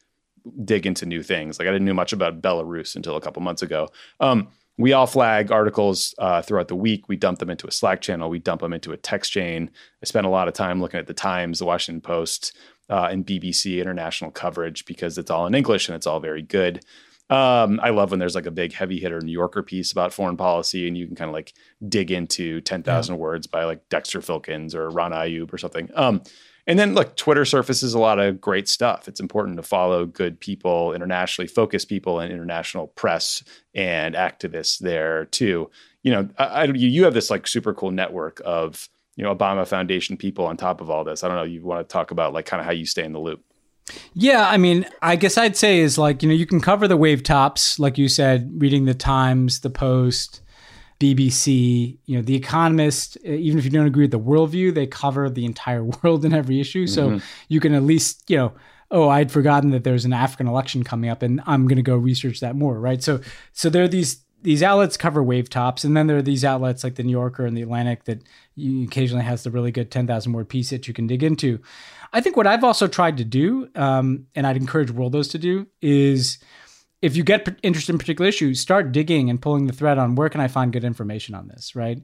dig 0.64 0.86
into 0.86 1.06
new 1.06 1.22
things. 1.22 1.58
Like 1.58 1.68
I 1.68 1.72
didn't 1.72 1.86
know 1.86 1.94
much 1.94 2.12
about 2.12 2.40
Belarus 2.42 2.96
until 2.96 3.16
a 3.16 3.20
couple 3.20 3.42
months 3.42 3.62
ago. 3.62 3.88
Um, 4.20 4.48
we 4.76 4.92
all 4.92 5.06
flag 5.06 5.50
articles 5.50 6.14
uh, 6.18 6.40
throughout 6.42 6.68
the 6.68 6.76
week. 6.76 7.08
We 7.08 7.16
dump 7.16 7.40
them 7.40 7.50
into 7.50 7.66
a 7.66 7.72
Slack 7.72 8.00
channel. 8.00 8.30
We 8.30 8.38
dump 8.38 8.60
them 8.60 8.72
into 8.72 8.92
a 8.92 8.96
text 8.96 9.32
chain. 9.32 9.70
I 10.02 10.06
spent 10.06 10.26
a 10.26 10.30
lot 10.30 10.46
of 10.46 10.54
time 10.54 10.80
looking 10.80 11.00
at 11.00 11.08
the 11.08 11.14
Times, 11.14 11.58
the 11.58 11.64
Washington 11.64 12.00
Post, 12.00 12.56
uh, 12.88 13.08
and 13.10 13.26
BBC 13.26 13.80
international 13.80 14.30
coverage 14.30 14.84
because 14.84 15.18
it's 15.18 15.32
all 15.32 15.46
in 15.46 15.54
English 15.54 15.88
and 15.88 15.96
it's 15.96 16.06
all 16.06 16.20
very 16.20 16.42
good. 16.42 16.84
Um, 17.28 17.80
I 17.82 17.90
love 17.90 18.10
when 18.12 18.20
there's 18.20 18.36
like 18.36 18.46
a 18.46 18.50
big 18.52 18.72
heavy 18.72 19.00
hitter 19.00 19.20
New 19.20 19.32
Yorker 19.32 19.62
piece 19.62 19.90
about 19.92 20.14
foreign 20.14 20.36
policy, 20.36 20.86
and 20.86 20.96
you 20.96 21.06
can 21.08 21.16
kind 21.16 21.28
of 21.28 21.34
like 21.34 21.52
dig 21.86 22.10
into 22.12 22.60
ten 22.62 22.82
thousand 22.84 23.16
yeah. 23.16 23.20
words 23.20 23.46
by 23.46 23.64
like 23.64 23.86
Dexter 23.90 24.20
Filkins 24.20 24.74
or 24.74 24.88
Ron 24.88 25.10
Ayub 25.12 25.52
or 25.52 25.58
something. 25.58 25.90
Um, 25.94 26.22
and 26.68 26.78
then 26.78 26.92
look, 26.94 27.16
Twitter 27.16 27.46
surfaces 27.46 27.94
a 27.94 27.98
lot 27.98 28.18
of 28.18 28.42
great 28.42 28.68
stuff. 28.68 29.08
It's 29.08 29.20
important 29.20 29.56
to 29.56 29.62
follow 29.62 30.04
good 30.04 30.38
people, 30.38 30.92
internationally 30.92 31.48
focused 31.48 31.88
people, 31.88 32.20
and 32.20 32.30
international 32.30 32.88
press 32.88 33.42
and 33.74 34.14
activists 34.14 34.78
there 34.78 35.24
too. 35.24 35.70
You 36.02 36.12
know, 36.12 36.28
I, 36.38 36.44
I, 36.44 36.64
you 36.64 37.04
have 37.04 37.14
this 37.14 37.30
like 37.30 37.46
super 37.48 37.72
cool 37.72 37.90
network 37.90 38.42
of 38.44 38.86
you 39.16 39.24
know 39.24 39.34
Obama 39.34 39.66
Foundation 39.66 40.18
people 40.18 40.44
on 40.44 40.58
top 40.58 40.82
of 40.82 40.90
all 40.90 41.04
this. 41.04 41.24
I 41.24 41.28
don't 41.28 41.38
know. 41.38 41.42
You 41.44 41.62
want 41.64 41.88
to 41.88 41.90
talk 41.90 42.10
about 42.10 42.34
like 42.34 42.44
kind 42.44 42.60
of 42.60 42.66
how 42.66 42.72
you 42.72 42.84
stay 42.84 43.02
in 43.02 43.12
the 43.14 43.18
loop? 43.18 43.42
Yeah, 44.12 44.46
I 44.50 44.58
mean, 44.58 44.84
I 45.00 45.16
guess 45.16 45.38
I'd 45.38 45.56
say 45.56 45.78
is 45.78 45.96
like 45.96 46.22
you 46.22 46.28
know 46.28 46.34
you 46.34 46.44
can 46.44 46.60
cover 46.60 46.86
the 46.86 46.98
wave 46.98 47.22
tops, 47.22 47.78
like 47.78 47.96
you 47.96 48.08
said, 48.08 48.50
reading 48.60 48.84
the 48.84 48.92
Times, 48.94 49.60
the 49.60 49.70
Post 49.70 50.42
BBC, 51.00 51.96
you 52.06 52.16
know, 52.16 52.22
The 52.22 52.34
Economist, 52.34 53.16
uh, 53.26 53.30
even 53.30 53.58
if 53.58 53.64
you 53.64 53.70
don't 53.70 53.86
agree 53.86 54.04
with 54.04 54.10
the 54.10 54.18
worldview, 54.18 54.74
they 54.74 54.86
cover 54.86 55.30
the 55.30 55.44
entire 55.44 55.84
world 56.02 56.24
in 56.24 56.32
every 56.32 56.60
issue. 56.60 56.86
Mm-hmm. 56.86 57.18
So 57.18 57.24
you 57.48 57.60
can 57.60 57.74
at 57.74 57.82
least, 57.82 58.28
you 58.28 58.36
know, 58.36 58.52
oh, 58.90 59.08
I'd 59.08 59.30
forgotten 59.30 59.70
that 59.70 59.84
there's 59.84 60.04
an 60.04 60.12
African 60.12 60.48
election 60.48 60.82
coming 60.82 61.10
up 61.10 61.22
and 61.22 61.40
I'm 61.46 61.68
going 61.68 61.76
to 61.76 61.82
go 61.82 61.96
research 61.96 62.40
that 62.40 62.56
more, 62.56 62.78
right? 62.80 63.02
So 63.02 63.20
so 63.52 63.68
there 63.70 63.84
are 63.84 63.88
these 63.88 64.24
these 64.42 64.62
outlets 64.62 64.96
cover 64.96 65.22
wave 65.22 65.50
tops 65.50 65.82
and 65.84 65.96
then 65.96 66.06
there 66.06 66.16
are 66.16 66.22
these 66.22 66.44
outlets 66.44 66.84
like 66.84 66.94
the 66.94 67.02
New 67.02 67.10
Yorker 67.12 67.44
and 67.44 67.56
the 67.56 67.62
Atlantic 67.62 68.04
that 68.04 68.22
occasionally 68.84 69.24
has 69.24 69.42
the 69.42 69.50
really 69.50 69.72
good 69.72 69.90
10,000 69.90 70.32
word 70.32 70.48
piece 70.48 70.70
that 70.70 70.86
you 70.86 70.94
can 70.94 71.08
dig 71.08 71.24
into. 71.24 71.58
I 72.12 72.20
think 72.20 72.36
what 72.36 72.46
I've 72.46 72.62
also 72.62 72.86
tried 72.86 73.16
to 73.16 73.24
do, 73.24 73.68
um, 73.74 74.26
and 74.36 74.46
I'd 74.46 74.56
encourage 74.56 74.90
Worldos 74.90 75.30
to 75.32 75.38
do, 75.38 75.66
is– 75.80 76.38
if 77.00 77.16
you 77.16 77.22
get 77.22 77.58
interested 77.62 77.92
in 77.92 77.98
particular 77.98 78.28
issues, 78.28 78.58
start 78.60 78.92
digging 78.92 79.30
and 79.30 79.40
pulling 79.40 79.66
the 79.66 79.72
thread 79.72 79.98
on 79.98 80.14
where 80.14 80.28
can 80.28 80.40
I 80.40 80.48
find 80.48 80.72
good 80.72 80.84
information 80.84 81.34
on 81.34 81.48
this, 81.48 81.76
right? 81.76 82.02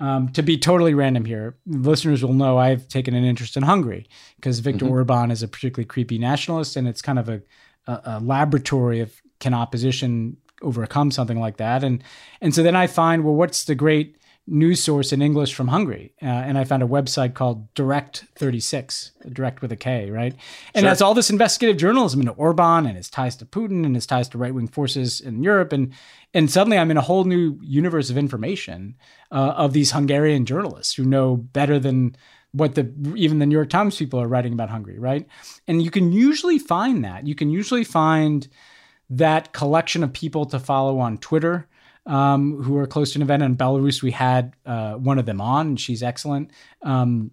Um, 0.00 0.30
to 0.30 0.42
be 0.42 0.58
totally 0.58 0.94
random 0.94 1.24
here, 1.24 1.56
listeners 1.64 2.24
will 2.24 2.32
know 2.34 2.58
I've 2.58 2.88
taken 2.88 3.14
an 3.14 3.24
interest 3.24 3.56
in 3.56 3.62
Hungary 3.62 4.06
because 4.36 4.58
Viktor 4.58 4.86
mm-hmm. 4.86 4.94
Orban 4.94 5.30
is 5.30 5.42
a 5.44 5.48
particularly 5.48 5.84
creepy 5.84 6.18
nationalist, 6.18 6.74
and 6.76 6.88
it's 6.88 7.02
kind 7.02 7.18
of 7.20 7.28
a, 7.28 7.40
a, 7.86 8.00
a 8.16 8.20
laboratory 8.20 9.00
of 9.00 9.14
can 9.38 9.54
opposition 9.54 10.38
overcome 10.60 11.10
something 11.12 11.38
like 11.38 11.58
that, 11.58 11.84
and 11.84 12.02
and 12.40 12.52
so 12.54 12.62
then 12.64 12.74
I 12.74 12.88
find 12.88 13.22
well, 13.22 13.34
what's 13.34 13.64
the 13.64 13.74
great 13.76 14.16
news 14.46 14.82
source 14.82 15.12
in 15.12 15.22
English 15.22 15.54
from 15.54 15.68
Hungary, 15.68 16.14
uh, 16.20 16.24
and 16.26 16.58
I 16.58 16.64
found 16.64 16.82
a 16.82 16.86
website 16.86 17.34
called 17.34 17.72
Direkt 17.74 18.24
Thirty 18.34 18.58
Six, 18.58 19.12
Direct 19.30 19.62
with 19.62 19.70
a 19.70 19.76
K, 19.76 20.10
right? 20.10 20.34
And 20.74 20.82
sure. 20.82 20.90
that's 20.90 21.00
all 21.00 21.14
this 21.14 21.30
investigative 21.30 21.76
journalism 21.76 22.20
into 22.20 22.32
Orban 22.32 22.86
and 22.86 22.96
his 22.96 23.08
ties 23.08 23.36
to 23.36 23.46
Putin 23.46 23.86
and 23.86 23.94
his 23.94 24.06
ties 24.06 24.28
to 24.30 24.38
right 24.38 24.52
wing 24.54 24.66
forces 24.66 25.20
in 25.20 25.42
Europe, 25.44 25.72
and 25.72 25.92
and 26.34 26.50
suddenly 26.50 26.76
I'm 26.78 26.90
in 26.90 26.96
a 26.96 27.00
whole 27.02 27.24
new 27.24 27.58
universe 27.62 28.10
of 28.10 28.18
information 28.18 28.96
uh, 29.30 29.54
of 29.56 29.72
these 29.74 29.92
Hungarian 29.92 30.44
journalists 30.44 30.94
who 30.94 31.04
know 31.04 31.36
better 31.36 31.78
than 31.78 32.16
what 32.50 32.74
the 32.74 32.90
even 33.16 33.38
the 33.38 33.46
New 33.46 33.54
York 33.54 33.70
Times 33.70 33.96
people 33.96 34.20
are 34.20 34.28
writing 34.28 34.52
about 34.52 34.70
Hungary, 34.70 34.98
right? 34.98 35.26
And 35.68 35.80
you 35.82 35.90
can 35.90 36.10
usually 36.12 36.58
find 36.58 37.04
that. 37.04 37.26
You 37.28 37.36
can 37.36 37.48
usually 37.50 37.84
find 37.84 38.48
that 39.08 39.52
collection 39.52 40.02
of 40.02 40.12
people 40.12 40.46
to 40.46 40.58
follow 40.58 40.98
on 40.98 41.18
Twitter 41.18 41.68
um, 42.06 42.60
who 42.62 42.76
are 42.78 42.86
close 42.86 43.12
to 43.12 43.18
an 43.18 43.22
event. 43.22 43.42
in 43.42 43.56
Belarus, 43.56 44.02
we 44.02 44.10
had 44.10 44.54
uh, 44.66 44.92
one 44.94 45.18
of 45.18 45.26
them 45.26 45.40
on, 45.40 45.68
and 45.68 45.80
she's 45.80 46.02
excellent. 46.02 46.50
Um, 46.82 47.30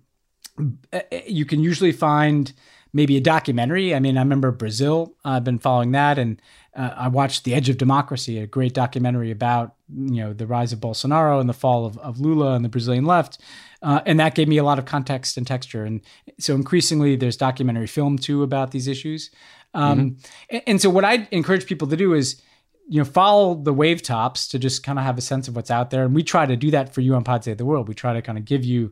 eh, 0.94 1.02
eh, 1.12 1.22
you 1.28 1.46
can 1.46 1.62
usually 1.62 1.92
find 1.92 2.52
maybe 2.94 3.18
a 3.18 3.22
documentary. 3.22 3.94
I 3.96 4.00
mean, 4.00 4.18
I 4.18 4.22
remember 4.22 4.52
Brazil. 4.52 5.16
I've 5.26 5.44
been 5.44 5.60
following 5.60 5.92
that, 5.94 6.20
and 6.20 6.42
uh, 6.76 6.94
I 6.96 7.08
watched 7.08 7.44
The 7.46 7.56
Edge 7.56 7.70
of 7.70 7.78
Democracy, 7.78 8.38
a 8.40 8.46
great 8.48 8.74
documentary 8.74 9.32
about 9.32 9.74
you 9.92 10.22
know 10.24 10.34
the 10.34 10.46
rise 10.46 10.72
of 10.72 10.80
Bolsonaro 10.80 11.40
and 11.40 11.50
the 11.50 11.54
fall 11.54 11.86
of, 11.86 11.98
of 11.98 12.20
Lula 12.20 12.54
and 12.54 12.64
the 12.64 12.70
Brazilian 12.70 13.06
left, 13.06 13.40
uh, 13.82 14.02
and 14.06 14.20
that 14.20 14.36
gave 14.36 14.48
me 14.48 14.58
a 14.58 14.64
lot 14.64 14.78
of 14.78 14.86
context 14.86 15.36
and 15.36 15.48
texture. 15.48 15.84
And 15.84 16.02
so 16.40 16.54
increasingly, 16.54 17.16
there's 17.16 17.38
documentary 17.38 17.88
film 17.88 18.20
too 18.20 18.44
about 18.44 18.70
these 18.70 18.88
issues. 18.88 19.32
Um, 19.76 20.00
mm-hmm. 20.00 20.18
and, 20.52 20.62
and 20.68 20.82
so 20.82 20.92
what 20.92 21.06
I 21.06 21.28
encourage 21.32 21.66
people 21.66 21.88
to 21.88 21.98
do 21.98 22.14
is 22.14 22.40
you 22.90 22.98
know, 22.98 23.06
follow 23.06 23.54
the 23.54 23.72
wave 23.72 24.02
tops 24.02 24.48
to 24.48 24.58
just 24.58 24.82
kind 24.84 24.98
of 24.98 25.06
have 25.06 25.18
a 25.18 25.22
sense 25.22 25.48
of 25.48 25.56
what's 25.56 25.70
out 25.70 25.92
there. 25.92 26.04
And 26.04 26.16
we 26.16 26.24
try 26.24 26.48
to 26.48 26.58
do 26.58 26.72
that 26.72 26.92
for 26.94 27.02
you 27.02 27.14
on 27.14 27.24
Pod 27.24 27.44
Save 27.44 27.58
the 27.60 27.66
World. 27.66 27.88
We 27.88 27.94
try 27.94 28.14
to 28.14 28.22
kind 28.24 28.38
of 28.38 28.46
give 28.46 28.66
you, 28.66 28.92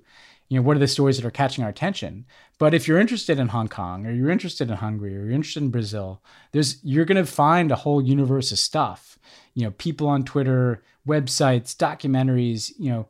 you 0.49 0.55
know, 0.60 0.62
what 0.63 0.77
are 0.77 0.79
the 0.79 0.88
stories 0.88 1.17
that 1.17 1.25
are 1.25 1.31
catching 1.31 1.63
our 1.63 1.69
attention. 1.71 2.25
But 2.60 2.75
if 2.75 2.88
you're 2.88 2.99
interested 2.99 3.39
in 3.39 3.47
Hong 3.47 3.67
Kong 3.69 4.05
or 4.05 4.12
you're 4.12 4.29
interested 4.29 4.69
in 4.69 4.77
Hungary 4.77 5.15
or 5.17 5.21
you're 5.23 5.31
interested 5.31 5.63
in 5.63 5.71
Brazil, 5.71 6.21
there's 6.51 6.77
you're 6.83 7.05
going 7.05 7.17
to 7.17 7.25
find 7.29 7.71
a 7.71 7.75
whole 7.75 7.99
universe 8.01 8.51
of 8.51 8.60
stuff. 8.60 9.17
You 9.55 9.63
know, 9.63 9.71
people 9.71 10.07
on 10.07 10.23
Twitter, 10.23 10.83
websites, 11.07 11.75
documentaries, 11.75 12.71
you 12.77 12.91
know, 12.91 13.07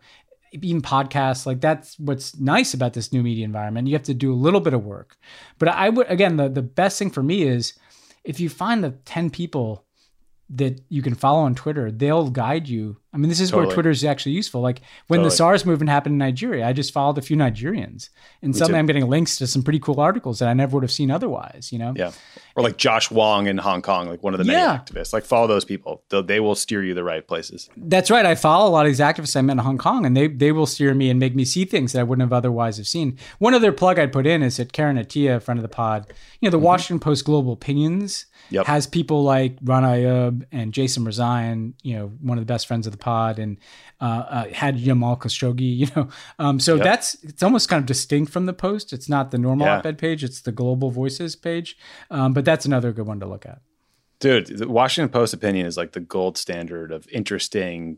even 0.54 0.82
podcasts 0.82 1.45
like 1.45 1.60
that's 1.60 2.00
what's 2.00 2.39
nice 2.39 2.73
about 2.73 2.93
this 2.93 3.12
new 3.12 3.21
media 3.21 3.43
environment 3.43 3.86
you 3.86 3.93
have 3.93 4.02
to 4.02 4.13
do 4.13 4.34
a 4.34 4.34
little 4.34 4.62
bit 4.62 4.73
of 4.73 4.84
work 4.86 5.17
but 5.60 5.67
i 5.67 5.89
would 5.89 6.08
again 6.08 6.38
the, 6.38 6.47
the 6.47 6.62
best 6.62 6.97
thing 6.97 7.12
for 7.12 7.21
me 7.21 7.41
is 7.43 7.73
if 8.23 8.39
you 8.39 8.47
find 8.47 8.82
the 8.82 8.91
10 9.04 9.30
people 9.30 9.86
that 10.50 10.82
you 10.90 11.02
can 11.02 11.16
follow 11.16 11.40
on 11.42 11.56
Twitter. 11.56 11.92
They'll 11.92 12.30
guide 12.30 12.68
you 12.68 12.98
I 13.18 13.20
mean, 13.20 13.30
this 13.30 13.40
is 13.40 13.50
totally. 13.50 13.66
where 13.68 13.74
Twitter 13.74 13.90
is 13.90 14.04
actually 14.04 14.34
useful. 14.34 14.62
Like 14.62 14.80
when 15.08 15.22
totally. 15.22 15.30
the 15.32 15.36
SARS 15.38 15.66
movement 15.66 15.90
happened 15.90 16.14
in 16.14 16.20
Nigeria, 16.20 16.68
I 16.68 16.72
just 16.72 16.94
followed 16.94 17.18
a 17.18 17.22
few 17.24 17.36
Nigerians, 17.36 18.10
and 18.44 18.54
Me 18.54 18.54
suddenly 18.58 18.74
too. 18.74 18.78
I'm 18.80 18.86
getting 18.86 19.08
links 19.08 19.38
to 19.38 19.48
some 19.48 19.64
pretty 19.64 19.80
cool 19.80 20.00
articles 20.00 20.38
that 20.38 20.48
I 20.48 20.54
never 20.54 20.76
would 20.76 20.84
have 20.84 20.92
seen 20.92 21.10
otherwise. 21.10 21.70
You 21.74 21.80
know? 21.80 21.94
Yeah. 21.98 22.12
Or 22.56 22.62
like 22.62 22.78
Josh 22.78 23.10
Wong 23.10 23.48
in 23.48 23.58
Hong 23.58 23.82
Kong, 23.82 24.08
like 24.08 24.22
one 24.22 24.36
of 24.36 24.38
the 24.38 24.44
many 24.44 24.60
yeah. 24.60 24.78
activists. 24.78 25.14
Like 25.14 25.26
follow 25.26 25.48
those 25.48 25.66
people; 25.66 26.04
They'll, 26.10 26.22
they 26.22 26.40
will 26.40 26.54
steer 26.54 26.84
you 26.84 26.94
the 26.94 27.04
right 27.04 27.28
places. 27.28 27.68
That's 27.76 28.12
right. 28.12 28.26
I 28.26 28.36
follow 28.36 28.70
a 28.70 28.72
lot 28.72 28.86
of 28.86 28.92
these 28.92 29.00
activists 29.00 29.36
I 29.36 29.42
met 29.42 29.54
in 29.54 29.58
Hong 29.60 29.80
Kong, 29.80 30.06
and 30.06 30.16
they 30.16 30.28
they 30.28 30.52
will 30.52 30.68
steer 30.68 30.94
me 30.94 31.10
and 31.10 31.20
make 31.20 31.34
me 31.34 31.44
see 31.44 31.66
things 31.66 31.94
that 31.94 32.02
I 32.02 32.04
wouldn't 32.04 32.24
have 32.26 32.34
otherwise 32.34 32.78
have 32.78 32.86
seen. 32.88 33.18
One 33.40 33.56
other 33.56 33.72
plug 33.72 33.98
I'd 33.98 34.14
put 34.14 34.28
in 34.28 34.44
is 34.44 34.58
that 34.58 34.74
Karen 34.74 34.96
Attiah, 34.98 35.42
friend 35.42 35.58
of 35.60 35.64
the 35.64 35.70
pod, 35.70 36.14
you 36.40 36.46
know, 36.48 36.52
the 36.52 36.58
mm-hmm. 36.58 36.66
Washington 36.68 37.00
Post 37.00 37.26
Global 37.26 37.54
Opinions 37.54 38.28
yep. 38.52 38.68
has 38.68 38.86
people 38.86 39.24
like 39.24 39.58
Rana 39.64 39.88
Ayyub 39.88 40.46
and 40.52 40.72
Jason 40.72 41.04
Rezaian, 41.04 41.74
you 41.82 41.96
know, 41.96 42.08
one 42.22 42.38
of 42.38 42.42
the 42.44 42.46
best 42.46 42.68
friends 42.68 42.86
of 42.86 42.92
the 42.92 42.98
and 43.08 43.58
uh, 44.02 44.04
uh, 44.06 44.46
had 44.50 44.78
Jamal 44.78 45.17
Khashoggi. 45.17 45.67
You 45.78 45.88
know, 45.96 46.08
um, 46.39 46.60
so 46.60 46.76
yep. 46.76 46.84
that's 46.84 47.15
it's 47.24 47.43
almost 47.43 47.70
kind 47.70 47.80
of 47.82 47.86
distinct 47.86 48.32
from 48.32 48.46
the 48.48 48.54
post. 48.54 48.93
It's 48.93 49.08
not 49.10 49.30
the 49.32 49.38
normal 49.38 49.67
yeah. 49.67 49.78
op-ed 49.78 49.98
page; 50.00 50.24
it's 50.24 50.41
the 50.41 50.52
Global 50.52 50.89
Voices 50.91 51.36
page. 51.36 51.78
Um, 52.10 52.34
but 52.34 52.46
that's 52.46 52.65
another 52.65 52.91
good 52.91 53.06
one 53.06 53.20
to 53.20 53.28
look 53.28 53.46
at. 53.46 53.62
Dude, 54.20 54.48
the 54.48 54.67
Washington 54.67 55.10
Post 55.10 55.34
opinion 55.36 55.67
is 55.67 55.78
like 55.78 55.91
the 55.91 56.00
gold 56.00 56.38
standard 56.38 56.91
of 56.91 57.08
interesting 57.10 57.98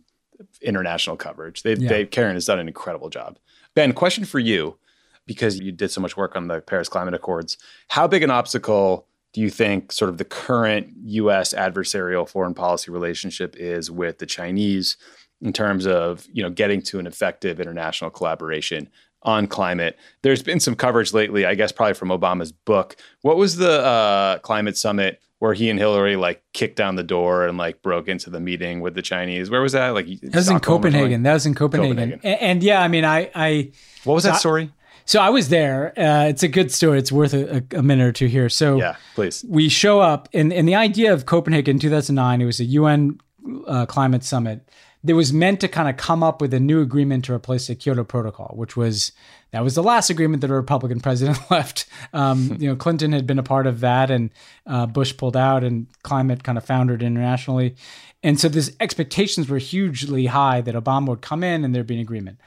international 0.61 1.15
coverage. 1.15 1.63
They, 1.63 1.75
yeah. 1.75 1.87
they 1.89 2.05
Karen 2.05 2.35
has 2.35 2.45
done 2.45 2.59
an 2.59 2.67
incredible 2.67 3.09
job. 3.09 3.37
Ben, 3.75 3.93
question 3.93 4.25
for 4.25 4.39
you, 4.39 4.77
because 5.25 5.59
you 5.59 5.71
did 5.71 5.89
so 5.91 6.01
much 6.01 6.17
work 6.17 6.35
on 6.35 6.47
the 6.47 6.59
Paris 6.59 6.89
Climate 6.89 7.13
Accords. 7.13 7.57
How 7.87 8.07
big 8.07 8.23
an 8.23 8.31
obstacle 8.31 9.07
do 9.33 9.41
you 9.41 9.49
think 9.49 9.91
sort 9.91 10.09
of 10.09 10.17
the 10.17 10.25
current 10.25 10.87
U.S. 11.05 11.53
adversarial 11.53 12.27
foreign 12.27 12.53
policy 12.53 12.91
relationship 12.91 13.55
is 13.57 13.91
with 13.91 14.17
the 14.17 14.25
Chinese 14.25 14.97
in 15.41 15.53
terms 15.53 15.85
of 15.85 16.27
you 16.31 16.41
know 16.43 16.49
getting 16.49 16.81
to 16.83 16.99
an 16.99 17.07
effective 17.07 17.59
international 17.59 18.09
collaboration 18.09 18.89
on 19.23 19.47
climate? 19.47 19.97
There's 20.23 20.41
been 20.41 20.59
some 20.59 20.75
coverage 20.75 21.13
lately, 21.13 21.45
I 21.45 21.55
guess, 21.55 21.71
probably 21.71 21.93
from 21.93 22.09
Obama's 22.09 22.51
book. 22.51 22.95
What 23.21 23.37
was 23.37 23.57
the 23.57 23.81
uh, 23.81 24.39
climate 24.39 24.77
summit 24.77 25.21
where 25.37 25.53
he 25.53 25.69
and 25.69 25.79
Hillary 25.79 26.15
like 26.15 26.41
kicked 26.53 26.75
down 26.75 26.95
the 26.95 27.03
door 27.03 27.47
and 27.47 27.57
like 27.57 27.81
broke 27.83 28.07
into 28.09 28.29
the 28.29 28.41
meeting 28.41 28.81
with 28.81 28.93
the 28.93 29.01
Chinese. 29.01 29.49
Where 29.49 29.61
was 29.61 29.71
that? 29.71 29.91
Like 29.91 30.05
that 30.07 30.35
was 30.35 30.47
Stockholm 30.47 30.57
in 30.57 30.81
Copenhagen. 30.91 31.23
That 31.23 31.31
was 31.33 31.45
in 31.45 31.55
Copenhagen. 31.55 31.95
Copenhagen. 31.95 32.19
And, 32.29 32.41
and, 32.41 32.61
yeah, 32.63 32.81
I 32.81 32.87
mean, 32.89 33.05
I, 33.05 33.31
I 33.33 33.71
what 34.03 34.15
was 34.15 34.25
that 34.25 34.35
story? 34.35 34.69
So 35.09 35.19
I 35.19 35.29
was 35.31 35.49
there. 35.49 35.91
Uh, 35.99 36.25
it's 36.27 36.43
a 36.43 36.47
good 36.47 36.71
story. 36.71 36.99
It's 36.99 37.11
worth 37.11 37.33
a, 37.33 37.65
a, 37.71 37.81
minute 37.81 38.05
or 38.05 38.11
two 38.11 38.27
here. 38.27 38.47
So 38.47 38.77
yeah, 38.77 38.95
please. 39.15 39.43
We 39.49 39.67
show 39.67 39.99
up, 40.01 40.29
and 40.35 40.53
and 40.53 40.69
the 40.69 40.75
idea 40.75 41.11
of 41.11 41.25
Copenhagen 41.25 41.77
in 41.77 41.79
2009. 41.79 42.41
It 42.43 42.45
was 42.45 42.59
a 42.59 42.63
UN 42.65 43.19
uh, 43.65 43.87
climate 43.87 44.23
summit 44.23 44.69
that 45.03 45.15
was 45.15 45.33
meant 45.33 45.61
to 45.61 45.67
kind 45.67 45.89
of 45.89 45.97
come 45.97 46.21
up 46.21 46.41
with 46.43 46.53
a 46.53 46.59
new 46.59 46.79
agreement 46.79 47.25
to 47.25 47.33
replace 47.33 47.65
the 47.65 47.73
Kyoto 47.75 48.03
Protocol, 48.03 48.53
which 48.55 48.77
was 48.77 49.11
that 49.49 49.63
was 49.63 49.73
the 49.73 49.81
last 49.81 50.11
agreement 50.11 50.41
that 50.41 50.51
a 50.51 50.53
Republican 50.53 50.99
president 50.99 51.39
left. 51.49 51.87
Um, 52.13 52.57
you 52.59 52.69
know, 52.69 52.75
Clinton 52.75 53.11
had 53.11 53.25
been 53.25 53.39
a 53.39 53.43
part 53.55 53.65
of 53.65 53.79
that, 53.79 54.11
and 54.11 54.29
uh, 54.67 54.85
Bush 54.85 55.17
pulled 55.17 55.35
out, 55.35 55.63
and 55.63 55.87
climate 56.03 56.43
kind 56.43 56.55
of 56.55 56.63
foundered 56.63 57.01
internationally. 57.01 57.73
And 58.21 58.39
so, 58.39 58.47
these 58.47 58.75
expectations 58.79 59.49
were 59.49 59.57
hugely 59.57 60.27
high 60.27 60.61
that 60.61 60.75
Obama 60.75 61.07
would 61.07 61.21
come 61.21 61.43
in 61.43 61.65
and 61.65 61.73
there'd 61.73 61.87
be 61.87 61.95
an 61.95 62.01
agreement. 62.01 62.37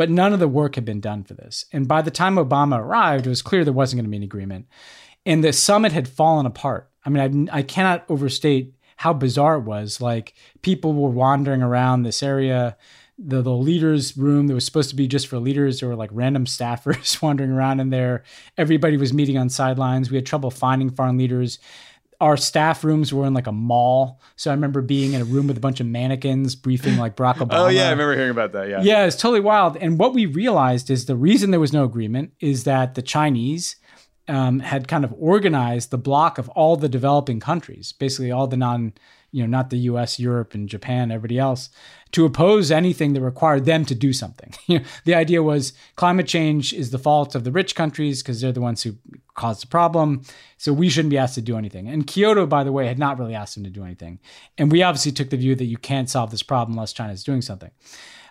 But 0.00 0.08
none 0.08 0.32
of 0.32 0.40
the 0.40 0.48
work 0.48 0.76
had 0.76 0.86
been 0.86 1.02
done 1.02 1.24
for 1.24 1.34
this. 1.34 1.66
And 1.74 1.86
by 1.86 2.00
the 2.00 2.10
time 2.10 2.36
Obama 2.36 2.78
arrived, 2.80 3.26
it 3.26 3.28
was 3.28 3.42
clear 3.42 3.64
there 3.64 3.72
wasn't 3.74 3.98
going 3.98 4.06
to 4.06 4.10
be 4.10 4.16
an 4.16 4.22
agreement. 4.22 4.64
And 5.26 5.44
the 5.44 5.52
summit 5.52 5.92
had 5.92 6.08
fallen 6.08 6.46
apart. 6.46 6.88
I 7.04 7.10
mean, 7.10 7.50
I, 7.52 7.58
I 7.58 7.62
cannot 7.62 8.04
overstate 8.08 8.72
how 8.96 9.12
bizarre 9.12 9.56
it 9.56 9.64
was. 9.64 10.00
Like, 10.00 10.32
people 10.62 10.94
were 10.94 11.10
wandering 11.10 11.62
around 11.62 12.04
this 12.04 12.22
area 12.22 12.78
the, 13.22 13.42
the 13.42 13.52
leaders 13.52 14.16
room 14.16 14.46
that 14.46 14.54
was 14.54 14.64
supposed 14.64 14.88
to 14.88 14.96
be 14.96 15.06
just 15.06 15.26
for 15.26 15.38
leaders 15.38 15.80
there 15.80 15.90
were 15.90 15.94
like 15.94 16.08
random 16.10 16.46
staffers 16.46 17.20
wandering 17.22 17.50
around 17.50 17.78
in 17.78 17.90
there 17.90 18.22
everybody 18.56 18.96
was 18.96 19.12
meeting 19.12 19.36
on 19.36 19.50
sidelines 19.50 20.08
we 20.10 20.16
had 20.16 20.24
trouble 20.24 20.50
finding 20.50 20.88
foreign 20.88 21.18
leaders 21.18 21.58
our 22.20 22.36
staff 22.36 22.84
rooms 22.84 23.12
were 23.12 23.26
in 23.26 23.32
like 23.34 23.46
a 23.46 23.52
mall. 23.52 24.20
So 24.36 24.50
I 24.50 24.54
remember 24.54 24.82
being 24.82 25.14
in 25.14 25.22
a 25.22 25.24
room 25.24 25.46
with 25.46 25.56
a 25.56 25.60
bunch 25.60 25.80
of 25.80 25.86
mannequins 25.86 26.54
briefing 26.54 26.98
like 26.98 27.16
Barack 27.16 27.36
Obama. 27.36 27.48
oh 27.52 27.68
yeah, 27.68 27.86
I 27.86 27.90
remember 27.90 28.14
hearing 28.14 28.30
about 28.30 28.52
that. 28.52 28.68
Yeah. 28.68 28.82
Yeah, 28.82 29.06
it's 29.06 29.16
totally 29.16 29.40
wild. 29.40 29.76
And 29.78 29.98
what 29.98 30.12
we 30.12 30.26
realized 30.26 30.90
is 30.90 31.06
the 31.06 31.16
reason 31.16 31.50
there 31.50 31.58
was 31.60 31.72
no 31.72 31.84
agreement 31.84 32.32
is 32.38 32.64
that 32.64 32.94
the 32.94 33.02
Chinese 33.02 33.76
um, 34.28 34.60
had 34.60 34.86
kind 34.86 35.02
of 35.04 35.14
organized 35.18 35.90
the 35.90 35.98
block 35.98 36.36
of 36.36 36.48
all 36.50 36.76
the 36.76 36.88
developing 36.90 37.40
countries, 37.40 37.92
basically 37.92 38.30
all 38.30 38.46
the 38.46 38.56
non 38.56 38.92
you 39.32 39.42
know, 39.42 39.46
not 39.48 39.70
the 39.70 39.78
US, 39.90 40.18
Europe, 40.18 40.54
and 40.54 40.68
Japan, 40.68 41.10
everybody 41.10 41.38
else, 41.38 41.70
to 42.12 42.24
oppose 42.24 42.70
anything 42.70 43.12
that 43.12 43.20
required 43.20 43.64
them 43.64 43.84
to 43.84 43.94
do 43.94 44.12
something. 44.12 44.52
the 45.04 45.14
idea 45.14 45.42
was 45.42 45.72
climate 45.96 46.26
change 46.26 46.72
is 46.72 46.90
the 46.90 46.98
fault 46.98 47.34
of 47.34 47.44
the 47.44 47.52
rich 47.52 47.74
countries 47.74 48.22
because 48.22 48.40
they're 48.40 48.50
the 48.52 48.60
ones 48.60 48.82
who 48.82 48.96
caused 49.34 49.62
the 49.62 49.66
problem. 49.68 50.22
So 50.56 50.72
we 50.72 50.88
shouldn't 50.88 51.10
be 51.10 51.18
asked 51.18 51.36
to 51.36 51.42
do 51.42 51.56
anything. 51.56 51.88
And 51.88 52.06
Kyoto, 52.06 52.46
by 52.46 52.64
the 52.64 52.72
way, 52.72 52.86
had 52.86 52.98
not 52.98 53.18
really 53.18 53.34
asked 53.34 53.54
them 53.54 53.64
to 53.64 53.70
do 53.70 53.84
anything. 53.84 54.18
And 54.58 54.72
we 54.72 54.82
obviously 54.82 55.12
took 55.12 55.30
the 55.30 55.36
view 55.36 55.54
that 55.54 55.64
you 55.64 55.76
can't 55.76 56.10
solve 56.10 56.30
this 56.30 56.42
problem 56.42 56.76
unless 56.76 56.92
China 56.92 57.12
is 57.12 57.22
doing 57.24 57.42
something. 57.42 57.70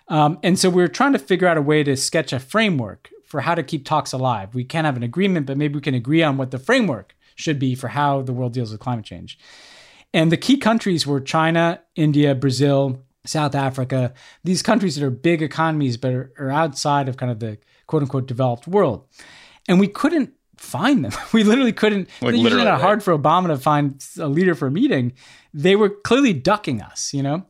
Um, 0.08 0.38
and 0.42 0.58
so 0.58 0.68
we 0.68 0.82
are 0.82 0.88
trying 0.88 1.12
to 1.12 1.18
figure 1.18 1.46
out 1.48 1.56
a 1.56 1.62
way 1.62 1.82
to 1.84 1.96
sketch 1.96 2.32
a 2.32 2.40
framework 2.40 3.08
for 3.24 3.40
how 3.42 3.54
to 3.54 3.62
keep 3.62 3.86
talks 3.86 4.12
alive. 4.12 4.54
We 4.56 4.64
can't 4.64 4.84
have 4.84 4.96
an 4.96 5.04
agreement, 5.04 5.46
but 5.46 5.56
maybe 5.56 5.76
we 5.76 5.80
can 5.80 5.94
agree 5.94 6.22
on 6.22 6.36
what 6.36 6.50
the 6.50 6.58
framework 6.58 7.14
should 7.36 7.58
be 7.60 7.74
for 7.76 7.88
how 7.88 8.20
the 8.20 8.32
world 8.32 8.52
deals 8.52 8.72
with 8.72 8.80
climate 8.80 9.04
change. 9.04 9.38
And 10.12 10.32
the 10.32 10.36
key 10.36 10.56
countries 10.56 11.06
were 11.06 11.20
China, 11.20 11.80
India, 11.94 12.34
Brazil, 12.34 13.02
South 13.24 13.54
Africa, 13.54 14.12
these 14.44 14.62
countries 14.62 14.96
that 14.96 15.04
are 15.04 15.10
big 15.10 15.42
economies 15.42 15.96
but 15.96 16.12
are, 16.12 16.32
are 16.38 16.50
outside 16.50 17.08
of 17.08 17.16
kind 17.16 17.30
of 17.30 17.38
the 17.38 17.58
quote 17.86 18.02
unquote 18.02 18.26
developed 18.26 18.66
world. 18.66 19.06
And 19.68 19.78
we 19.78 19.88
couldn't 19.88 20.32
find 20.56 21.04
them. 21.04 21.12
We 21.32 21.44
literally 21.44 21.72
couldn't. 21.72 22.08
Like, 22.20 22.34
it's 22.34 22.42
literally, 22.42 22.64
not 22.64 22.80
hard 22.80 23.02
for 23.02 23.16
Obama 23.16 23.48
to 23.48 23.58
find 23.58 24.04
a 24.18 24.26
leader 24.28 24.54
for 24.54 24.66
a 24.68 24.70
meeting. 24.70 25.12
They 25.54 25.76
were 25.76 25.90
clearly 25.90 26.32
ducking 26.32 26.82
us, 26.82 27.12
you 27.14 27.22
know? 27.22 27.46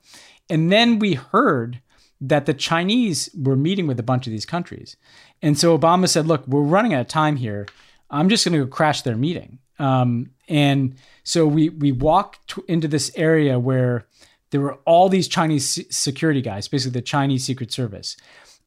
And 0.49 0.71
then 0.71 0.99
we 0.99 1.15
heard 1.15 1.81
that 2.21 2.45
the 2.47 2.55
Chinese 2.55 3.31
were 3.35 3.57
meeting 3.57 3.87
with 3.87 3.99
a 3.99 4.03
bunch 4.03 4.27
of 4.27 4.31
these 4.33 4.45
countries. 4.45 4.97
And 5.41 5.59
so 5.59 5.77
Obama 5.79 6.07
said, 6.09 6.27
look, 6.27 6.47
we're 6.47 6.61
running 6.63 6.93
out 6.93 7.01
of 7.01 7.09
time 7.09 7.37
here. 7.37 7.67
I'm 8.11 8.29
just 8.29 8.45
going 8.45 8.59
to 8.59 8.65
go 8.67 8.71
crash 8.71 9.03
their 9.03 9.17
meeting. 9.17 9.59
Um, 9.81 10.31
and 10.47 10.97
so 11.25 11.47
we 11.47 11.71
we 11.71 11.91
walked 11.91 12.55
t- 12.55 12.63
into 12.69 12.87
this 12.87 13.11
area 13.17 13.59
where 13.59 14.07
there 14.51 14.61
were 14.61 14.75
all 14.85 15.09
these 15.09 15.27
Chinese 15.27 15.81
security 15.97 16.43
guys, 16.43 16.69
basically 16.69 17.01
the 17.01 17.07
Chinese 17.07 17.45
Secret 17.45 17.73
Service, 17.73 18.17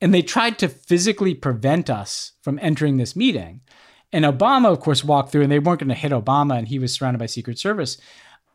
and 0.01 0.13
they 0.13 0.23
tried 0.23 0.57
to 0.59 0.67
physically 0.67 1.35
prevent 1.35 1.89
us 1.89 2.31
from 2.41 2.57
entering 2.61 2.97
this 2.97 3.15
meeting. 3.15 3.61
And 4.11 4.25
Obama, 4.25 4.71
of 4.71 4.79
course, 4.79 5.03
walked 5.03 5.31
through, 5.31 5.43
and 5.43 5.51
they 5.51 5.59
weren't 5.59 5.79
going 5.79 5.87
to 5.89 5.93
hit 5.95 6.11
Obama, 6.11 6.57
and 6.57 6.67
he 6.67 6.79
was 6.79 6.91
surrounded 6.93 7.19
by 7.19 7.25
Secret 7.27 7.59
Service. 7.59 7.97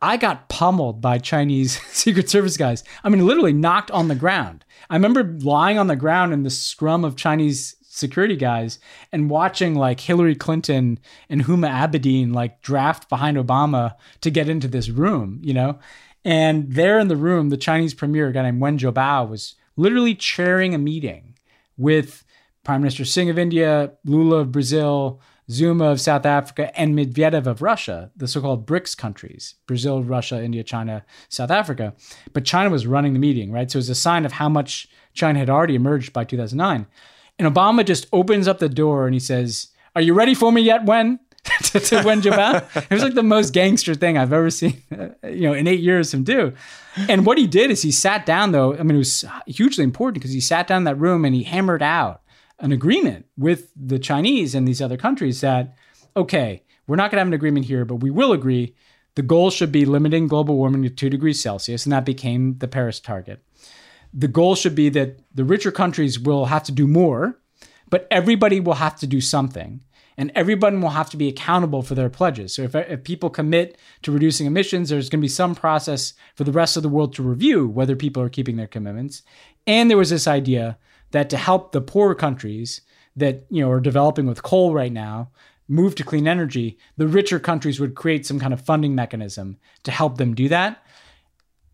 I 0.01 0.15
got 0.15 0.47
pummeled 0.49 1.01
by 1.01 1.17
Chinese 1.17 1.81
Secret 1.93 2.29
Service 2.29 2.57
guys. 2.57 2.83
I 3.05 3.09
mean, 3.09 3.25
literally 3.25 3.53
knocked 3.53 3.91
on 3.91 4.07
the 4.09 4.15
ground. 4.15 4.65
I 4.89 4.95
remember 4.95 5.23
lying 5.23 5.77
on 5.77 5.87
the 5.87 5.95
ground 5.97 6.33
in 6.33 6.43
the 6.43 6.49
scrum 6.49 7.05
of 7.05 7.15
Chinese 7.15 7.75
security 7.99 8.35
guys 8.35 8.79
and 9.11 9.29
watching 9.29 9.75
like 9.75 9.99
Hillary 9.99 10.35
Clinton 10.35 10.97
and 11.29 11.43
Huma 11.45 11.69
Abedin 11.69 12.33
like 12.33 12.61
draft 12.61 13.09
behind 13.09 13.37
Obama 13.37 13.95
to 14.21 14.31
get 14.31 14.49
into 14.49 14.67
this 14.67 14.89
room, 14.89 15.39
you 15.43 15.53
know? 15.53 15.77
And 16.25 16.71
there 16.71 16.97
in 16.99 17.07
the 17.09 17.15
room, 17.15 17.49
the 17.49 17.57
Chinese 17.57 17.93
premier, 17.93 18.29
a 18.29 18.33
guy 18.33 18.43
named 18.43 18.61
Wen 18.61 18.77
Jiabao, 18.77 19.29
was 19.29 19.55
literally 19.75 20.15
chairing 20.15 20.73
a 20.73 20.77
meeting 20.77 21.35
with 21.77 22.25
Prime 22.63 22.81
Minister 22.81 23.05
Singh 23.05 23.29
of 23.29 23.39
India, 23.39 23.93
Lula 24.03 24.37
of 24.39 24.51
Brazil, 24.51 25.21
Zuma 25.49 25.85
of 25.85 26.01
South 26.01 26.25
Africa, 26.25 26.77
and 26.79 26.93
Medvedev 26.93 27.47
of 27.47 27.61
Russia, 27.61 28.11
the 28.17 28.27
so 28.27 28.41
called 28.41 28.67
BRICS 28.67 28.97
countries 28.97 29.55
Brazil, 29.65 30.03
Russia, 30.03 30.43
India, 30.43 30.63
China, 30.63 31.05
South 31.29 31.49
Africa. 31.49 31.95
But 32.33 32.43
China 32.45 32.69
was 32.69 32.85
running 32.85 33.13
the 33.13 33.19
meeting, 33.19 33.51
right? 33.51 33.71
So 33.71 33.77
it 33.77 33.83
was 33.83 33.89
a 33.89 33.95
sign 33.95 34.25
of 34.25 34.33
how 34.33 34.49
much 34.49 34.87
China 35.13 35.39
had 35.39 35.49
already 35.49 35.73
emerged 35.75 36.11
by 36.11 36.25
2009. 36.25 36.85
And 37.39 37.47
Obama 37.51 37.83
just 37.85 38.05
opens 38.13 38.47
up 38.47 38.59
the 38.59 38.69
door 38.69 39.07
and 39.07 39.13
he 39.15 39.19
says, 39.19 39.69
Are 39.95 40.01
you 40.01 40.13
ready 40.13 40.35
for 40.35 40.51
me 40.51 40.61
yet, 40.61 40.85
Wen? 40.85 41.19
to, 41.63 41.79
to 41.79 42.03
Wen 42.03 42.21
Jiabao. 42.21 42.75
It 42.91 42.93
was 42.93 43.01
like 43.01 43.13
the 43.13 43.23
most 43.23 43.53
gangster 43.53 43.95
thing 43.95 44.17
I've 44.17 44.33
ever 44.33 44.49
seen, 44.49 44.83
uh, 44.95 45.09
you 45.29 45.43
know, 45.43 45.53
in 45.53 45.67
eight 45.67 45.79
years 45.79 46.13
him 46.13 46.25
do. 46.25 46.51
And 47.07 47.25
what 47.25 47.37
he 47.37 47.47
did 47.47 47.71
is 47.71 47.81
he 47.81 47.91
sat 47.91 48.25
down, 48.25 48.51
though. 48.51 48.75
I 48.77 48.83
mean, 48.83 48.95
it 48.95 48.99
was 48.99 49.23
hugely 49.47 49.85
important 49.85 50.15
because 50.15 50.33
he 50.33 50.41
sat 50.41 50.67
down 50.67 50.79
in 50.79 50.83
that 50.83 50.95
room 50.95 51.23
and 51.23 51.33
he 51.33 51.43
hammered 51.43 51.81
out 51.81 52.21
an 52.59 52.73
agreement 52.73 53.25
with 53.37 53.71
the 53.81 53.97
Chinese 53.99 54.53
and 54.53 54.67
these 54.67 54.81
other 54.81 54.97
countries 54.97 55.39
that, 55.39 55.75
okay, 56.17 56.61
we're 56.87 56.97
not 56.97 57.09
going 57.09 57.17
to 57.17 57.21
have 57.21 57.27
an 57.27 57.33
agreement 57.33 57.67
here, 57.67 57.85
but 57.85 57.95
we 57.97 58.09
will 58.11 58.33
agree 58.33 58.75
the 59.15 59.21
goal 59.21 59.49
should 59.49 59.71
be 59.71 59.85
limiting 59.85 60.27
global 60.27 60.57
warming 60.57 60.83
to 60.83 60.89
two 60.89 61.09
degrees 61.09 61.41
Celsius, 61.41 61.85
and 61.85 61.93
that 61.93 62.03
became 62.05 62.57
the 62.57 62.67
Paris 62.67 62.99
target 62.99 63.41
the 64.13 64.27
goal 64.27 64.55
should 64.55 64.75
be 64.75 64.89
that 64.89 65.19
the 65.33 65.43
richer 65.43 65.71
countries 65.71 66.19
will 66.19 66.45
have 66.45 66.63
to 66.63 66.71
do 66.71 66.87
more, 66.87 67.39
but 67.89 68.07
everybody 68.11 68.59
will 68.59 68.75
have 68.75 68.95
to 68.99 69.07
do 69.07 69.21
something. 69.21 69.81
And 70.17 70.33
everyone 70.35 70.81
will 70.81 70.89
have 70.89 71.09
to 71.11 71.17
be 71.17 71.29
accountable 71.29 71.81
for 71.81 71.95
their 71.95 72.09
pledges. 72.09 72.53
So, 72.53 72.63
if, 72.63 72.75
if 72.75 73.05
people 73.05 73.29
commit 73.29 73.77
to 74.01 74.11
reducing 74.11 74.47
emissions, 74.47 74.89
there's 74.89 75.07
going 75.07 75.19
to 75.19 75.23
be 75.23 75.29
some 75.29 75.55
process 75.55 76.11
for 76.35 76.43
the 76.43 76.51
rest 76.51 76.75
of 76.75 76.83
the 76.83 76.89
world 76.89 77.13
to 77.13 77.23
review 77.23 77.69
whether 77.69 77.95
people 77.95 78.21
are 78.21 78.27
keeping 78.27 78.57
their 78.57 78.67
commitments. 78.67 79.21
And 79.65 79.89
there 79.89 79.97
was 79.97 80.09
this 80.09 80.27
idea 80.27 80.77
that 81.11 81.29
to 81.29 81.37
help 81.37 81.71
the 81.71 81.79
poorer 81.79 82.15
countries 82.15 82.81
that 83.15 83.45
you 83.49 83.63
know 83.63 83.71
are 83.71 83.79
developing 83.79 84.27
with 84.27 84.43
coal 84.43 84.73
right 84.73 84.91
now, 84.91 85.29
move 85.69 85.95
to 85.95 86.03
clean 86.03 86.27
energy, 86.27 86.77
the 86.97 87.07
richer 87.07 87.39
countries 87.39 87.79
would 87.79 87.95
create 87.95 88.25
some 88.25 88.41
kind 88.41 88.51
of 88.51 88.59
funding 88.59 88.93
mechanism 88.95 89.55
to 89.83 89.91
help 89.91 90.17
them 90.17 90.33
do 90.35 90.49
that. 90.49 90.85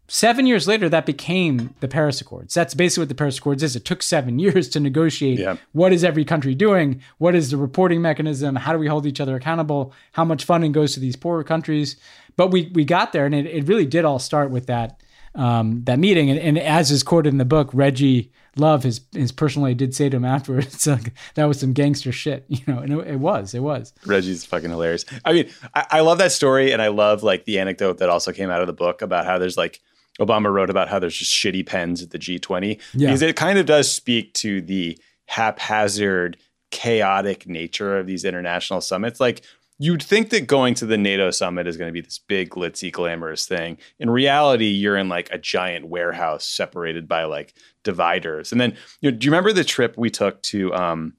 Seven 0.08 0.45
years 0.45 0.68
later, 0.68 0.88
that 0.89 1.08
became 1.08 1.74
the 1.80 1.88
Paris 1.88 2.22
Accords. 2.22 2.53
That's 2.53 2.76
basically 2.76 3.03
what 3.03 3.10
the 3.10 3.16
Paris 3.16 3.39
Accords 3.39 3.64
is. 3.64 3.76
It 3.76 3.86
took 3.86 4.03
seven 4.03 4.38
years 4.39 4.70
to 4.70 4.80
negotiate 4.80 5.39
yeah. 5.39 5.58
what 5.74 5.91
is 5.93 6.03
every 6.03 6.26
country 6.26 6.53
doing? 6.53 7.01
What 7.18 7.34
is 7.36 7.49
the 7.51 7.58
reporting 7.58 8.01
mechanism? 8.01 8.56
How 8.56 8.72
do 8.74 8.80
we 8.80 8.88
hold 8.88 9.06
each 9.06 9.20
other 9.20 9.36
accountable? 9.36 9.93
How 10.12 10.24
much 10.24 10.43
funding 10.43 10.72
goes 10.72 10.93
to 10.93 10.99
these 10.99 11.16
poorer 11.16 11.43
countries? 11.43 11.95
But 12.38 12.51
we, 12.51 12.70
we 12.76 12.84
got 12.86 13.14
there, 13.14 13.26
and 13.26 13.34
it, 13.34 13.45
it 13.45 13.68
really 13.68 13.86
did 13.86 14.06
all 14.06 14.20
start 14.20 14.51
with 14.51 14.68
that 14.68 14.99
um, 15.36 15.84
that 15.86 15.99
meeting. 15.99 16.30
And, 16.30 16.39
and, 16.39 16.58
as 16.60 16.91
is 16.91 17.01
quoted 17.03 17.28
in 17.30 17.38
the 17.39 17.45
book, 17.45 17.70
Reggie 17.74 18.32
Love, 18.58 18.84
his 18.84 19.01
his 19.14 19.32
personally 19.34 19.74
did 19.74 19.95
say 19.95 20.08
to 20.10 20.18
him 20.18 20.26
afterwards, 20.26 20.86
like, 20.86 21.14
"That 21.36 21.45
was 21.45 21.60
some 21.62 21.72
gangster 21.74 22.12
shit," 22.12 22.45
you 22.49 22.60
know. 22.68 22.80
And 22.80 22.93
it, 22.93 23.08
it 23.08 23.16
was, 23.16 23.53
it 23.56 23.60
was. 23.62 23.91
Reggie's 24.06 24.45
fucking 24.45 24.70
hilarious. 24.70 25.03
I 25.24 25.34
mean, 25.34 25.49
I, 25.74 25.86
I 25.91 25.99
love 26.01 26.18
that 26.20 26.32
story, 26.34 26.72
and 26.74 26.82
I 26.82 26.89
love 26.89 27.24
like 27.24 27.45
the 27.45 27.58
anecdote 27.58 27.97
that 27.99 28.10
also 28.10 28.32
came 28.34 28.49
out 28.51 28.62
of 28.62 28.68
the 28.68 28.74
book 28.74 29.01
about 29.01 29.26
how 29.26 29.38
there's 29.39 29.58
like 29.58 29.82
Obama 30.20 30.51
wrote 30.51 30.70
about 30.70 30.88
how 30.89 30.99
there's 30.99 31.18
just 31.18 31.34
shitty 31.34 31.66
pens 31.66 32.01
at 32.01 32.11
the 32.11 32.20
G20 32.20 32.80
yeah. 32.93 33.07
because 33.07 33.22
it 33.22 33.36
kind 33.36 33.59
of 33.59 33.66
does 33.66 33.91
speak 33.91 34.34
to 34.36 34.61
the 34.61 34.97
haphazard, 35.26 36.38
chaotic 36.72 37.47
nature 37.47 37.97
of 37.97 38.07
these 38.07 38.24
international 38.24 38.80
summits. 38.82 39.20
Like 39.20 39.41
you'd 39.78 40.01
think 40.01 40.30
that 40.30 40.47
going 40.47 40.74
to 40.76 40.86
the 40.86 40.97
NATO 40.97 41.32
summit 41.32 41.68
is 41.68 41.76
going 41.78 41.89
to 41.89 41.93
be 41.93 42.01
this 42.01 42.20
big, 42.20 42.49
glitzy, 42.51 42.91
glamorous 42.91 43.45
thing. 43.45 43.78
In 43.99 44.09
reality, 44.09 44.68
you're 44.68 44.97
in 44.97 45.09
like 45.09 45.30
a 45.32 45.38
giant 45.38 45.88
warehouse 45.88 46.45
separated 46.45 47.07
by 47.09 47.26
like 47.26 47.53
dividers. 47.84 48.51
And 48.53 48.61
then, 48.61 48.72
you 49.01 49.11
know, 49.11 49.18
do 49.18 49.26
you 49.26 49.32
remember 49.32 49.51
the 49.51 49.63
trip 49.66 49.95
we 49.97 50.09
took 50.09 50.41
to 50.43 50.74
um, 50.74 51.13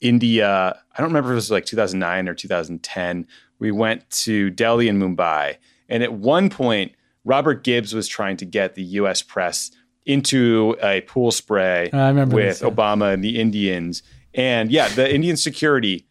India? 0.00 0.76
I 0.94 0.98
don't 0.98 1.08
remember 1.10 1.30
if 1.30 1.34
it 1.34 1.34
was 1.36 1.50
like 1.52 1.64
2009 1.66 2.28
or 2.28 2.34
2010. 2.34 3.28
We 3.60 3.70
went 3.70 4.08
to 4.10 4.50
Delhi 4.50 4.88
and 4.88 5.00
Mumbai. 5.00 5.56
And 5.88 6.02
at 6.02 6.12
one 6.12 6.50
point, 6.50 6.92
Robert 7.24 7.62
Gibbs 7.64 7.94
was 7.94 8.08
trying 8.08 8.36
to 8.38 8.44
get 8.44 8.74
the 8.74 8.82
U.S. 8.82 9.22
press 9.22 9.70
into 10.04 10.76
a 10.82 11.02
pool 11.02 11.30
spray 11.30 11.88
with 11.92 12.30
this, 12.30 12.62
yeah. 12.62 12.68
Obama 12.68 13.12
and 13.14 13.22
the 13.22 13.38
Indians. 13.38 14.02
And 14.34 14.70
yeah, 14.70 14.88
the 14.88 15.12
Indian 15.12 15.36
security 15.36 16.06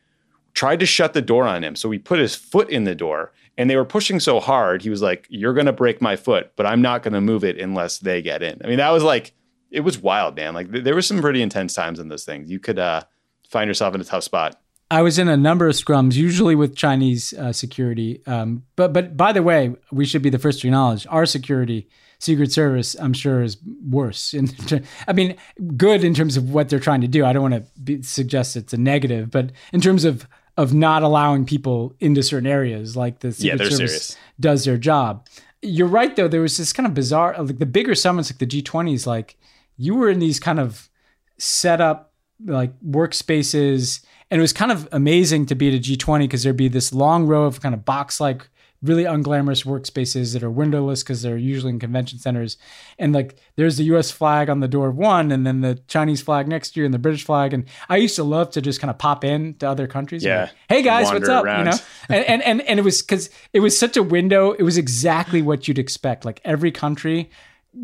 tried 0.53 0.80
to 0.80 0.86
shut 0.86 1.14
the 1.14 1.22
door 1.22 1.45
on 1.45 1.64
him. 1.64 1.76
So 1.76 1.91
he 1.91 1.99
put 1.99 2.20
his 2.20 2.36
foot 2.36 2.70
in 2.70 2.86
the 2.86 2.95
door 2.95 3.34
and 3.57 3.70
they 3.70 3.76
were 3.76 3.84
pushing 3.86 4.20
so 4.22 4.39
hard. 4.39 4.82
He 4.84 4.89
was 4.89 5.01
like, 5.01 5.26
You're 5.30 5.53
going 5.53 5.66
to 5.66 5.74
break 5.74 6.01
my 6.01 6.16
foot, 6.16 6.51
but 6.55 6.66
I'm 6.66 6.82
not 6.82 7.03
going 7.03 7.14
to 7.14 7.22
move 7.22 7.43
it 7.43 7.59
unless 7.59 7.97
they 7.97 8.22
get 8.22 8.41
in. 8.41 8.62
I 8.64 8.68
mean, 8.68 8.78
that 8.78 8.91
was 8.91 9.03
like, 9.03 9.34
it 9.72 9.82
was 9.82 9.97
wild, 9.97 10.36
man. 10.36 10.53
Like 10.53 10.72
th- 10.72 10.84
there 10.84 10.95
was 10.95 11.07
some 11.07 11.20
pretty 11.22 11.41
intense 11.41 11.74
times 11.74 11.99
in 11.99 12.07
those 12.07 12.24
things. 12.24 12.49
You 12.49 12.59
could 12.59 12.80
uh, 12.80 13.03
find 13.49 13.68
yourself 13.68 13.93
in 13.95 14.01
a 14.01 14.05
tough 14.05 14.24
spot. 14.24 14.62
I 14.91 15.01
was 15.03 15.17
in 15.17 15.29
a 15.29 15.37
number 15.37 15.67
of 15.67 15.75
scrums, 15.75 16.15
usually 16.15 16.53
with 16.53 16.75
Chinese 16.75 17.31
uh, 17.33 17.53
security. 17.53 18.21
Um, 18.27 18.63
but 18.75 18.91
but 18.91 19.15
by 19.15 19.31
the 19.31 19.41
way, 19.41 19.73
we 19.91 20.03
should 20.03 20.21
be 20.21 20.29
the 20.29 20.37
first 20.37 20.61
to 20.61 20.67
acknowledge 20.67 21.07
our 21.07 21.25
security, 21.25 21.87
Secret 22.19 22.51
Service. 22.51 22.93
I'm 22.99 23.13
sure 23.13 23.41
is 23.41 23.55
worse. 23.89 24.33
In 24.33 24.47
ter- 24.49 24.81
I 25.07 25.13
mean, 25.13 25.37
good 25.77 26.03
in 26.03 26.13
terms 26.13 26.35
of 26.35 26.49
what 26.49 26.67
they're 26.67 26.79
trying 26.81 26.99
to 27.01 27.07
do. 27.07 27.23
I 27.25 27.31
don't 27.31 27.49
want 27.51 27.65
to 27.85 28.03
suggest 28.03 28.57
it's 28.57 28.73
a 28.73 28.77
negative, 28.77 29.31
but 29.31 29.51
in 29.71 29.79
terms 29.79 30.03
of 30.03 30.27
of 30.57 30.73
not 30.73 31.03
allowing 31.03 31.45
people 31.45 31.95
into 32.01 32.21
certain 32.21 32.47
areas, 32.47 32.97
like 32.97 33.19
the 33.19 33.31
Secret 33.31 33.61
yeah, 33.61 33.69
Service 33.69 33.77
serious. 33.77 34.17
does 34.41 34.65
their 34.65 34.77
job. 34.77 35.25
You're 35.61 35.87
right, 35.87 36.13
though. 36.17 36.27
There 36.27 36.41
was 36.41 36.57
this 36.57 36.73
kind 36.73 36.85
of 36.85 36.93
bizarre, 36.93 37.41
like 37.41 37.59
the 37.59 37.65
bigger 37.65 37.95
summits, 37.95 38.29
like 38.29 38.39
the 38.39 38.45
G20s. 38.45 39.05
Like 39.07 39.37
you 39.77 39.95
were 39.95 40.09
in 40.09 40.19
these 40.19 40.39
kind 40.41 40.59
of 40.59 40.89
set 41.37 41.79
up 41.79 42.11
like 42.45 42.77
workspaces 42.81 44.01
and 44.32 44.39
it 44.39 44.41
was 44.41 44.53
kind 44.53 44.71
of 44.71 44.88
amazing 44.93 45.45
to 45.47 45.55
be 45.55 45.67
at 45.67 45.73
a 45.75 45.77
G20 45.77 46.19
because 46.19 46.41
there'd 46.43 46.55
be 46.55 46.69
this 46.69 46.93
long 46.93 47.27
row 47.27 47.43
of 47.43 47.61
kind 47.61 47.75
of 47.75 47.86
box 47.86 48.19
like, 48.19 48.47
really 48.82 49.03
unglamorous 49.03 49.63
workspaces 49.63 50.34
that 50.34 50.41
are 50.41 50.49
windowless 50.49 51.03
because 51.03 51.21
they're 51.21 51.38
usually 51.38 51.71
in 51.71 51.77
convention 51.77 52.17
centers. 52.17 52.57
And 52.97 53.13
like 53.13 53.36
there's 53.55 53.77
the 53.77 53.84
US 53.95 54.09
flag 54.09 54.49
on 54.49 54.59
the 54.59 54.67
door 54.67 54.88
of 54.88 54.95
one, 54.97 55.32
and 55.32 55.45
then 55.45 55.61
the 55.61 55.79
Chinese 55.88 56.23
flag 56.23 56.47
next 56.47 56.71
to 56.71 56.79
you, 56.79 56.86
and 56.86 56.93
the 56.93 56.97
British 56.97 57.23
flag. 57.23 57.53
And 57.53 57.65
I 57.89 57.97
used 57.97 58.15
to 58.15 58.23
love 58.23 58.49
to 58.51 58.61
just 58.61 58.79
kind 58.82 58.89
of 58.89 58.97
pop 58.97 59.23
in 59.23 59.53
to 59.55 59.69
other 59.69 59.86
countries. 59.86 60.23
Yeah. 60.23 60.41
Like, 60.43 60.49
hey 60.67 60.82
guys, 60.82 61.11
what's 61.11 61.29
up? 61.29 61.45
Around. 61.45 61.59
You 61.59 61.65
know? 61.65 61.77
and, 62.09 62.25
and, 62.25 62.41
and, 62.41 62.61
and 62.63 62.79
it 62.79 62.84
was 62.84 63.03
because 63.03 63.29
it 63.53 63.59
was 63.59 63.77
such 63.77 63.97
a 63.97 64.01
window. 64.03 64.53
It 64.53 64.63
was 64.63 64.79
exactly 64.79 65.43
what 65.43 65.67
you'd 65.67 65.77
expect. 65.77 66.25
Like 66.25 66.41
every 66.43 66.71
country 66.71 67.29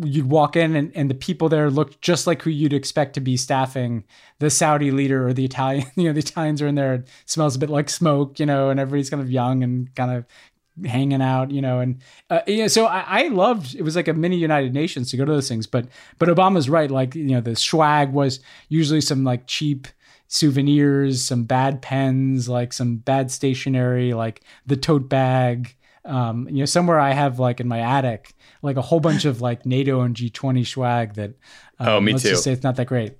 you'd 0.03 0.29
walk 0.29 0.55
in 0.55 0.75
and, 0.75 0.91
and 0.95 1.09
the 1.09 1.13
people 1.15 1.47
there 1.47 1.69
looked 1.69 2.01
just 2.01 2.27
like 2.27 2.41
who 2.41 2.49
you'd 2.49 2.73
expect 2.73 3.13
to 3.13 3.21
be 3.21 3.37
staffing 3.37 4.03
the 4.39 4.49
Saudi 4.49 4.91
leader 4.91 5.25
or 5.27 5.33
the 5.33 5.45
Italian, 5.45 5.87
you 5.95 6.03
know, 6.05 6.13
the 6.13 6.19
Italians 6.19 6.61
are 6.61 6.67
in 6.67 6.75
there, 6.75 6.95
it 6.95 7.09
smells 7.25 7.55
a 7.55 7.59
bit 7.59 7.69
like 7.69 7.89
smoke, 7.89 8.39
you 8.39 8.45
know, 8.45 8.69
and 8.69 8.79
everybody's 8.79 9.09
kind 9.09 9.23
of 9.23 9.31
young 9.31 9.63
and 9.63 9.93
kind 9.95 10.11
of 10.11 10.25
hanging 10.85 11.21
out, 11.21 11.51
you 11.51 11.61
know, 11.61 11.79
and 11.79 12.01
uh, 12.29 12.41
yeah, 12.47 12.67
so 12.67 12.85
I, 12.85 13.21
I, 13.21 13.27
loved 13.29 13.75
it 13.75 13.81
was 13.81 13.95
like 13.95 14.07
a 14.09 14.13
mini 14.13 14.35
United 14.37 14.73
Nations 14.73 15.09
to 15.11 15.17
go 15.17 15.25
to 15.25 15.31
those 15.31 15.47
things, 15.47 15.65
but 15.67 15.87
but 16.19 16.29
Obama's 16.29 16.69
right, 16.69 16.91
like 16.91 17.15
you 17.15 17.23
know 17.29 17.41
the 17.41 17.55
swag 17.55 18.11
was 18.11 18.39
usually 18.69 19.01
some 19.01 19.23
like 19.23 19.47
cheap 19.47 19.87
souvenirs, 20.27 21.23
some 21.23 21.45
bad 21.45 21.81
pens, 21.81 22.47
like 22.47 22.73
some 22.73 22.97
bad 22.97 23.31
stationery, 23.31 24.13
like 24.13 24.41
the 24.67 24.77
tote 24.77 25.09
bag, 25.09 25.75
um, 26.07 26.47
you 26.49 26.59
know, 26.59 26.65
somewhere 26.65 26.99
I 26.99 27.11
have 27.11 27.37
like 27.37 27.59
in 27.59 27.67
my 27.67 27.81
attic, 27.81 28.33
like 28.61 28.77
a 28.77 28.81
whole 28.81 29.01
bunch 29.01 29.25
of 29.25 29.41
like 29.41 29.65
NATO 29.65 30.01
and 30.01 30.15
G20 30.15 30.65
swag 30.65 31.15
that. 31.15 31.31
Um, 31.79 31.87
oh, 31.87 32.01
me 32.01 32.13
let's 32.13 32.23
too. 32.23 32.29
Just 32.29 32.43
say 32.45 32.53
it's 32.53 32.63
not 32.63 32.77
that 32.77 32.87
great. 32.87 33.15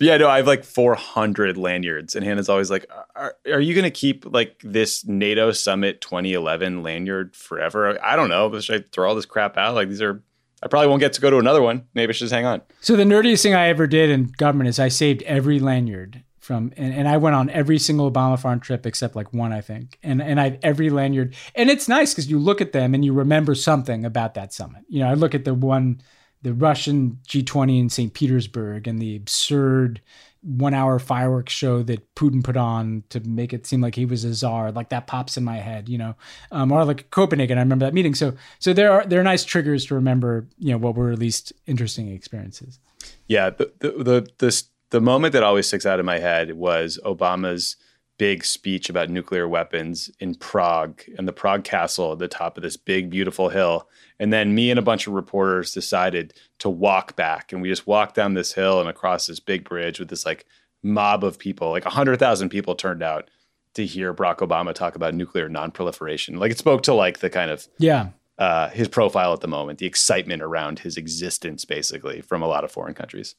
Yeah, 0.00 0.16
no, 0.16 0.28
I 0.28 0.38
have 0.38 0.46
like 0.46 0.64
400 0.64 1.56
lanyards, 1.56 2.16
and 2.16 2.24
Hannah's 2.24 2.48
always 2.48 2.68
like, 2.68 2.86
"Are, 3.14 3.36
are 3.46 3.60
you 3.60 3.74
going 3.74 3.84
to 3.84 3.92
keep 3.92 4.24
like 4.26 4.60
this 4.64 5.06
NATO 5.06 5.52
summit 5.52 6.00
2011 6.00 6.82
lanyard 6.82 7.36
forever? 7.36 7.98
I 8.04 8.16
don't 8.16 8.28
know. 8.28 8.58
Should 8.60 8.82
I 8.82 8.84
throw 8.90 9.08
all 9.08 9.14
this 9.14 9.26
crap 9.26 9.56
out? 9.56 9.74
Like 9.74 9.88
these 9.88 10.02
are." 10.02 10.22
I 10.62 10.66
probably 10.66 10.86
won't 10.88 11.00
get 11.00 11.12
to 11.12 11.20
go 11.20 11.28
to 11.28 11.36
another 11.36 11.60
one. 11.60 11.84
Maybe 11.92 12.08
I 12.08 12.12
should 12.14 12.20
just 12.20 12.32
hang 12.32 12.46
on. 12.46 12.62
So 12.80 12.96
the 12.96 13.02
nerdiest 13.04 13.42
thing 13.42 13.54
I 13.54 13.68
ever 13.68 13.86
did 13.86 14.08
in 14.08 14.32
government 14.38 14.68
is 14.68 14.78
I 14.78 14.88
saved 14.88 15.20
every 15.24 15.58
lanyard 15.60 16.24
from 16.44 16.72
and, 16.76 16.92
and, 16.92 17.08
I 17.08 17.16
went 17.16 17.34
on 17.34 17.48
every 17.50 17.78
single 17.78 18.10
Obama 18.10 18.38
farm 18.38 18.60
trip 18.60 18.84
except 18.86 19.16
like 19.16 19.32
one, 19.32 19.50
I 19.52 19.62
think. 19.62 19.98
And 20.02 20.20
and 20.20 20.38
I 20.38 20.58
every 20.62 20.90
lanyard 20.90 21.34
and 21.54 21.70
it's 21.70 21.88
nice 21.88 22.12
because 22.12 22.30
you 22.30 22.38
look 22.38 22.60
at 22.60 22.72
them 22.72 22.94
and 22.94 23.02
you 23.02 23.14
remember 23.14 23.54
something 23.54 24.04
about 24.04 24.34
that 24.34 24.52
summit. 24.52 24.84
You 24.88 25.00
know, 25.00 25.08
I 25.10 25.14
look 25.14 25.34
at 25.34 25.44
the 25.46 25.54
one 25.54 26.02
the 26.42 26.52
Russian 26.52 27.18
G20 27.26 27.80
in 27.80 27.88
St. 27.88 28.12
Petersburg 28.12 28.86
and 28.86 29.00
the 29.00 29.16
absurd 29.16 30.02
one 30.42 30.74
hour 30.74 30.98
fireworks 30.98 31.54
show 31.54 31.82
that 31.82 32.14
Putin 32.14 32.44
put 32.44 32.58
on 32.58 33.02
to 33.08 33.20
make 33.20 33.54
it 33.54 33.66
seem 33.66 33.80
like 33.80 33.94
he 33.94 34.04
was 34.04 34.24
a 34.24 34.34
czar. 34.34 34.70
Like 34.70 34.90
that 34.90 35.06
pops 35.06 35.38
in 35.38 35.44
my 35.44 35.56
head, 35.56 35.88
you 35.88 35.96
know, 35.96 36.14
um, 36.52 36.70
or 36.70 36.84
like 36.84 37.08
Copenhagen. 37.10 37.56
I 37.56 37.62
remember 37.62 37.86
that 37.86 37.94
meeting. 37.94 38.14
So, 38.14 38.34
so 38.58 38.74
there 38.74 38.92
are, 38.92 39.06
there 39.06 39.18
are 39.22 39.24
nice 39.24 39.42
triggers 39.42 39.86
to 39.86 39.94
remember, 39.94 40.46
you 40.58 40.72
know, 40.72 40.76
what 40.76 40.96
were 40.96 41.10
at 41.12 41.18
least 41.18 41.54
interesting 41.66 42.08
experiences. 42.08 42.78
Yeah. 43.26 43.48
The, 43.48 43.72
the, 43.78 44.26
the, 44.36 44.64
the 44.94 45.00
moment 45.00 45.32
that 45.32 45.42
always 45.42 45.66
sticks 45.66 45.86
out 45.86 45.98
in 45.98 46.06
my 46.06 46.18
head 46.20 46.52
was 46.52 47.00
Obama's 47.04 47.74
big 48.16 48.44
speech 48.44 48.88
about 48.88 49.10
nuclear 49.10 49.48
weapons 49.48 50.08
in 50.20 50.36
Prague 50.36 51.02
and 51.18 51.26
the 51.26 51.32
Prague 51.32 51.64
castle 51.64 52.12
at 52.12 52.18
the 52.20 52.28
top 52.28 52.56
of 52.56 52.62
this 52.62 52.76
big, 52.76 53.10
beautiful 53.10 53.48
hill. 53.48 53.88
And 54.20 54.32
then 54.32 54.54
me 54.54 54.70
and 54.70 54.78
a 54.78 54.82
bunch 54.82 55.08
of 55.08 55.12
reporters 55.14 55.72
decided 55.72 56.32
to 56.60 56.68
walk 56.70 57.16
back. 57.16 57.50
And 57.52 57.60
we 57.60 57.68
just 57.70 57.88
walked 57.88 58.14
down 58.14 58.34
this 58.34 58.52
hill 58.52 58.78
and 58.78 58.88
across 58.88 59.26
this 59.26 59.40
big 59.40 59.64
bridge 59.68 59.98
with 59.98 60.10
this 60.10 60.24
like 60.24 60.46
mob 60.80 61.24
of 61.24 61.40
people, 61.40 61.72
like 61.72 61.84
100,000 61.84 62.48
people 62.48 62.76
turned 62.76 63.02
out 63.02 63.28
to 63.74 63.84
hear 63.84 64.14
Barack 64.14 64.48
Obama 64.48 64.72
talk 64.72 64.94
about 64.94 65.12
nuclear 65.12 65.50
nonproliferation. 65.50 66.38
Like 66.38 66.52
it 66.52 66.58
spoke 66.58 66.84
to 66.84 66.94
like 66.94 67.18
the 67.18 67.30
kind 67.30 67.50
of, 67.50 67.66
yeah. 67.80 68.10
Uh, 68.38 68.68
his 68.68 68.86
profile 68.86 69.32
at 69.32 69.40
the 69.40 69.48
moment, 69.48 69.80
the 69.80 69.86
excitement 69.86 70.40
around 70.40 70.80
his 70.80 70.96
existence, 70.96 71.64
basically, 71.64 72.20
from 72.20 72.42
a 72.42 72.46
lot 72.48 72.62
of 72.62 72.70
foreign 72.70 72.94
countries. 72.94 73.34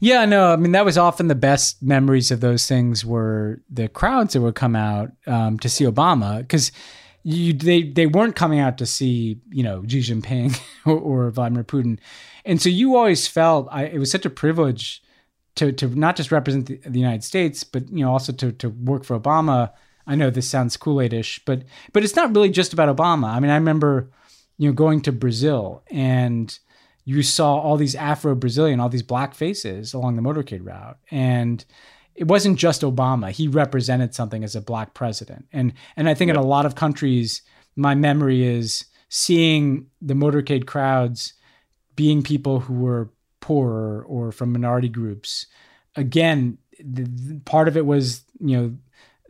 Yeah, 0.00 0.24
no, 0.24 0.52
I 0.52 0.56
mean 0.56 0.72
that 0.72 0.84
was 0.84 0.98
often 0.98 1.28
the 1.28 1.34
best 1.34 1.82
memories 1.82 2.30
of 2.30 2.40
those 2.40 2.66
things 2.66 3.04
were 3.04 3.60
the 3.70 3.88
crowds 3.88 4.32
that 4.34 4.40
would 4.40 4.54
come 4.54 4.76
out 4.76 5.12
um, 5.26 5.58
to 5.60 5.68
see 5.68 5.84
Obama 5.84 6.38
because 6.40 6.72
you 7.22 7.52
they 7.52 7.82
they 7.84 8.06
weren't 8.06 8.36
coming 8.36 8.58
out 8.58 8.78
to 8.78 8.86
see 8.86 9.40
you 9.50 9.62
know 9.62 9.84
Xi 9.86 10.00
Jinping 10.00 10.58
or, 10.86 10.98
or 11.26 11.30
Vladimir 11.30 11.64
Putin, 11.64 11.98
and 12.44 12.60
so 12.60 12.68
you 12.68 12.96
always 12.96 13.26
felt 13.26 13.68
I, 13.70 13.86
it 13.86 13.98
was 13.98 14.10
such 14.10 14.26
a 14.26 14.30
privilege 14.30 15.02
to 15.56 15.72
to 15.72 15.88
not 15.88 16.16
just 16.16 16.32
represent 16.32 16.66
the, 16.66 16.76
the, 16.88 16.98
United 16.98 17.24
States 17.24 17.64
but 17.64 17.88
you 17.90 18.04
know 18.04 18.12
also 18.12 18.32
to 18.32 18.52
to 18.52 18.70
work 18.70 19.04
for 19.04 19.18
Obama. 19.18 19.72
I 20.08 20.14
know 20.14 20.30
this 20.30 20.48
sounds 20.48 20.76
Kool 20.76 20.96
Aidish, 20.96 21.40
but 21.46 21.62
but 21.92 22.04
it's 22.04 22.16
not 22.16 22.34
really 22.34 22.50
just 22.50 22.72
about 22.72 22.94
Obama. 22.94 23.28
I 23.28 23.40
mean, 23.40 23.50
I 23.50 23.56
remember 23.56 24.10
you 24.58 24.68
know 24.68 24.74
going 24.74 25.00
to 25.02 25.12
Brazil 25.12 25.82
and 25.90 26.56
you 27.06 27.22
saw 27.22 27.56
all 27.56 27.76
these 27.76 27.94
Afro 27.94 28.34
Brazilian, 28.34 28.80
all 28.80 28.88
these 28.88 29.02
black 29.02 29.32
faces 29.32 29.94
along 29.94 30.16
the 30.16 30.22
motorcade 30.22 30.66
route. 30.66 30.98
And 31.10 31.64
it 32.16 32.26
wasn't 32.26 32.58
just 32.58 32.82
Obama. 32.82 33.30
He 33.30 33.46
represented 33.46 34.12
something 34.12 34.42
as 34.42 34.56
a 34.56 34.60
black 34.60 34.92
president. 34.92 35.46
And 35.52 35.72
and 35.96 36.08
I 36.08 36.14
think 36.14 36.28
yeah. 36.28 36.34
in 36.34 36.40
a 36.40 36.46
lot 36.46 36.66
of 36.66 36.74
countries, 36.74 37.42
my 37.76 37.94
memory 37.94 38.44
is 38.44 38.84
seeing 39.08 39.86
the 40.02 40.14
motorcade 40.14 40.66
crowds 40.66 41.32
being 41.94 42.22
people 42.24 42.58
who 42.60 42.74
were 42.74 43.10
poor 43.40 44.04
or 44.08 44.32
from 44.32 44.52
minority 44.52 44.88
groups. 44.88 45.46
Again, 45.94 46.58
the, 46.84 47.04
the, 47.04 47.40
part 47.44 47.68
of 47.68 47.76
it 47.76 47.86
was, 47.86 48.24
you 48.40 48.56
know, 48.56 48.76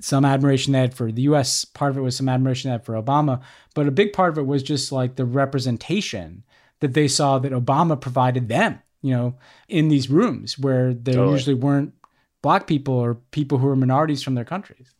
some 0.00 0.24
admiration 0.24 0.72
they 0.72 0.80
had 0.80 0.94
for 0.94 1.12
the 1.12 1.22
US, 1.22 1.64
part 1.66 1.90
of 1.90 1.98
it 1.98 2.00
was 2.00 2.16
some 2.16 2.28
admiration 2.28 2.68
they 2.68 2.72
had 2.72 2.86
for 2.86 3.00
Obama, 3.00 3.40
but 3.74 3.86
a 3.86 3.90
big 3.92 4.14
part 4.14 4.32
of 4.32 4.38
it 4.38 4.46
was 4.46 4.62
just 4.62 4.90
like 4.90 5.16
the 5.16 5.24
representation 5.26 6.42
that 6.80 6.94
they 6.94 7.08
saw 7.08 7.38
that 7.38 7.52
Obama 7.52 8.00
provided 8.00 8.48
them, 8.48 8.80
you 9.02 9.12
know, 9.12 9.34
in 9.68 9.88
these 9.88 10.10
rooms 10.10 10.58
where 10.58 10.92
there 10.94 11.14
totally. 11.14 11.32
usually 11.32 11.54
weren't 11.54 11.94
black 12.42 12.66
people 12.66 12.94
or 12.94 13.14
people 13.32 13.58
who 13.58 13.66
were 13.66 13.76
minorities 13.76 14.22
from 14.22 14.34
their 14.34 14.44
countries. 14.44 14.94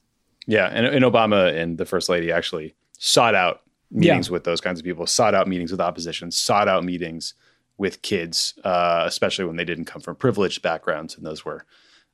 Yeah. 0.46 0.66
And, 0.72 0.86
and 0.86 1.04
Obama 1.04 1.52
and 1.54 1.76
the 1.78 1.84
first 1.86 2.08
lady 2.08 2.32
actually 2.32 2.74
sought 2.98 3.34
out 3.34 3.62
meetings 3.90 4.28
yeah. 4.28 4.32
with 4.32 4.44
those 4.44 4.60
kinds 4.60 4.78
of 4.80 4.84
people, 4.84 5.06
sought 5.06 5.34
out 5.34 5.48
meetings 5.48 5.70
with 5.70 5.80
opposition, 5.80 6.30
sought 6.30 6.68
out 6.68 6.84
meetings 6.84 7.34
with 7.78 8.00
kids, 8.02 8.54
uh, 8.64 9.04
especially 9.06 9.44
when 9.44 9.56
they 9.56 9.64
didn't 9.64 9.84
come 9.84 10.00
from 10.00 10.16
privileged 10.16 10.62
backgrounds. 10.62 11.14
And 11.16 11.26
those 11.26 11.44
were 11.44 11.66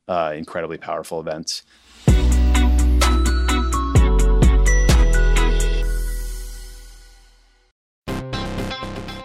uh, 0.07 0.33
incredibly 0.35 0.77
powerful 0.77 1.19
events. 1.21 1.63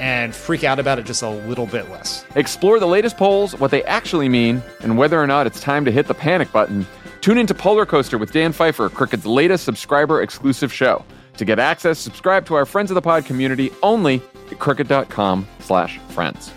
and 0.00 0.34
freak 0.34 0.64
out 0.64 0.78
about 0.78 0.98
it 0.98 1.04
just 1.04 1.22
a 1.22 1.28
little 1.28 1.66
bit 1.66 1.88
less. 1.90 2.24
Explore 2.34 2.80
the 2.80 2.86
latest 2.88 3.16
polls, 3.18 3.54
what 3.60 3.70
they 3.70 3.84
actually 3.84 4.28
mean, 4.28 4.62
and 4.80 4.96
whether 4.98 5.20
or 5.22 5.26
not 5.26 5.46
it's 5.46 5.60
time 5.60 5.84
to 5.84 5.92
hit 5.92 6.06
the 6.08 6.14
panic 6.14 6.50
button. 6.52 6.86
Tune 7.20 7.36
into 7.38 7.52
Polar 7.54 7.84
Coaster 7.86 8.16
with 8.18 8.32
Dan 8.32 8.52
Pfeiffer, 8.52 8.88
Crooked's 8.88 9.26
latest 9.26 9.64
subscriber 9.64 10.20
exclusive 10.22 10.72
show. 10.72 11.04
To 11.36 11.44
get 11.44 11.58
access, 11.58 11.98
subscribe 11.98 12.46
to 12.46 12.54
our 12.54 12.64
Friends 12.66 12.90
of 12.90 12.94
the 12.94 13.02
Pod 13.02 13.24
community 13.26 13.70
only 13.82 14.22
at 14.50 14.58
crooked.com 14.58 15.46
slash 15.60 15.98
friends. 16.10 16.50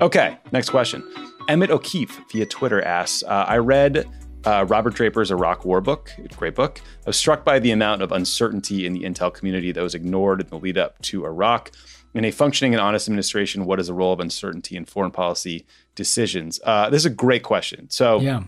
Okay, 0.00 0.36
next 0.52 0.70
question. 0.70 1.02
Emmett 1.48 1.70
O'Keefe 1.70 2.20
via 2.32 2.46
Twitter 2.46 2.80
asks, 2.82 3.22
uh, 3.24 3.44
I 3.48 3.58
read 3.58 4.06
uh, 4.44 4.64
Robert 4.68 4.94
Draper's 4.94 5.30
Iraq 5.30 5.64
War 5.64 5.80
book, 5.80 6.10
great 6.36 6.54
book. 6.54 6.80
I 7.04 7.08
was 7.08 7.16
struck 7.16 7.44
by 7.44 7.58
the 7.58 7.70
amount 7.72 8.02
of 8.02 8.12
uncertainty 8.12 8.86
in 8.86 8.92
the 8.92 9.00
intel 9.02 9.34
community 9.34 9.72
that 9.72 9.82
was 9.82 9.94
ignored 9.94 10.40
in 10.40 10.46
the 10.46 10.56
lead 10.58 10.78
up 10.78 11.00
to 11.02 11.24
Iraq. 11.24 11.72
In 12.14 12.24
a 12.24 12.30
functioning 12.30 12.72
and 12.72 12.80
honest 12.80 13.08
administration, 13.08 13.64
what 13.66 13.78
is 13.80 13.88
the 13.88 13.94
role 13.94 14.12
of 14.12 14.20
uncertainty 14.20 14.76
in 14.76 14.84
foreign 14.84 15.10
policy 15.10 15.66
decisions? 15.94 16.60
Uh, 16.64 16.88
this 16.88 17.02
is 17.02 17.06
a 17.06 17.10
great 17.10 17.42
question. 17.42 17.90
So, 17.90 18.20
yeah. 18.20 18.44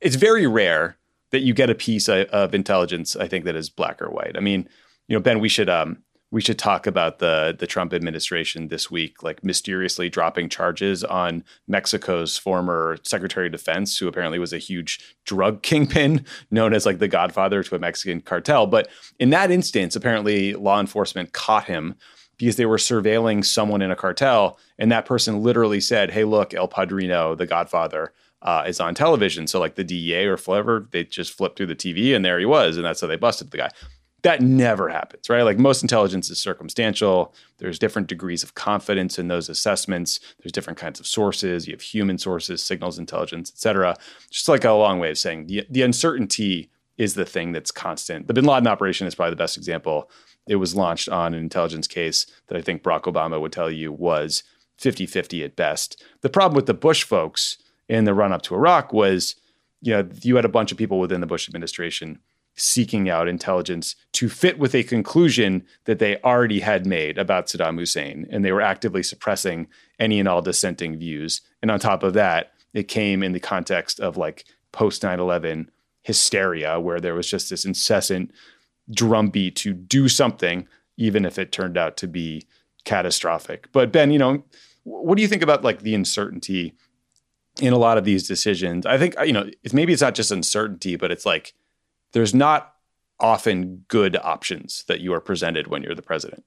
it's 0.00 0.16
very 0.16 0.46
rare 0.46 0.96
that 1.30 1.40
you 1.40 1.54
get 1.54 1.70
a 1.70 1.74
piece 1.74 2.08
of, 2.08 2.28
of 2.28 2.54
intelligence, 2.54 3.16
I 3.16 3.26
think, 3.26 3.44
that 3.46 3.56
is 3.56 3.70
black 3.70 4.00
or 4.02 4.10
white. 4.10 4.36
I 4.36 4.40
mean, 4.40 4.68
you 5.08 5.16
know, 5.16 5.20
Ben, 5.20 5.40
we 5.40 5.48
should 5.48 5.68
um, 5.68 6.02
we 6.32 6.40
should 6.40 6.58
talk 6.58 6.86
about 6.86 7.20
the 7.20 7.54
the 7.56 7.66
Trump 7.66 7.92
administration 7.92 8.68
this 8.68 8.90
week, 8.90 9.22
like 9.22 9.44
mysteriously 9.44 10.08
dropping 10.08 10.48
charges 10.48 11.04
on 11.04 11.44
Mexico's 11.68 12.38
former 12.38 12.96
Secretary 13.04 13.46
of 13.46 13.52
Defense, 13.52 13.98
who 13.98 14.08
apparently 14.08 14.38
was 14.38 14.52
a 14.54 14.58
huge 14.58 15.16
drug 15.24 15.62
kingpin 15.62 16.24
known 16.50 16.74
as 16.74 16.86
like 16.86 16.98
the 16.98 17.06
Godfather 17.08 17.62
to 17.62 17.74
a 17.76 17.78
Mexican 17.78 18.22
cartel. 18.22 18.66
But 18.66 18.88
in 19.20 19.30
that 19.30 19.50
instance, 19.52 19.94
apparently 19.94 20.54
law 20.54 20.80
enforcement 20.80 21.34
caught 21.34 21.66
him 21.66 21.94
because 22.38 22.56
they 22.56 22.66
were 22.66 22.78
surveilling 22.78 23.44
someone 23.44 23.82
in 23.82 23.90
a 23.90 23.96
cartel, 23.96 24.58
and 24.78 24.90
that 24.90 25.04
person 25.06 25.42
literally 25.42 25.80
said, 25.82 26.10
"Hey, 26.10 26.24
look, 26.24 26.54
El 26.54 26.66
Padrino, 26.66 27.36
the 27.36 27.46
Godfather." 27.46 28.12
Uh, 28.42 28.64
is 28.66 28.80
on 28.80 28.92
television. 28.92 29.46
So, 29.46 29.60
like 29.60 29.76
the 29.76 29.84
DEA 29.84 30.24
or 30.26 30.36
whatever, 30.36 30.88
they 30.90 31.04
just 31.04 31.30
flipped 31.32 31.56
through 31.56 31.68
the 31.68 31.76
TV 31.76 32.12
and 32.12 32.24
there 32.24 32.40
he 32.40 32.44
was. 32.44 32.76
And 32.76 32.84
that's 32.84 33.00
how 33.00 33.06
they 33.06 33.14
busted 33.14 33.52
the 33.52 33.56
guy 33.56 33.70
that 34.22 34.40
never 34.40 34.88
happens, 34.88 35.28
right? 35.28 35.42
Like 35.42 35.58
most 35.58 35.82
intelligence 35.82 36.30
is 36.30 36.40
circumstantial. 36.40 37.34
There's 37.58 37.78
different 37.78 38.08
degrees 38.08 38.42
of 38.42 38.54
confidence 38.54 39.18
in 39.18 39.28
those 39.28 39.48
assessments. 39.48 40.20
There's 40.40 40.52
different 40.52 40.78
kinds 40.78 41.00
of 41.00 41.06
sources. 41.06 41.66
You 41.66 41.74
have 41.74 41.80
human 41.82 42.18
sources, 42.18 42.62
signals 42.62 42.98
intelligence, 42.98 43.50
et 43.54 43.58
cetera. 43.58 43.96
Just 44.30 44.48
like 44.48 44.64
a 44.64 44.72
long 44.72 45.00
way 45.00 45.10
of 45.10 45.18
saying 45.18 45.46
the, 45.46 45.66
the 45.68 45.82
uncertainty 45.82 46.70
is 46.98 47.14
the 47.14 47.24
thing 47.24 47.52
that's 47.52 47.70
constant. 47.72 48.28
The 48.28 48.34
bin 48.34 48.44
Laden 48.44 48.66
operation 48.68 49.06
is 49.06 49.14
probably 49.14 49.30
the 49.30 49.36
best 49.36 49.56
example. 49.56 50.08
It 50.48 50.56
was 50.56 50.76
launched 50.76 51.08
on 51.08 51.34
an 51.34 51.40
intelligence 51.40 51.88
case 51.88 52.26
that 52.46 52.56
I 52.56 52.62
think 52.62 52.82
Barack 52.82 53.02
Obama 53.02 53.40
would 53.40 53.52
tell 53.52 53.70
you 53.70 53.90
was 53.92 54.44
50 54.78 55.06
50 55.06 55.42
at 55.44 55.56
best. 55.56 56.02
The 56.20 56.28
problem 56.30 56.54
with 56.56 56.66
the 56.66 56.74
Bush 56.74 57.02
folks 57.02 57.58
in 57.88 58.04
the 58.04 58.14
run 58.14 58.32
up 58.32 58.42
to 58.42 58.54
Iraq 58.54 58.92
was, 58.92 59.34
you 59.80 59.92
know, 59.94 60.08
you 60.22 60.36
had 60.36 60.44
a 60.44 60.48
bunch 60.50 60.70
of 60.70 60.78
people 60.78 61.00
within 61.00 61.20
the 61.20 61.26
Bush 61.26 61.48
administration 61.48 62.20
seeking 62.54 63.08
out 63.08 63.28
intelligence 63.28 63.96
to 64.12 64.28
fit 64.28 64.58
with 64.58 64.74
a 64.74 64.82
conclusion 64.82 65.64
that 65.84 65.98
they 65.98 66.18
already 66.20 66.60
had 66.60 66.86
made 66.86 67.18
about 67.18 67.46
Saddam 67.46 67.78
Hussein. 67.78 68.26
And 68.30 68.44
they 68.44 68.52
were 68.52 68.60
actively 68.60 69.02
suppressing 69.02 69.68
any 69.98 70.18
and 70.20 70.28
all 70.28 70.42
dissenting 70.42 70.98
views. 70.98 71.40
And 71.62 71.70
on 71.70 71.80
top 71.80 72.02
of 72.02 72.12
that, 72.14 72.52
it 72.74 72.88
came 72.88 73.22
in 73.22 73.32
the 73.32 73.40
context 73.40 74.00
of 74.00 74.16
like 74.16 74.44
post 74.70 75.02
9 75.02 75.18
11 75.18 75.70
hysteria, 76.02 76.78
where 76.80 77.00
there 77.00 77.14
was 77.14 77.28
just 77.30 77.48
this 77.48 77.64
incessant 77.64 78.30
drumbeat 78.92 79.54
to 79.56 79.72
do 79.72 80.08
something, 80.08 80.66
even 80.96 81.24
if 81.24 81.38
it 81.38 81.52
turned 81.52 81.78
out 81.78 81.96
to 81.96 82.08
be 82.08 82.42
catastrophic. 82.84 83.68
But 83.72 83.92
Ben, 83.92 84.10
you 84.10 84.18
know, 84.18 84.42
what 84.82 85.14
do 85.16 85.22
you 85.22 85.28
think 85.28 85.42
about 85.42 85.62
like 85.64 85.82
the 85.82 85.94
uncertainty 85.94 86.74
in 87.60 87.72
a 87.72 87.78
lot 87.78 87.98
of 87.98 88.04
these 88.04 88.26
decisions? 88.26 88.84
I 88.84 88.98
think, 88.98 89.14
you 89.24 89.32
know, 89.32 89.48
it's, 89.62 89.72
maybe 89.72 89.92
it's 89.92 90.02
not 90.02 90.16
just 90.16 90.32
uncertainty, 90.32 90.96
but 90.96 91.12
it's 91.12 91.24
like, 91.24 91.54
there's 92.12 92.34
not 92.34 92.74
often 93.18 93.84
good 93.88 94.16
options 94.22 94.84
that 94.88 95.00
you 95.00 95.12
are 95.12 95.20
presented 95.20 95.66
when 95.66 95.82
you're 95.82 95.94
the 95.94 96.02
president. 96.02 96.44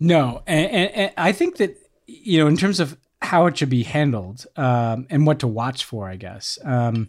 No, 0.00 0.42
and, 0.46 0.70
and, 0.70 0.90
and 0.94 1.12
I 1.16 1.32
think 1.32 1.56
that 1.58 1.78
you 2.06 2.38
know 2.38 2.46
in 2.46 2.56
terms 2.56 2.80
of 2.80 2.96
how 3.22 3.46
it 3.46 3.56
should 3.56 3.70
be 3.70 3.82
handled 3.84 4.46
um, 4.56 5.06
and 5.08 5.26
what 5.26 5.38
to 5.38 5.46
watch 5.48 5.84
for, 5.84 6.08
I 6.08 6.16
guess. 6.16 6.58
Um, 6.64 7.08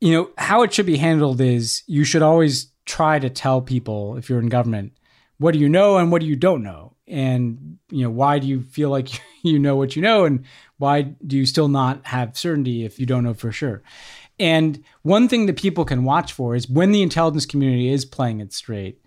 you 0.00 0.12
know 0.12 0.30
how 0.38 0.62
it 0.62 0.72
should 0.74 0.86
be 0.86 0.96
handled 0.96 1.40
is 1.40 1.82
you 1.86 2.04
should 2.04 2.22
always 2.22 2.68
try 2.86 3.18
to 3.18 3.30
tell 3.30 3.60
people 3.60 4.16
if 4.16 4.28
you're 4.28 4.40
in 4.40 4.48
government 4.48 4.92
what 5.38 5.52
do 5.52 5.58
you 5.58 5.68
know 5.68 5.96
and 5.98 6.10
what 6.10 6.20
do 6.22 6.26
you 6.26 6.34
don't 6.36 6.62
know 6.62 6.96
and 7.06 7.78
you 7.90 8.02
know 8.02 8.10
why 8.10 8.38
do 8.38 8.46
you 8.46 8.62
feel 8.62 8.88
like 8.88 9.08
you 9.42 9.58
know 9.58 9.76
what 9.76 9.94
you 9.94 10.02
know 10.02 10.24
and 10.24 10.44
why 10.78 11.02
do 11.02 11.36
you 11.36 11.44
still 11.44 11.68
not 11.68 12.04
have 12.06 12.36
certainty 12.36 12.82
if 12.84 12.98
you 12.98 13.04
don't 13.04 13.22
know 13.24 13.34
for 13.34 13.52
sure 13.52 13.82
and 14.40 14.82
one 15.02 15.28
thing 15.28 15.44
that 15.46 15.58
people 15.58 15.84
can 15.84 16.02
watch 16.02 16.32
for 16.32 16.56
is 16.56 16.68
when 16.68 16.92
the 16.92 17.02
intelligence 17.02 17.44
community 17.44 17.90
is 17.90 18.06
playing 18.06 18.40
it 18.40 18.54
straight, 18.54 18.98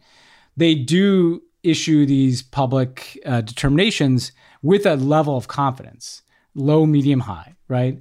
they 0.55 0.75
do 0.75 1.41
issue 1.63 2.05
these 2.05 2.43
public 2.43 3.19
uh, 3.25 3.41
determinations 3.41 4.31
with 4.61 4.85
a 4.85 4.95
level 4.95 5.35
of 5.35 5.47
confidence, 5.47 6.21
low, 6.53 6.85
medium, 6.85 7.21
high, 7.21 7.55
right? 7.67 7.99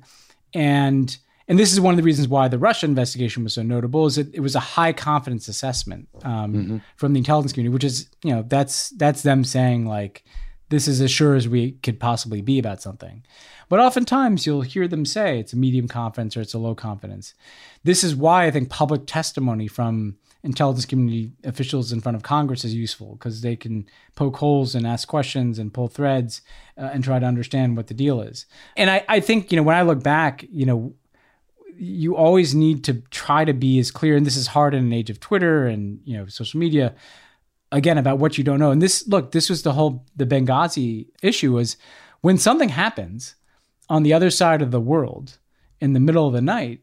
And 0.54 1.16
and 1.48 1.58
this 1.58 1.72
is 1.72 1.80
one 1.80 1.92
of 1.92 1.96
the 1.96 2.04
reasons 2.04 2.28
why 2.28 2.48
the 2.48 2.58
Russia 2.58 2.86
investigation 2.86 3.42
was 3.42 3.54
so 3.54 3.62
notable 3.62 4.06
is 4.06 4.16
that 4.16 4.32
it 4.34 4.40
was 4.40 4.54
a 4.54 4.60
high 4.60 4.92
confidence 4.92 5.48
assessment 5.48 6.08
um, 6.22 6.54
mm-hmm. 6.54 6.76
from 6.96 7.14
the 7.14 7.18
intelligence 7.18 7.52
community, 7.52 7.72
which 7.72 7.84
is 7.84 8.08
you 8.22 8.34
know 8.34 8.44
that's 8.46 8.90
that's 8.90 9.22
them 9.22 9.42
saying 9.42 9.86
like 9.86 10.22
this 10.72 10.88
is 10.88 11.00
as 11.02 11.10
sure 11.10 11.34
as 11.36 11.46
we 11.48 11.72
could 11.84 12.00
possibly 12.00 12.40
be 12.40 12.58
about 12.58 12.80
something. 12.82 13.22
But 13.68 13.78
oftentimes 13.78 14.44
you'll 14.46 14.62
hear 14.62 14.88
them 14.88 15.04
say 15.04 15.38
it's 15.38 15.52
a 15.52 15.56
medium 15.56 15.86
confidence 15.86 16.34
or 16.36 16.40
it's 16.40 16.54
a 16.54 16.58
low 16.58 16.74
confidence. 16.74 17.34
This 17.84 18.02
is 18.02 18.16
why 18.16 18.46
I 18.46 18.50
think 18.50 18.70
public 18.70 19.02
testimony 19.06 19.68
from 19.68 20.16
intelligence 20.42 20.86
community 20.86 21.30
officials 21.44 21.92
in 21.92 22.00
front 22.00 22.16
of 22.16 22.22
Congress 22.24 22.64
is 22.64 22.74
useful 22.74 23.12
because 23.14 23.42
they 23.42 23.54
can 23.54 23.86
poke 24.16 24.36
holes 24.38 24.74
and 24.74 24.86
ask 24.86 25.06
questions 25.06 25.58
and 25.58 25.72
pull 25.74 25.86
threads 25.88 26.40
uh, 26.78 26.88
and 26.92 27.04
try 27.04 27.18
to 27.20 27.26
understand 27.26 27.76
what 27.76 27.86
the 27.88 27.94
deal 27.94 28.20
is. 28.22 28.46
And 28.76 28.90
I, 28.90 29.04
I 29.08 29.20
think, 29.20 29.52
you 29.52 29.56
know, 29.56 29.62
when 29.62 29.76
I 29.76 29.82
look 29.82 30.02
back, 30.02 30.44
you 30.50 30.64
know, 30.66 30.94
you 31.76 32.16
always 32.16 32.54
need 32.54 32.82
to 32.84 32.94
try 33.10 33.44
to 33.44 33.52
be 33.52 33.78
as 33.78 33.90
clear 33.90 34.16
and 34.16 34.24
this 34.26 34.36
is 34.36 34.48
hard 34.48 34.74
in 34.74 34.84
an 34.84 34.92
age 34.92 35.08
of 35.10 35.18
twitter 35.20 35.66
and 35.66 36.00
you 36.04 36.14
know 36.16 36.26
social 36.26 36.60
media 36.60 36.94
again 37.72 37.98
about 37.98 38.18
what 38.18 38.38
you 38.38 38.44
don't 38.44 38.60
know. 38.60 38.70
And 38.70 38.80
this 38.80 39.08
look, 39.08 39.32
this 39.32 39.50
was 39.50 39.62
the 39.62 39.72
whole 39.72 40.04
the 40.14 40.26
Benghazi 40.26 41.06
issue 41.22 41.52
was 41.54 41.76
when 42.20 42.38
something 42.38 42.68
happens 42.68 43.34
on 43.88 44.04
the 44.04 44.12
other 44.12 44.30
side 44.30 44.62
of 44.62 44.70
the 44.70 44.80
world 44.80 45.38
in 45.80 45.94
the 45.94 46.00
middle 46.00 46.26
of 46.26 46.34
the 46.34 46.40
night, 46.42 46.80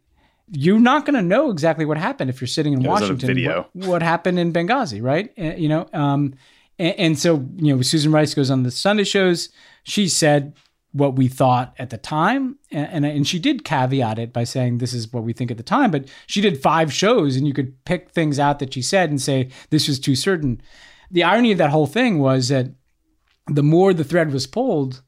you're 0.52 0.80
not 0.80 1.06
going 1.06 1.14
to 1.16 1.22
know 1.22 1.52
exactly 1.52 1.86
what 1.86 1.98
happened 1.98 2.30
if 2.30 2.42
you're 2.42 2.48
sitting 2.48 2.74
in 2.74 2.84
it 2.84 2.88
Washington. 2.88 3.44
What, 3.46 3.70
what, 3.76 4.02
happened 4.02 4.38
in 4.40 4.52
Benghazi, 4.52 5.02
right? 5.02 5.32
Eh, 5.38 5.56
you 5.56 5.70
know, 5.70 5.88
um, 5.94 6.34
and, 6.78 6.96
and 7.00 7.20
so 7.20 7.46
you 7.56 7.74
know, 7.74 7.82
Susan 7.84 8.12
Rice 8.12 8.34
goes 8.34 8.52
on 8.52 8.64
the 8.64 8.72
Sunday 8.72 9.04
shows. 9.06 9.50
She 9.84 10.10
said 10.10 10.56
what 10.92 11.16
we 11.16 11.28
thought 11.28 11.74
at 11.78 11.90
the 11.90 11.98
time. 11.98 12.58
And, 12.72 13.06
and, 13.06 13.06
and, 13.06 13.28
she 13.28 13.38
did 13.40 13.64
caveat 13.64 14.18
it 14.18 14.34
by 14.34 14.44
saying, 14.44 14.78
this 14.80 14.94
is 14.94 15.14
what 15.14 15.24
we 15.24 15.34
think 15.34 15.52
at 15.52 15.58
the 15.58 15.64
time, 15.64 15.92
but 15.92 16.08
she 16.28 16.42
did 16.42 16.62
five 16.62 16.92
shows 16.92 17.36
and 17.36 17.46
you 17.48 17.54
could 17.54 17.84
pick 17.86 18.10
things 18.10 18.40
out 18.40 18.58
that 18.60 18.74
she 18.74 18.82
said 18.82 19.10
and 19.12 19.22
say, 19.22 19.50
this 19.70 19.88
was 19.88 20.00
too 20.00 20.16
certain. 20.16 20.62
The 21.12 21.24
irony 21.24 21.52
of 21.52 21.58
that 21.60 21.70
whole 21.70 21.86
thing 21.88 22.18
was 22.20 22.48
that 22.50 22.70
the 23.48 23.62
more 23.64 23.94
the 23.94 24.04
thread 24.04 24.34
was 24.34 24.48
pulled, 24.48 25.02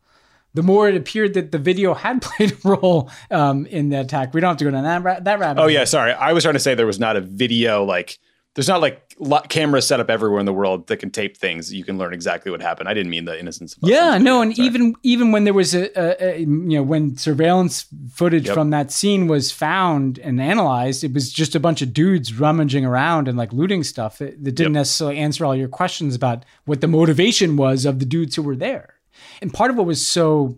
the 0.54 0.64
more 0.64 0.88
it 0.90 0.96
appeared 0.96 1.34
that 1.34 1.52
the 1.52 1.58
video 1.58 1.94
had 1.96 2.22
played 2.22 2.52
a 2.64 2.70
role 2.78 3.10
um, 3.32 3.66
in 3.68 3.90
the 3.90 4.02
attack. 4.02 4.34
We 4.34 4.42
don't 4.42 4.50
have 4.50 4.58
to 4.58 4.66
go 4.66 4.72
down 4.72 4.84
that, 4.84 5.04
ra- 5.04 5.20
that 5.22 5.40
rabbit. 5.40 5.62
Oh, 5.62 5.68
yeah. 5.68 5.86
Sorry. 5.86 6.12
I 6.12 6.34
was 6.34 6.44
trying 6.44 6.54
to 6.56 6.60
say 6.60 6.76
there 6.76 6.86
was 6.88 7.00
not 7.00 7.16
a 7.16 7.22
video 7.22 7.84
like 7.86 8.20
there's 8.56 8.68
not 8.68 8.82
like 8.82 9.04
cameras 9.50 9.88
set 9.88 10.00
up 10.02 10.10
everywhere 10.10 10.40
in 10.40 10.46
the 10.46 10.54
world 10.54 10.88
that 10.88 10.98
can 10.98 11.10
tape 11.10 11.38
things. 11.38 11.74
You 11.74 11.86
can 11.86 11.98
learn 11.98 12.14
exactly 12.14 12.52
what 12.52 12.62
happened. 12.62 12.90
I 12.90 12.94
didn't 12.94 13.10
mean 13.10 13.24
the 13.26 13.40
innocence. 13.40 13.76
yeah, 13.82 14.18
no, 14.18 14.42
and 14.42 14.54
Sorry. 14.56 14.68
even 14.68 14.96
even 15.04 15.32
when 15.32 15.46
there 15.46 15.54
was 15.54 15.74
a, 15.74 15.90
a, 15.98 16.36
a, 16.40 16.40
you 16.40 16.46
know 16.78 16.84
when 16.84 17.16
surveillance 17.16 17.86
footage 18.12 18.46
yep. 18.48 18.54
from 18.54 18.72
that 18.72 18.92
scene 18.92 19.28
was 19.28 19.52
found 19.54 20.18
and 20.20 20.42
analyzed, 20.42 21.04
it 21.04 21.14
was 21.14 21.32
just 21.32 21.56
a 21.56 21.60
bunch 21.62 21.82
of 21.82 21.94
dudes 21.94 22.38
rummaging 22.38 22.86
around 22.86 23.28
and 23.30 23.38
like 23.38 23.54
looting 23.54 23.84
stuff 23.84 24.18
that, 24.18 24.44
that 24.44 24.52
didn't 24.52 24.74
yep. 24.74 24.80
necessarily 24.82 25.18
answer 25.18 25.46
all 25.46 25.56
your 25.56 25.70
questions 25.70 26.14
about 26.14 26.44
what 26.66 26.82
the 26.82 26.88
motivation 26.88 27.56
was 27.56 27.86
of 27.86 28.00
the 28.00 28.06
dudes 28.06 28.36
who 28.36 28.42
were 28.42 28.56
there. 28.58 28.96
And 29.42 29.54
part 29.54 29.72
of 29.72 29.78
what 29.78 29.86
was 29.86 30.06
so, 30.06 30.58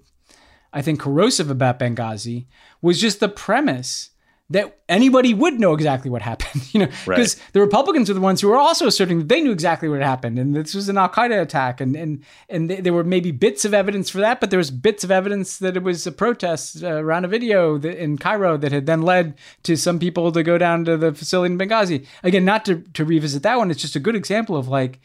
I 0.72 0.82
think, 0.82 1.00
corrosive 1.00 1.50
about 1.52 1.78
Benghazi 1.80 2.48
was 2.82 3.00
just 3.00 3.20
the 3.20 3.30
premise 3.30 4.10
that 4.54 4.80
anybody 4.88 5.34
would 5.34 5.60
know 5.60 5.74
exactly 5.74 6.10
what 6.12 6.22
happened, 6.22 6.72
you 6.74 6.80
know, 6.80 6.86
because 7.08 7.08
right. 7.40 7.44
the 7.54 7.60
Republicans 7.60 8.08
are 8.10 8.14
the 8.14 8.22
ones 8.22 8.40
who 8.40 8.52
are 8.54 8.58
also 8.58 8.86
asserting 8.86 9.18
that 9.18 9.28
they 9.28 9.42
knew 9.42 9.52
exactly 9.52 9.90
what 9.90 10.02
happened, 10.02 10.38
and 10.38 10.56
this 10.56 10.76
was 10.76 10.88
an 10.90 10.98
Al 10.98 11.10
Qaeda 11.10 11.42
attack, 11.42 11.82
and 11.82 11.96
and 11.96 12.24
and 12.50 12.70
there 12.70 12.94
were 12.94 13.04
maybe 13.04 13.32
bits 13.32 13.66
of 13.66 13.74
evidence 13.74 14.10
for 14.12 14.20
that, 14.20 14.40
but 14.40 14.52
there 14.52 14.60
was 14.60 14.70
bits 14.70 15.04
of 15.04 15.10
evidence 15.12 15.58
that 15.58 15.76
it 15.76 15.82
was 15.84 16.06
a 16.08 16.12
protest 16.12 16.84
uh, 16.84 16.90
around 16.92 17.26
a 17.26 17.28
video 17.28 17.78
that, 17.80 18.02
in 18.02 18.18
Cairo 18.18 18.56
that 18.58 18.72
had 18.72 18.86
then 18.86 19.02
led 19.02 19.34
to 19.64 19.76
some 19.76 19.98
people 19.98 20.32
to 20.32 20.44
go 20.44 20.58
down 20.60 20.86
to 20.86 20.98
the 20.98 21.14
facility 21.14 21.52
in 21.54 21.60
Benghazi. 21.60 22.06
Again, 22.24 22.46
not 22.46 22.64
to 22.66 22.76
to 22.94 23.04
revisit 23.04 23.42
that 23.44 23.58
one, 23.58 23.72
it's 23.72 23.82
just 23.82 23.96
a 23.96 24.00
good 24.00 24.16
example 24.16 24.56
of 24.56 24.68
like 24.68 25.00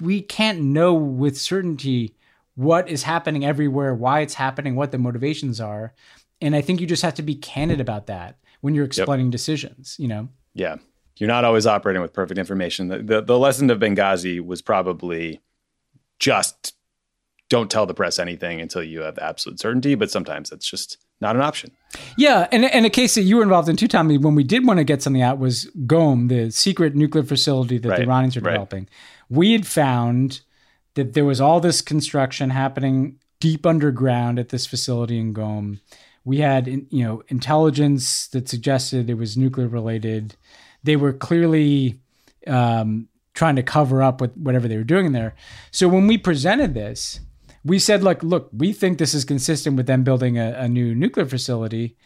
we 0.00 0.20
can't 0.20 0.60
know 0.60 0.92
with 0.94 1.38
certainty 1.38 2.14
what 2.54 2.86
is 2.90 3.04
happening 3.04 3.46
everywhere, 3.46 3.94
why 3.94 4.20
it's 4.20 4.34
happening, 4.34 4.74
what 4.74 4.92
the 4.92 4.98
motivations 4.98 5.58
are. 5.58 5.94
And 6.42 6.54
I 6.56 6.60
think 6.62 6.80
you 6.80 6.86
just 6.86 7.02
have 7.02 7.14
to 7.14 7.22
be 7.22 7.34
candid 7.34 7.80
about 7.82 8.06
that 8.06 8.36
when 8.60 8.74
you're 8.74 8.84
explaining 8.84 9.26
yep. 9.26 9.32
decisions, 9.32 9.96
you 9.98 10.08
know? 10.08 10.28
Yeah. 10.54 10.76
You're 11.16 11.28
not 11.28 11.44
always 11.44 11.66
operating 11.66 12.02
with 12.02 12.12
perfect 12.12 12.38
information. 12.38 12.88
The, 12.88 12.98
the, 13.02 13.20
the 13.22 13.38
lesson 13.38 13.70
of 13.70 13.78
Benghazi 13.78 14.44
was 14.44 14.62
probably 14.62 15.40
just 16.18 16.74
don't 17.48 17.70
tell 17.70 17.84
the 17.84 17.94
press 17.94 18.18
anything 18.18 18.60
until 18.60 18.82
you 18.82 19.00
have 19.00 19.18
absolute 19.18 19.58
certainty, 19.60 19.94
but 19.94 20.10
sometimes 20.10 20.50
that's 20.50 20.68
just 20.68 20.98
not 21.20 21.34
an 21.36 21.42
option. 21.42 21.70
Yeah, 22.16 22.46
and 22.52 22.64
and 22.64 22.86
a 22.86 22.90
case 22.90 23.16
that 23.16 23.22
you 23.22 23.36
were 23.36 23.42
involved 23.42 23.68
in 23.68 23.76
too, 23.76 23.88
Tommy, 23.88 24.16
when 24.16 24.34
we 24.34 24.44
did 24.44 24.66
want 24.66 24.78
to 24.78 24.84
get 24.84 25.02
something 25.02 25.20
out 25.20 25.38
was 25.38 25.68
Qom, 25.86 26.28
the 26.28 26.50
secret 26.50 26.94
nuclear 26.94 27.24
facility 27.24 27.76
that 27.78 27.88
right. 27.88 27.98
the 27.98 28.02
Iranians 28.04 28.36
are 28.36 28.40
developing. 28.40 28.80
Right. 28.84 29.38
We 29.38 29.52
had 29.52 29.66
found 29.66 30.40
that 30.94 31.12
there 31.12 31.24
was 31.24 31.40
all 31.40 31.60
this 31.60 31.82
construction 31.82 32.50
happening 32.50 33.16
deep 33.40 33.66
underground 33.66 34.38
at 34.38 34.50
this 34.50 34.66
facility 34.66 35.18
in 35.18 35.34
Qom 35.34 35.80
we 36.24 36.38
had 36.38 36.66
you 36.66 37.04
know 37.04 37.22
intelligence 37.28 38.26
that 38.28 38.48
suggested 38.48 39.08
it 39.08 39.14
was 39.14 39.36
nuclear 39.36 39.68
related. 39.68 40.36
They 40.82 40.96
were 40.96 41.12
clearly 41.12 42.00
um, 42.46 43.08
trying 43.34 43.56
to 43.56 43.62
cover 43.62 44.02
up 44.02 44.20
with 44.20 44.36
whatever 44.36 44.66
they 44.68 44.76
were 44.76 44.84
doing 44.84 45.06
in 45.06 45.12
there. 45.12 45.34
So 45.70 45.88
when 45.88 46.06
we 46.06 46.16
presented 46.18 46.72
this, 46.74 47.20
we 47.64 47.78
said, 47.78 48.02
like, 48.02 48.22
look, 48.22 48.48
we 48.52 48.72
think 48.72 48.98
this 48.98 49.12
is 49.14 49.24
consistent 49.26 49.76
with 49.76 49.86
them 49.86 50.04
building 50.04 50.38
a, 50.38 50.52
a 50.52 50.68
new 50.68 50.94
nuclear 50.94 51.26
facility. 51.26 51.96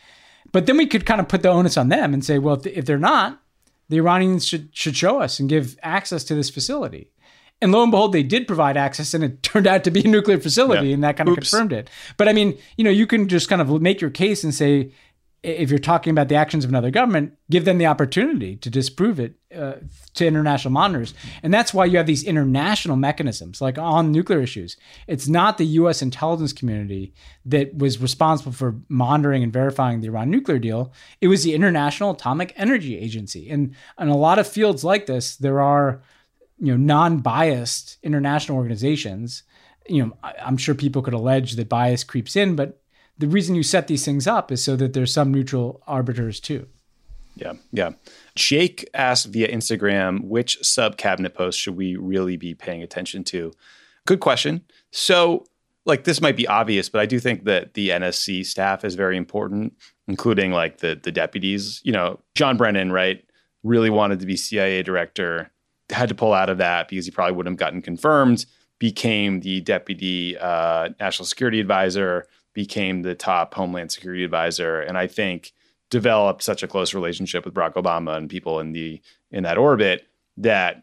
But 0.51 0.67
then 0.67 0.77
we 0.77 0.87
could 0.87 1.07
kind 1.07 1.21
of 1.21 1.29
put 1.29 1.43
the 1.43 1.49
onus 1.51 1.77
on 1.77 1.89
them 1.89 2.13
and 2.15 2.25
say, 2.25 2.39
well, 2.39 2.61
if 2.65 2.85
they're 2.85 2.99
not, 2.99 3.41
the 3.89 3.97
Iranians 3.97 4.47
should 4.47 4.71
should 4.75 4.97
show 4.97 5.21
us 5.21 5.39
and 5.41 5.49
give 5.49 5.77
access 5.83 6.25
to 6.25 6.35
this 6.35 6.51
facility. 6.51 7.11
And 7.65 7.73
lo 7.73 7.81
and 7.83 7.91
behold, 7.91 8.13
they 8.13 8.23
did 8.23 8.47
provide 8.47 8.77
access, 8.77 9.15
and 9.15 9.25
it 9.25 9.43
turned 9.43 9.67
out 9.67 9.85
to 9.85 9.91
be 9.91 10.05
a 10.05 10.09
nuclear 10.09 10.39
facility, 10.39 10.89
yeah. 10.89 10.95
and 10.95 11.03
that 11.03 11.17
kind 11.17 11.31
of 11.31 11.39
Oops. 11.39 11.49
confirmed 11.51 11.73
it. 11.73 11.89
But 12.19 12.29
I 12.29 12.35
mean, 12.35 12.59
you 12.77 12.85
know, 12.85 12.91
you 12.91 13.07
can 13.07 13.27
just 13.27 13.49
kind 13.49 13.63
of 13.63 13.81
make 13.81 14.03
your 14.03 14.11
case 14.11 14.45
and 14.45 14.55
say, 14.55 14.93
if 15.43 15.71
you're 15.71 15.79
talking 15.79 16.11
about 16.11 16.29
the 16.29 16.35
actions 16.35 16.65
of 16.67 16.71
another 16.71 16.91
government, 16.91 17.33
give 17.51 17.65
them 17.65 17.79
the 17.79 17.87
opportunity 17.87 18.57
to 18.57 18.69
disprove 18.69 19.19
it 19.19 19.37
uh, 19.57 19.75
to 20.13 20.27
international 20.27 20.73
monitors. 20.73 21.15
And 21.43 21.53
that's 21.55 21.73
why 21.73 21.87
you 21.87 21.97
have 21.97 22.07
these 22.07 22.23
international 22.25 22.97
mechanisms, 22.97 23.63
like 23.63 23.79
on 23.79 24.13
nuclear 24.13 24.41
issues. 24.41 24.77
It's 25.07 25.29
not 25.29 25.57
the 25.57 25.67
US 25.67 26.01
intelligence 26.03 26.53
community 26.55 27.15
that 27.47 27.75
was 27.77 28.01
responsible 28.01 28.53
for 28.53 28.77
monitoring 28.91 29.43
and 29.43 29.53
verifying 29.53 30.01
the 30.03 30.09
Iran 30.09 30.31
nuclear 30.31 30.59
deal, 30.59 30.93
it 31.23 31.29
was 31.29 31.45
the 31.45 31.55
International 31.55 32.11
Atomic 32.11 32.53
Energy 32.59 32.99
Agency. 32.99 33.49
And 33.49 33.75
in 33.99 34.09
a 34.09 34.17
lot 34.17 34.39
of 34.39 34.47
fields 34.47 34.83
like 34.85 35.07
this, 35.07 35.37
there 35.37 35.61
are 35.63 36.03
you 36.59 36.67
know 36.67 36.77
non-biased 36.77 37.99
international 38.03 38.59
organizations 38.59 39.43
you 39.89 40.05
know 40.05 40.17
I, 40.23 40.35
i'm 40.45 40.57
sure 40.57 40.75
people 40.75 41.03
could 41.03 41.15
allege 41.15 41.53
that 41.57 41.69
bias 41.69 42.05
creeps 42.05 42.37
in 42.37 42.57
but 42.57 42.81
the 43.17 43.29
reason 43.29 43.55
you 43.55 43.63
set 43.63 43.87
these 43.87 44.05
things 44.05 44.27
up 44.27 44.51
is 44.51 44.63
so 44.65 44.75
that 44.77 44.93
there's 44.93 45.13
some 45.13 45.33
neutral 45.33 45.83
arbiters 45.87 46.41
too 46.41 46.67
yeah, 47.37 47.55
yeah. 47.73 47.91
Jake 48.37 48.89
asked 48.95 49.27
via 49.27 49.53
Instagram, 49.53 50.23
which 50.23 50.57
sub 50.63 50.97
cabinet 50.97 51.35
post 51.35 51.59
should 51.59 51.77
we 51.77 51.97
really 51.97 52.37
be 52.37 52.55
paying 52.55 52.81
attention 52.81 53.25
to? 53.25 53.53
Good 54.07 54.21
question. 54.21 54.63
So, 54.93 55.45
like, 55.85 56.05
this 56.05 56.21
might 56.21 56.37
be 56.37 56.47
obvious, 56.47 56.89
but 56.89 57.01
I 57.01 57.07
do 57.07 57.19
think 57.19 57.43
that 57.43 57.75
the 57.75 57.89
NSC 57.89 58.47
staff 58.47 58.85
is 58.85 58.95
very 58.95 59.17
important, 59.17 59.73
including 60.07 60.53
like 60.53 60.79
the 60.79 60.97
the 61.03 61.11
deputies. 61.11 61.81
You 61.83 61.91
know, 61.91 62.21
John 62.37 62.57
Brennan, 62.57 62.93
right? 62.93 63.25
Really 63.65 63.91
wanted 63.91 64.21
to 64.21 64.27
be 64.27 64.37
CIA 64.37 64.85
director 64.85 65.51
had 65.91 66.09
to 66.09 66.15
pull 66.15 66.33
out 66.33 66.49
of 66.49 66.59
that 66.59 66.89
because 66.89 67.05
he 67.05 67.11
probably 67.11 67.35
wouldn't 67.37 67.53
have 67.55 67.59
gotten 67.59 67.83
confirmed, 67.83 68.47
became 68.79 69.41
the 69.41 69.61
deputy 69.61 70.37
uh, 70.39 70.91
national 70.99 71.27
security 71.27 71.61
advisor, 71.61 72.27
became 72.55 73.03
the 73.03 73.15
top 73.15 73.55
homeland 73.55 73.93
security 73.93 74.25
advisor. 74.25 74.81
And 74.81 74.97
I 74.97 75.07
think 75.07 75.53
developed 75.91 76.43
such 76.43 76.63
a 76.63 76.67
close 76.67 76.95
relationship 76.95 77.45
with 77.45 77.55
Barack 77.55 77.75
Obama 77.75 78.17
and 78.17 78.31
people 78.31 78.59
in 78.61 78.73
the 78.73 79.01
in 79.31 79.43
that 79.45 79.59
orbit 79.59 80.07
that 80.37 80.83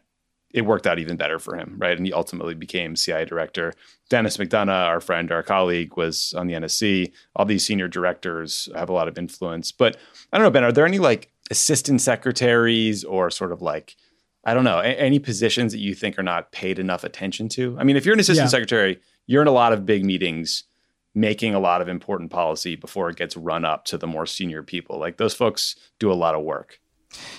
it 0.54 0.66
worked 0.66 0.86
out 0.86 0.98
even 0.98 1.16
better 1.16 1.38
for 1.38 1.56
him, 1.56 1.74
right? 1.78 1.96
And 1.96 2.06
he 2.06 2.12
ultimately 2.12 2.54
became 2.54 2.94
CIA 2.94 3.24
director. 3.24 3.72
Denis 4.10 4.36
McDonough, 4.36 4.86
our 4.86 5.00
friend, 5.00 5.32
our 5.32 5.42
colleague, 5.42 5.96
was 5.96 6.34
on 6.34 6.46
the 6.46 6.52
NSC. 6.52 7.10
All 7.34 7.46
these 7.46 7.64
senior 7.64 7.88
directors 7.88 8.68
have 8.74 8.90
a 8.90 8.92
lot 8.92 9.08
of 9.08 9.16
influence. 9.16 9.72
But 9.72 9.96
I 10.30 10.36
don't 10.36 10.44
know, 10.44 10.50
Ben, 10.50 10.64
are 10.64 10.72
there 10.72 10.86
any 10.86 10.98
like 10.98 11.32
assistant 11.50 12.02
secretaries 12.02 13.02
or 13.02 13.30
sort 13.30 13.50
of 13.52 13.62
like 13.62 13.96
I 14.44 14.54
don't 14.54 14.64
know, 14.64 14.80
a- 14.80 14.86
any 14.98 15.18
positions 15.18 15.72
that 15.72 15.78
you 15.78 15.94
think 15.94 16.18
are 16.18 16.22
not 16.22 16.50
paid 16.52 16.78
enough 16.78 17.04
attention 17.04 17.48
to? 17.50 17.76
I 17.78 17.84
mean, 17.84 17.96
if 17.96 18.04
you're 18.04 18.14
an 18.14 18.20
assistant 18.20 18.46
yeah. 18.46 18.50
secretary, 18.50 19.00
you're 19.26 19.42
in 19.42 19.48
a 19.48 19.52
lot 19.52 19.72
of 19.72 19.86
big 19.86 20.04
meetings 20.04 20.64
making 21.14 21.54
a 21.54 21.60
lot 21.60 21.82
of 21.82 21.88
important 21.88 22.30
policy 22.30 22.74
before 22.74 23.10
it 23.10 23.16
gets 23.16 23.36
run 23.36 23.64
up 23.66 23.84
to 23.84 23.98
the 23.98 24.06
more 24.06 24.24
senior 24.26 24.62
people. 24.62 24.98
Like 24.98 25.18
those 25.18 25.34
folks 25.34 25.76
do 26.00 26.10
a 26.10 26.14
lot 26.14 26.34
of 26.34 26.42
work. 26.42 26.80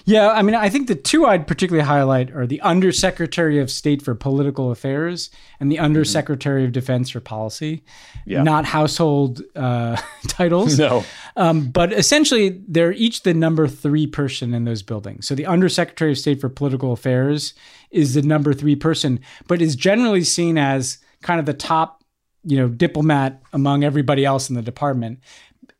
Yeah, 0.05 0.31
I 0.31 0.41
mean, 0.41 0.55
I 0.55 0.69
think 0.69 0.87
the 0.87 0.95
two 0.95 1.25
I'd 1.25 1.47
particularly 1.47 1.85
highlight 1.85 2.31
are 2.35 2.45
the 2.45 2.59
Undersecretary 2.61 3.59
of 3.59 3.71
State 3.71 4.01
for 4.01 4.15
Political 4.15 4.71
Affairs 4.71 5.29
and 5.59 5.71
the 5.71 5.77
mm-hmm. 5.77 5.85
Undersecretary 5.85 6.61
mm-hmm. 6.61 6.67
of 6.67 6.73
Defense 6.73 7.09
for 7.09 7.19
Policy, 7.19 7.83
yeah. 8.25 8.43
not 8.43 8.65
household 8.65 9.41
uh, 9.55 9.95
titles. 10.27 10.77
No. 10.77 11.03
Um, 11.37 11.69
but 11.69 11.93
essentially, 11.93 12.61
they're 12.67 12.91
each 12.91 13.23
the 13.23 13.33
number 13.33 13.67
three 13.67 14.05
person 14.07 14.53
in 14.53 14.65
those 14.65 14.83
buildings. 14.83 15.27
So 15.27 15.35
the 15.35 15.45
Undersecretary 15.45 16.11
of 16.11 16.17
State 16.17 16.41
for 16.41 16.49
Political 16.49 16.91
Affairs 16.93 17.53
is 17.91 18.13
the 18.13 18.21
number 18.21 18.53
three 18.53 18.75
person, 18.75 19.19
but 19.47 19.61
is 19.61 19.75
generally 19.75 20.23
seen 20.23 20.57
as 20.57 20.97
kind 21.21 21.39
of 21.39 21.45
the 21.45 21.53
top, 21.53 22.03
you 22.43 22.57
know, 22.57 22.67
diplomat 22.67 23.41
among 23.53 23.83
everybody 23.83 24.25
else 24.25 24.49
in 24.49 24.55
the 24.55 24.61
department 24.61 25.19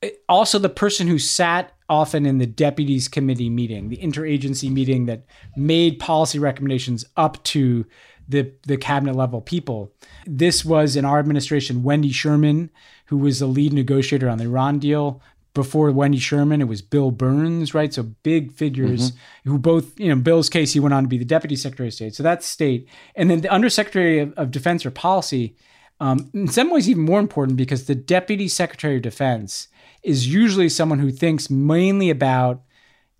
eh, 0.01 0.11
also 0.29 0.57
the 0.57 0.69
person 0.69 1.05
who 1.07 1.19
sat 1.19 1.73
often 1.93 2.25
in 2.25 2.39
the 2.39 2.47
deputies 2.47 3.07
committee 3.07 3.49
meeting, 3.49 3.87
the 3.87 3.97
interagency 3.97 4.69
meeting 4.71 5.05
that 5.05 5.25
made 5.55 5.99
policy 5.99 6.39
recommendations 6.39 7.05
up 7.15 7.41
to 7.43 7.85
the, 8.27 8.51
the 8.63 8.77
cabinet 8.77 9.15
level 9.15 9.41
people. 9.41 9.93
This 10.25 10.65
was 10.65 10.95
in 10.95 11.05
our 11.05 11.19
administration, 11.19 11.83
Wendy 11.83 12.11
Sherman, 12.11 12.71
who 13.05 13.17
was 13.17 13.39
the 13.39 13.45
lead 13.45 13.73
negotiator 13.73 14.27
on 14.27 14.39
the 14.39 14.45
Iran 14.45 14.79
deal. 14.79 15.21
Before 15.53 15.91
Wendy 15.91 16.17
Sherman, 16.17 16.61
it 16.61 16.67
was 16.67 16.81
Bill 16.81 17.11
Burns, 17.11 17.75
right? 17.75 17.93
So 17.93 18.01
big 18.01 18.51
figures 18.53 19.11
mm-hmm. 19.11 19.49
who 19.51 19.59
both, 19.59 19.99
you 19.99 20.07
know, 20.09 20.15
Bill's 20.15 20.49
case, 20.49 20.73
he 20.73 20.79
went 20.79 20.95
on 20.95 21.03
to 21.03 21.09
be 21.09 21.19
the 21.19 21.25
deputy 21.25 21.55
secretary 21.55 21.89
of 21.89 21.93
state. 21.93 22.15
So 22.15 22.23
that's 22.23 22.47
state. 22.47 22.89
And 23.15 23.29
then 23.29 23.41
the 23.41 23.49
undersecretary 23.51 24.17
of, 24.19 24.33
of 24.33 24.49
defense 24.49 24.83
or 24.83 24.89
policy, 24.89 25.55
um, 25.99 26.31
in 26.33 26.47
some 26.47 26.71
ways, 26.71 26.89
even 26.89 27.03
more 27.03 27.19
important 27.19 27.55
because 27.55 27.85
the 27.85 27.93
deputy 27.93 28.47
secretary 28.47 28.95
of 28.95 29.03
defense 29.03 29.67
is 30.03 30.27
usually 30.27 30.69
someone 30.69 30.99
who 30.99 31.11
thinks 31.11 31.49
mainly 31.49 32.09
about 32.09 32.61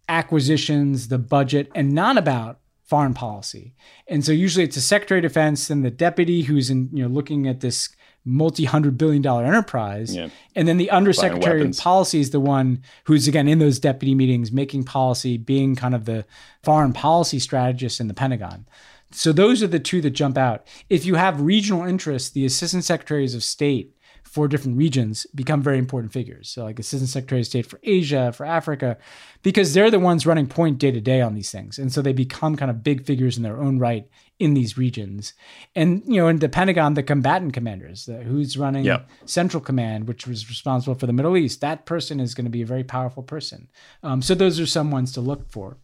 acquisitions, 0.10 1.08
the 1.08 1.18
budget, 1.18 1.70
and 1.74 1.94
not 1.94 2.18
about 2.18 2.60
foreign 2.84 3.14
policy. 3.14 3.74
And 4.08 4.24
so 4.24 4.32
usually 4.32 4.66
it's 4.66 4.76
the 4.76 4.82
Secretary 4.82 5.20
of 5.20 5.24
Defense 5.24 5.70
and 5.70 5.84
the 5.84 5.90
deputy 5.90 6.44
who's 6.44 6.70
in, 6.70 6.90
you 6.92 7.04
know, 7.04 7.10
looking 7.10 7.48
at 7.48 7.62
this 7.62 7.90
multi-hundred 8.26 8.98
billion 8.98 9.22
dollar 9.22 9.46
enterprise. 9.46 10.16
Yeah. 10.16 10.30
And 10.56 10.68
then 10.68 10.78
the 10.78 10.92
undersecretary 10.92 11.62
of 11.66 11.78
policy 11.78 12.20
is 12.22 12.30
the 12.32 12.40
one 12.40 12.82
who's 13.06 13.28
again 13.28 13.50
in 13.50 13.60
those 13.60 13.80
deputy 13.80 14.16
meetings 14.16 14.52
making 14.52 14.86
policy, 14.86 15.38
being 15.38 15.76
kind 15.76 15.94
of 15.94 16.06
the 16.06 16.24
foreign 16.64 16.94
policy 16.94 17.40
strategist 17.40 18.00
in 18.00 18.08
the 18.08 18.14
Pentagon. 18.14 18.66
So 19.12 19.34
those 19.34 19.62
are 19.62 19.68
the 19.68 19.80
two 19.80 20.00
that 20.02 20.12
jump 20.12 20.38
out. 20.38 20.66
If 20.90 21.06
you 21.06 21.16
have 21.16 21.42
regional 21.42 21.84
interests, 21.86 22.30
the 22.30 22.46
assistant 22.46 22.86
secretaries 22.86 23.36
of 23.36 23.44
state 23.44 23.93
for 24.24 24.48
different 24.48 24.78
regions 24.78 25.28
become 25.36 25.62
very 25.62 25.78
important 25.78 26.12
figures. 26.14 26.50
So, 26.50 26.64
like 26.64 26.80
Assistant 26.80 27.10
Secretary 27.10 27.42
of 27.42 27.48
State 27.48 27.66
for 27.66 27.80
Asia, 27.84 28.32
for 28.32 28.46
Africa, 28.46 28.98
because 29.44 29.74
they're 29.74 29.92
the 29.92 30.00
ones 30.00 30.26
running 30.26 30.48
point 30.48 30.78
day 30.80 30.92
to 30.92 31.02
day 31.02 31.22
on 31.22 31.36
these 31.36 31.52
things. 31.52 31.78
And 31.78 31.92
so 31.92 32.02
they 32.02 32.14
become 32.14 32.56
kind 32.56 32.72
of 32.72 32.84
big 32.84 33.06
figures 33.06 33.38
in 33.38 33.44
their 33.44 33.60
own 33.62 33.80
right 33.80 34.08
in 34.40 34.54
these 34.54 34.78
regions. 34.78 35.34
And, 35.76 36.02
you 36.06 36.22
know, 36.22 36.28
in 36.30 36.40
the 36.40 36.50
Pentagon, 36.50 36.94
the 36.96 37.04
combatant 37.04 37.54
commanders, 37.54 38.06
the, 38.06 38.18
who's 38.20 38.58
running 38.58 38.86
yep. 38.86 39.10
Central 39.26 39.62
Command, 39.62 40.08
which 40.08 40.26
was 40.26 40.50
responsible 40.50 40.96
for 40.96 41.06
the 41.06 41.14
Middle 41.14 41.38
East, 41.38 41.62
that 41.62 41.86
person 41.86 42.20
is 42.20 42.34
going 42.34 42.46
to 42.46 42.52
be 42.52 42.62
a 42.62 42.66
very 42.66 42.84
powerful 42.84 43.24
person. 43.24 43.70
Um, 44.02 44.22
so, 44.22 44.34
those 44.34 44.60
are 44.60 44.66
some 44.66 44.90
ones 44.90 45.12
to 45.14 45.22
look 45.22 45.52
for. 45.52 45.78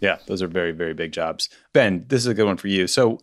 Yeah, 0.00 0.18
those 0.26 0.40
are 0.42 0.46
very, 0.48 0.70
very 0.70 0.94
big 0.94 1.10
jobs. 1.10 1.48
Ben, 1.72 2.04
this 2.06 2.20
is 2.20 2.28
a 2.28 2.34
good 2.34 2.46
one 2.46 2.56
for 2.56 2.68
you. 2.68 2.86
So, 2.86 3.20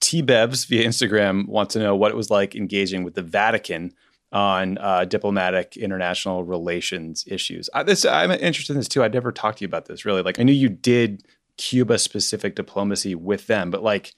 Bevs 0.00 0.66
via 0.68 0.86
Instagram 0.86 1.48
wants 1.48 1.72
to 1.74 1.78
know 1.80 1.96
what 1.96 2.10
it 2.10 2.16
was 2.16 2.30
like 2.30 2.54
engaging 2.54 3.02
with 3.04 3.14
the 3.14 3.22
Vatican 3.22 3.92
on 4.32 4.76
uh, 4.78 5.04
diplomatic 5.04 5.76
international 5.76 6.44
relations 6.44 7.24
issues. 7.26 7.70
I, 7.72 7.82
this 7.82 8.04
I'm 8.04 8.30
interested 8.30 8.72
in 8.74 8.80
this 8.80 8.88
too. 8.88 9.02
I'd 9.02 9.14
never 9.14 9.32
talked 9.32 9.58
to 9.58 9.62
you 9.62 9.66
about 9.68 9.86
this 9.86 10.04
really. 10.04 10.22
Like 10.22 10.38
I 10.38 10.42
knew 10.42 10.52
you 10.52 10.68
did 10.68 11.24
Cuba 11.56 11.98
specific 11.98 12.54
diplomacy 12.56 13.14
with 13.14 13.46
them, 13.46 13.70
but 13.70 13.82
like 13.82 14.14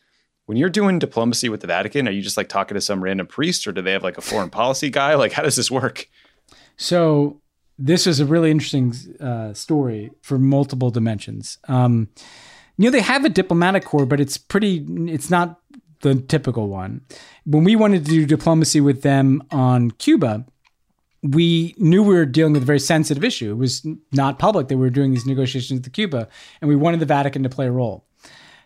when 0.47 0.57
you're 0.59 0.71
doing 0.71 0.99
diplomacy 0.99 1.49
with 1.49 1.61
the 1.61 1.67
Vatican, 1.67 2.09
are 2.09 2.11
you 2.11 2.23
just 2.23 2.37
like 2.39 2.49
talking 2.49 2.75
to 2.75 2.81
some 2.81 3.05
random 3.05 3.27
priest 3.27 3.67
or 3.67 3.73
do 3.73 3.83
they 3.83 3.93
have 3.93 4.03
like 4.03 4.19
a 4.19 4.23
foreign 4.23 4.51
policy 4.51 4.91
guy? 4.91 5.15
Like 5.15 5.33
how 5.33 5.43
does 5.43 5.57
this 5.57 5.71
work? 5.71 6.09
So 6.77 7.41
this 7.79 8.07
is 8.07 8.19
a 8.19 8.27
really 8.27 8.51
interesting 8.51 8.93
uh, 9.21 9.53
story 9.55 10.11
for 10.23 10.39
multiple 10.39 10.91
dimensions. 10.91 11.59
Um, 11.69 12.09
you 12.77 12.85
know, 12.87 12.91
they 12.91 13.01
have 13.01 13.25
a 13.25 13.29
diplomatic 13.29 13.85
corps, 13.85 14.07
but 14.07 14.21
it's 14.21 14.37
pretty, 14.39 14.85
it's 15.13 15.31
not 15.31 15.61
the 16.01 16.17
typical 16.17 16.69
one. 16.69 17.03
When 17.45 17.65
we 17.65 17.77
wanted 17.77 18.05
to 18.05 18.11
do 18.11 18.27
diplomacy 18.27 18.81
with 18.81 19.03
them 19.03 19.43
on 19.51 19.91
Cuba, 19.93 20.47
we 21.23 21.75
knew 21.79 22.03
we 22.03 22.15
were 22.15 22.27
dealing 22.27 22.53
with 22.53 22.63
a 22.63 22.67
very 22.67 22.79
sensitive 22.81 23.25
issue. 23.25 23.53
It 23.53 23.57
was 23.57 23.87
not 24.13 24.39
public 24.39 24.69
that 24.69 24.77
we 24.77 24.83
were 24.85 24.91
doing 24.91 25.11
these 25.11 25.27
negotiations 25.27 25.81
with 25.81 25.93
Cuba, 25.93 26.29
and 26.61 26.69
we 26.69 26.77
wanted 26.77 27.01
the 27.01 27.07
Vatican 27.07 27.43
to 27.43 27.49
play 27.49 27.67
a 27.67 27.73
role. 27.73 28.05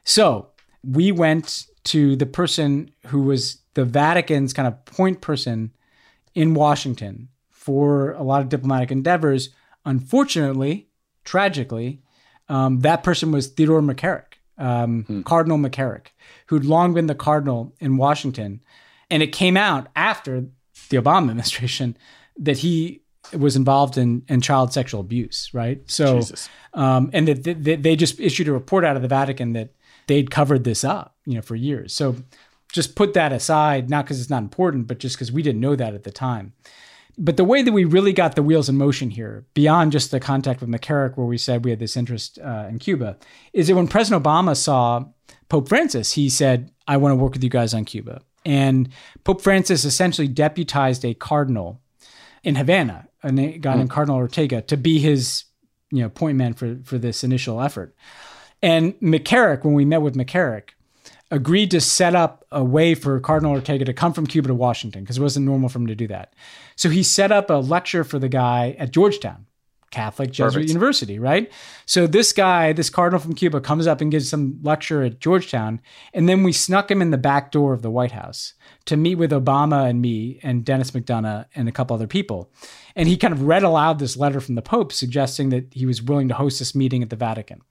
So 0.05 0.49
we 0.85 1.13
went 1.13 1.67
to 1.85 2.17
the 2.17 2.27
person 2.27 2.91
who 3.07 3.23
was 3.23 3.59
the 3.75 3.85
Vatican's 3.85 4.53
kind 4.53 4.69
of 4.69 4.85
point 4.85 5.21
person 5.21 5.73
in 6.35 6.55
Washington 6.55 7.29
for 7.51 8.13
a 8.13 8.23
lot 8.23 8.43
of 8.43 8.49
diplomatic 8.49 8.91
endeavors. 8.91 9.51
Unfortunately, 9.85 10.89
tragically, 11.25 12.03
um, 12.49 12.81
that 12.81 13.03
person 13.03 13.33
was 13.33 13.47
Theodore 13.47 13.81
McCarrick 13.81 14.32
um, 14.63 15.05
hmm. 15.05 15.23
Cardinal 15.23 15.59
McCarrick, 15.59 16.09
who'd 16.47 16.65
long 16.65 16.95
been 16.95 17.07
the 17.07 17.15
cardinal 17.17 17.75
in 17.81 17.97
Washington. 17.97 18.61
And 19.11 19.23
it 19.23 19.29
came 19.29 19.57
out 19.57 19.89
after 19.97 20.43
the 20.89 20.97
Obama 20.97 21.19
administration 21.31 21.97
that 22.39 22.59
he 22.59 23.03
was 23.37 23.57
involved 23.57 23.99
in, 23.99 24.25
in 24.29 24.41
child 24.41 24.73
sexual 24.73 25.01
abuse, 25.01 25.51
right? 25.53 25.81
So, 25.91 26.21
um, 26.75 27.11
and 27.13 27.27
that 27.29 27.45
the, 27.45 27.53
the, 27.55 27.77
they 27.77 27.97
just 27.97 28.19
issued 28.21 28.47
a 28.49 28.53
report 28.53 28.85
out 28.85 28.95
of 28.97 29.03
the 29.03 29.09
Vatican 29.09 29.53
that 29.55 29.71
they'd 30.07 30.31
covered 30.31 30.65
this 30.65 30.83
up, 30.85 31.17
you 31.25 31.35
know, 31.35 31.43
for 31.43 31.55
years. 31.57 31.93
So 31.95 32.17
just 32.73 32.95
put 32.95 33.15
that 33.15 33.33
aside, 33.33 33.91
not 33.91 34.05
because 34.05 34.21
it's 34.21 34.31
not 34.31 34.43
important, 34.43 34.87
but 34.87 34.99
just 34.99 35.17
because 35.17 35.31
we 35.33 35.43
didn't 35.43 35.61
know 35.61 35.77
that 35.77 35.95
at 35.95 36.03
the 36.05 36.11
time. 36.11 36.53
But 37.19 37.37
the 37.37 37.45
way 37.45 37.63
that 37.63 37.73
we 37.73 37.85
really 37.85 38.13
got 38.13 38.37
the 38.37 38.43
wheels 38.43 38.69
in 38.69 38.77
motion 38.77 39.11
here, 39.11 39.45
beyond 39.55 39.93
just 39.93 40.11
the 40.11 40.21
contact 40.21 40.61
with 40.61 40.71
McCarrick, 40.71 41.17
where 41.17 41.27
we 41.27 41.37
said 41.39 41.65
we 41.65 41.71
had 41.71 41.79
this 41.79 41.97
interest 41.97 42.39
uh, 42.39 42.67
in 42.71 42.79
Cuba, 42.79 43.19
is 43.53 43.69
that 43.69 43.75
when 43.77 43.89
President 43.89 44.23
Obama 44.23 44.57
saw 44.57 45.05
Pope 45.49 45.69
Francis, 45.69 46.13
he 46.13 46.29
said, 46.31 46.71
I 46.89 46.97
want 46.97 47.13
to 47.13 47.17
work 47.17 47.35
with 47.35 47.45
you 47.45 47.51
guys 47.51 47.75
on 47.75 47.85
Cuba. 47.85 48.23
And 48.47 48.89
Pope 49.25 49.43
Francis 49.43 49.85
essentially 49.85 50.27
deputized 50.27 51.05
a 51.05 51.15
cardinal 51.15 51.81
in 52.43 52.55
Havana, 52.57 53.07
a 53.23 53.31
guy 53.31 53.75
named 53.77 53.91
mm. 53.91 53.91
Cardinal 53.91 54.17
Ortega, 54.19 54.63
to 54.63 54.77
be 54.77 54.99
his 54.99 55.45
you 55.93 56.03
know 56.03 56.09
point 56.09 56.39
man 56.39 56.55
for 56.55 56.79
for 56.85 56.97
this 56.99 57.23
initial 57.23 57.61
effort. 57.61 57.95
And 58.63 58.95
McCarrick, 59.01 59.65
when 59.65 59.75
we 59.75 59.85
met 59.85 60.03
with 60.03 60.17
McCarrick, 60.17 60.71
agreed 61.33 61.71
to 61.71 61.81
set 61.81 62.15
up 62.15 62.45
a 62.53 62.63
way 62.63 62.95
for 62.95 63.19
Cardinal 63.19 63.53
Ortega 63.55 63.87
to 63.87 63.95
come 63.95 64.13
from 64.13 64.27
Cuba 64.27 64.49
to 64.49 64.55
Washington 64.55 65.03
because 65.03 65.17
it 65.17 65.23
wasn't 65.23 65.47
normal 65.47 65.71
for 65.71 65.79
him 65.79 65.87
to 65.87 65.95
do 65.95 66.07
that. 66.09 66.35
So 66.77 66.91
he 66.91 67.03
set 67.03 67.33
up 67.33 67.49
a 67.49 67.55
lecture 67.55 68.05
for 68.05 68.19
the 68.19 68.29
guy 68.29 68.77
at 68.79 68.91
Georgetown, 68.91 69.47
Catholic 69.91 70.31
Jesuit 70.31 70.53
Perfect. 70.53 70.69
University, 70.69 71.19
right? 71.19 71.51
So 71.87 72.07
this 72.07 72.35
guy, 72.35 72.75
this 72.75 72.91
cardinal 72.91 73.19
from 73.19 73.35
Cuba, 73.35 73.61
comes 73.63 73.87
up 73.87 74.03
and 74.03 74.11
gives 74.11 74.29
some 74.29 74.59
lecture 74.63 75.03
at 75.03 75.21
Georgetown, 75.21 75.81
and 76.13 76.29
then 76.29 76.43
we 76.43 76.53
snuck 76.53 76.91
him 76.91 77.01
in 77.01 77.13
the 77.13 77.19
back 77.19 77.51
door 77.51 77.73
of 77.73 77.81
the 77.81 77.91
White 77.91 78.13
House 78.13 78.53
to 78.85 78.99
meet 78.99 79.15
with 79.15 79.31
Obama 79.31 79.89
and 79.89 80.03
me 80.03 80.39
and 80.43 80.67
Denis 80.67 80.91
McDonough 80.91 81.47
and 81.55 81.67
a 81.67 81.73
couple 81.73 81.95
other 81.95 82.07
people. 82.07 82.53
And 82.95 83.09
he 83.09 83.17
kind 83.17 83.33
of 83.33 83.41
read 83.45 83.63
aloud 83.63 84.01
this 84.01 84.19
letter 84.19 84.41
from 84.41 84.55
the 84.55 84.63
Pope 84.63 84.93
suggesting 84.93 85.49
that 85.49 85.73
he 85.73 85.87
was 85.87 86.03
willing 86.03 86.29
to 86.29 86.35
host 86.35 86.59
this 86.59 86.75
meeting 86.75 87.03
at 87.03 87.09
the 87.09 87.17
Vatican. 87.17 87.63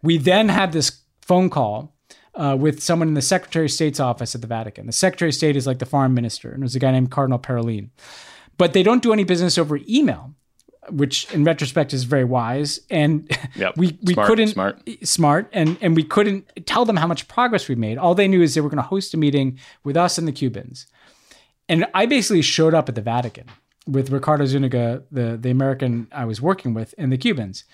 We 0.00 0.16
then 0.16 0.48
had 0.48 0.70
this 0.70 1.00
phone 1.22 1.50
call 1.50 1.93
uh, 2.34 2.56
with 2.58 2.82
someone 2.82 3.08
in 3.08 3.14
the 3.14 3.22
Secretary 3.22 3.66
of 3.66 3.70
State's 3.70 4.00
office 4.00 4.34
at 4.34 4.40
the 4.40 4.46
Vatican. 4.46 4.86
The 4.86 4.92
Secretary 4.92 5.28
of 5.30 5.34
State 5.34 5.56
is 5.56 5.66
like 5.66 5.78
the 5.78 5.86
foreign 5.86 6.14
minister, 6.14 6.50
and 6.50 6.62
it 6.62 6.64
was 6.64 6.74
a 6.74 6.78
guy 6.78 6.90
named 6.92 7.10
Cardinal 7.10 7.38
Parolin. 7.38 7.90
But 8.58 8.72
they 8.72 8.82
don't 8.82 9.02
do 9.02 9.12
any 9.12 9.24
business 9.24 9.56
over 9.58 9.78
email, 9.88 10.32
which 10.90 11.32
in 11.32 11.44
retrospect 11.44 11.92
is 11.92 12.04
very 12.04 12.24
wise. 12.24 12.80
And 12.90 13.30
yep. 13.56 13.74
we, 13.76 13.98
we 14.02 14.14
smart, 14.14 14.28
couldn't 14.28 14.48
smart. 14.48 14.88
smart 15.02 15.48
and, 15.52 15.76
and 15.80 15.96
we 15.96 16.02
couldn't 16.04 16.44
tell 16.66 16.84
them 16.84 16.96
how 16.96 17.06
much 17.06 17.26
progress 17.28 17.68
we 17.68 17.74
made. 17.74 17.98
All 17.98 18.14
they 18.14 18.28
knew 18.28 18.42
is 18.42 18.54
they 18.54 18.60
were 18.60 18.68
going 18.68 18.78
to 18.78 18.82
host 18.86 19.14
a 19.14 19.16
meeting 19.16 19.58
with 19.82 19.96
us 19.96 20.18
and 20.18 20.26
the 20.28 20.32
Cubans. 20.32 20.86
And 21.68 21.86
I 21.94 22.06
basically 22.06 22.42
showed 22.42 22.74
up 22.74 22.88
at 22.88 22.94
the 22.94 23.00
Vatican 23.00 23.46
with 23.86 24.10
Ricardo 24.10 24.44
Zuniga, 24.46 25.02
the, 25.10 25.36
the 25.36 25.50
American 25.50 26.06
I 26.12 26.26
was 26.26 26.40
working 26.40 26.74
with, 26.74 26.94
and 26.98 27.10
the 27.12 27.18
Cubans. 27.18 27.64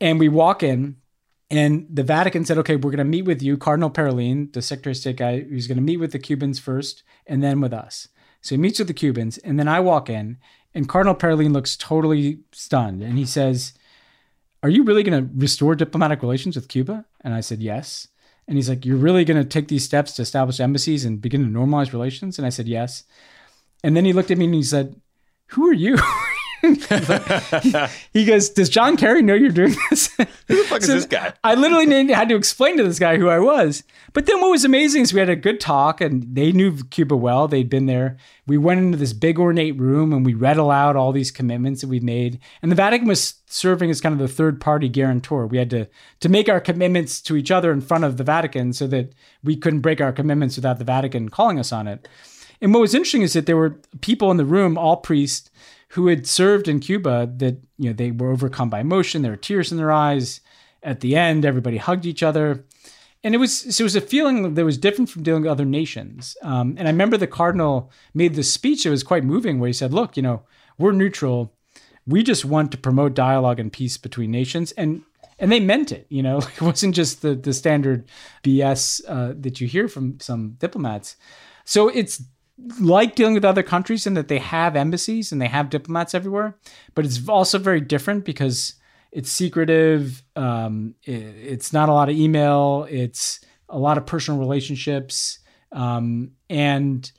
And 0.00 0.18
we 0.18 0.28
walk 0.28 0.62
in 0.62 0.96
and 1.50 1.86
the 1.92 2.04
Vatican 2.04 2.44
said, 2.44 2.58
okay, 2.58 2.76
we're 2.76 2.92
going 2.92 2.98
to 2.98 3.04
meet 3.04 3.22
with 3.24 3.42
you, 3.42 3.56
Cardinal 3.58 3.90
Parolin, 3.90 4.52
the 4.52 4.62
Secretary 4.62 4.92
of 4.92 4.96
State 4.98 5.16
guy, 5.16 5.40
who's 5.40 5.66
going 5.66 5.76
to 5.78 5.82
meet 5.82 5.96
with 5.96 6.12
the 6.12 6.18
Cubans 6.20 6.60
first 6.60 7.02
and 7.26 7.42
then 7.42 7.60
with 7.60 7.72
us. 7.72 8.06
So 8.40 8.54
he 8.54 8.60
meets 8.60 8.78
with 8.78 8.86
the 8.88 8.94
Cubans, 8.94 9.36
and 9.38 9.58
then 9.58 9.66
I 9.66 9.80
walk 9.80 10.08
in, 10.08 10.38
and 10.74 10.88
Cardinal 10.88 11.14
Parolin 11.16 11.52
looks 11.52 11.76
totally 11.76 12.40
stunned. 12.52 13.02
And 13.02 13.18
he 13.18 13.26
says, 13.26 13.74
Are 14.62 14.70
you 14.70 14.84
really 14.84 15.02
going 15.02 15.24
to 15.26 15.30
restore 15.36 15.74
diplomatic 15.74 16.22
relations 16.22 16.54
with 16.56 16.68
Cuba? 16.68 17.04
And 17.22 17.34
I 17.34 17.40
said, 17.40 17.60
Yes. 17.62 18.08
And 18.48 18.56
he's 18.56 18.68
like, 18.70 18.86
You're 18.86 18.96
really 18.96 19.26
going 19.26 19.42
to 19.42 19.46
take 19.48 19.68
these 19.68 19.84
steps 19.84 20.12
to 20.14 20.22
establish 20.22 20.58
embassies 20.60 21.04
and 21.04 21.20
begin 21.20 21.42
to 21.42 21.50
normalize 21.50 21.92
relations? 21.92 22.38
And 22.38 22.46
I 22.46 22.50
said, 22.50 22.66
Yes. 22.68 23.04
And 23.84 23.94
then 23.96 24.04
he 24.06 24.12
looked 24.14 24.30
at 24.30 24.38
me 24.38 24.46
and 24.46 24.54
he 24.54 24.62
said, 24.62 24.98
Who 25.48 25.68
are 25.68 25.74
you? 25.74 25.98
he, 28.12 28.24
goes, 28.26 28.50
"Does 28.50 28.68
John 28.68 28.98
Kerry 28.98 29.22
know 29.22 29.32
you're 29.34 29.50
doing 29.50 29.74
this?" 29.88 30.08
Who 30.16 30.26
the 30.56 30.64
fuck 30.68 30.82
so 30.82 30.94
is 30.94 31.06
this 31.06 31.06
guy? 31.06 31.32
I 31.42 31.54
literally 31.54 32.12
had 32.12 32.28
to 32.28 32.34
explain 32.36 32.76
to 32.76 32.84
this 32.84 32.98
guy 32.98 33.16
who 33.16 33.28
I 33.28 33.38
was. 33.38 33.82
But 34.12 34.26
then 34.26 34.40
what 34.40 34.50
was 34.50 34.64
amazing 34.64 35.02
is 35.02 35.14
we 35.14 35.20
had 35.20 35.30
a 35.30 35.36
good 35.36 35.58
talk, 35.58 36.02
and 36.02 36.22
they 36.34 36.52
knew 36.52 36.76
Cuba 36.90 37.16
well. 37.16 37.48
They'd 37.48 37.70
been 37.70 37.86
there. 37.86 38.18
We 38.46 38.58
went 38.58 38.80
into 38.80 38.98
this 38.98 39.14
big 39.14 39.38
ornate 39.38 39.78
room, 39.78 40.12
and 40.12 40.26
we 40.26 40.34
read 40.34 40.58
aloud 40.58 40.96
all 40.96 41.12
these 41.12 41.30
commitments 41.30 41.80
that 41.80 41.88
we 41.88 41.98
made. 42.00 42.38
And 42.60 42.70
the 42.70 42.76
Vatican 42.76 43.08
was 43.08 43.34
serving 43.46 43.90
as 43.90 44.02
kind 44.02 44.12
of 44.12 44.18
the 44.18 44.28
third 44.28 44.60
party 44.60 44.88
guarantor. 44.88 45.46
We 45.46 45.56
had 45.56 45.70
to 45.70 45.88
to 46.20 46.28
make 46.28 46.50
our 46.50 46.60
commitments 46.60 47.22
to 47.22 47.36
each 47.38 47.50
other 47.50 47.72
in 47.72 47.80
front 47.80 48.04
of 48.04 48.18
the 48.18 48.24
Vatican, 48.24 48.74
so 48.74 48.86
that 48.88 49.14
we 49.42 49.56
couldn't 49.56 49.80
break 49.80 50.02
our 50.02 50.12
commitments 50.12 50.56
without 50.56 50.78
the 50.78 50.84
Vatican 50.84 51.30
calling 51.30 51.58
us 51.58 51.72
on 51.72 51.88
it. 51.88 52.06
And 52.60 52.74
what 52.74 52.80
was 52.80 52.94
interesting 52.94 53.22
is 53.22 53.32
that 53.32 53.46
there 53.46 53.56
were 53.56 53.80
people 54.02 54.30
in 54.30 54.36
the 54.36 54.44
room, 54.44 54.76
all 54.76 54.98
priests, 54.98 55.48
who 55.90 56.06
had 56.06 56.26
served 56.26 56.68
in 56.68 56.80
Cuba 56.80 57.30
that 57.38 57.58
you 57.76 57.90
know 57.90 57.92
they 57.92 58.10
were 58.10 58.30
overcome 58.30 58.70
by 58.70 58.80
emotion. 58.80 59.22
There 59.22 59.32
were 59.32 59.36
tears 59.36 59.70
in 59.70 59.78
their 59.78 59.92
eyes. 59.92 60.40
At 60.82 61.00
the 61.00 61.14
end, 61.16 61.44
everybody 61.44 61.76
hugged 61.76 62.06
each 62.06 62.22
other, 62.22 62.64
and 63.22 63.34
it 63.34 63.38
was 63.38 63.74
so 63.76 63.82
it 63.82 63.84
was 63.84 63.96
a 63.96 64.00
feeling 64.00 64.54
that 64.54 64.64
was 64.64 64.78
different 64.78 65.10
from 65.10 65.22
dealing 65.22 65.42
with 65.42 65.50
other 65.50 65.64
nations. 65.66 66.36
Um, 66.42 66.74
and 66.78 66.88
I 66.88 66.90
remember 66.90 67.16
the 67.18 67.26
cardinal 67.26 67.90
made 68.14 68.34
this 68.34 68.52
speech 68.52 68.84
that 68.84 68.90
was 68.90 69.02
quite 69.02 69.22
moving, 69.24 69.58
where 69.58 69.66
he 69.66 69.72
said, 69.74 69.92
"Look, 69.92 70.16
you 70.16 70.22
know, 70.22 70.42
we're 70.78 70.92
neutral. 70.92 71.52
We 72.06 72.22
just 72.22 72.44
want 72.46 72.70
to 72.72 72.78
promote 72.78 73.12
dialogue 73.14 73.60
and 73.60 73.72
peace 73.72 73.96
between 73.98 74.30
nations." 74.30 74.72
And 74.72 75.02
and 75.38 75.50
they 75.52 75.60
meant 75.60 75.92
it. 75.92 76.06
You 76.08 76.22
know, 76.22 76.38
it 76.38 76.62
wasn't 76.62 76.94
just 76.94 77.20
the 77.22 77.34
the 77.34 77.52
standard 77.52 78.08
BS 78.44 79.02
uh, 79.08 79.34
that 79.38 79.60
you 79.60 79.66
hear 79.66 79.86
from 79.88 80.18
some 80.20 80.52
diplomats. 80.60 81.16
So 81.66 81.88
it's 81.88 82.22
like 82.80 83.14
dealing 83.14 83.34
with 83.34 83.44
other 83.44 83.62
countries 83.62 84.06
in 84.06 84.14
that 84.14 84.28
they 84.28 84.38
have 84.38 84.76
embassies 84.76 85.32
and 85.32 85.40
they 85.40 85.46
have 85.48 85.70
diplomats 85.70 86.14
everywhere, 86.14 86.56
but 86.94 87.04
it's 87.04 87.28
also 87.28 87.58
very 87.58 87.80
different 87.80 88.24
because 88.24 88.74
it's 89.12 89.30
secretive. 89.30 90.22
Um, 90.36 90.94
it, 91.04 91.12
it's 91.22 91.72
not 91.72 91.88
a 91.88 91.92
lot 91.92 92.08
of 92.08 92.16
email. 92.16 92.86
It's 92.90 93.40
a 93.68 93.78
lot 93.78 93.98
of 93.98 94.06
personal 94.06 94.38
relationships. 94.38 95.38
Um, 95.72 96.32
and 96.48 97.10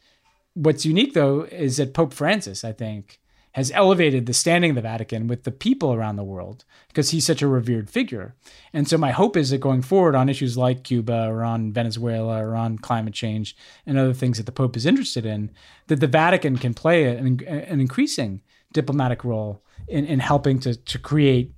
what's 0.53 0.85
unique 0.85 1.13
though 1.13 1.43
is 1.43 1.77
that 1.77 1.93
Pope 1.93 2.13
Francis, 2.13 2.63
I 2.63 2.71
think, 2.71 3.20
has 3.53 3.71
elevated 3.71 4.25
the 4.25 4.33
standing 4.33 4.71
of 4.71 4.75
the 4.75 4.81
Vatican 4.81 5.27
with 5.27 5.43
the 5.43 5.51
people 5.51 5.93
around 5.93 6.15
the 6.15 6.23
world 6.23 6.63
because 6.87 7.09
he's 7.11 7.25
such 7.25 7.41
a 7.41 7.47
revered 7.47 7.89
figure. 7.89 8.33
And 8.71 8.87
so 8.87 8.97
my 8.97 9.11
hope 9.11 9.35
is 9.35 9.49
that 9.49 9.57
going 9.59 9.81
forward 9.81 10.15
on 10.15 10.29
issues 10.29 10.57
like 10.57 10.83
Cuba 10.83 11.25
or 11.27 11.43
on 11.43 11.73
Venezuela 11.73 12.41
or 12.43 12.55
on 12.55 12.77
climate 12.77 13.13
change 13.13 13.55
and 13.85 13.97
other 13.97 14.13
things 14.13 14.37
that 14.37 14.45
the 14.45 14.51
Pope 14.53 14.77
is 14.77 14.85
interested 14.85 15.25
in, 15.25 15.51
that 15.87 15.99
the 15.99 16.07
Vatican 16.07 16.57
can 16.57 16.73
play 16.73 17.03
an, 17.05 17.43
an 17.45 17.81
increasing 17.81 18.41
diplomatic 18.71 19.23
role 19.25 19.61
in, 19.87 20.05
in 20.05 20.19
helping 20.19 20.57
to, 20.61 20.75
to 20.75 20.97
create, 20.97 21.53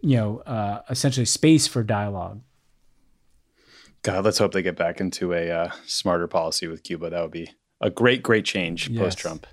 you 0.00 0.16
know, 0.16 0.38
uh, 0.40 0.82
essentially 0.88 1.26
space 1.26 1.66
for 1.66 1.82
dialogue. 1.82 2.40
God, 4.04 4.24
let's 4.24 4.38
hope 4.38 4.52
they 4.52 4.62
get 4.62 4.76
back 4.76 5.00
into 5.00 5.32
a 5.32 5.50
uh, 5.50 5.70
smarter 5.84 6.28
policy 6.28 6.68
with 6.68 6.84
Cuba. 6.84 7.10
That 7.10 7.20
would 7.20 7.32
be 7.32 7.50
a 7.80 7.90
great, 7.90 8.22
great 8.22 8.44
change 8.44 8.88
yes. 8.88 9.00
post 9.02 9.18
Trump 9.18 9.46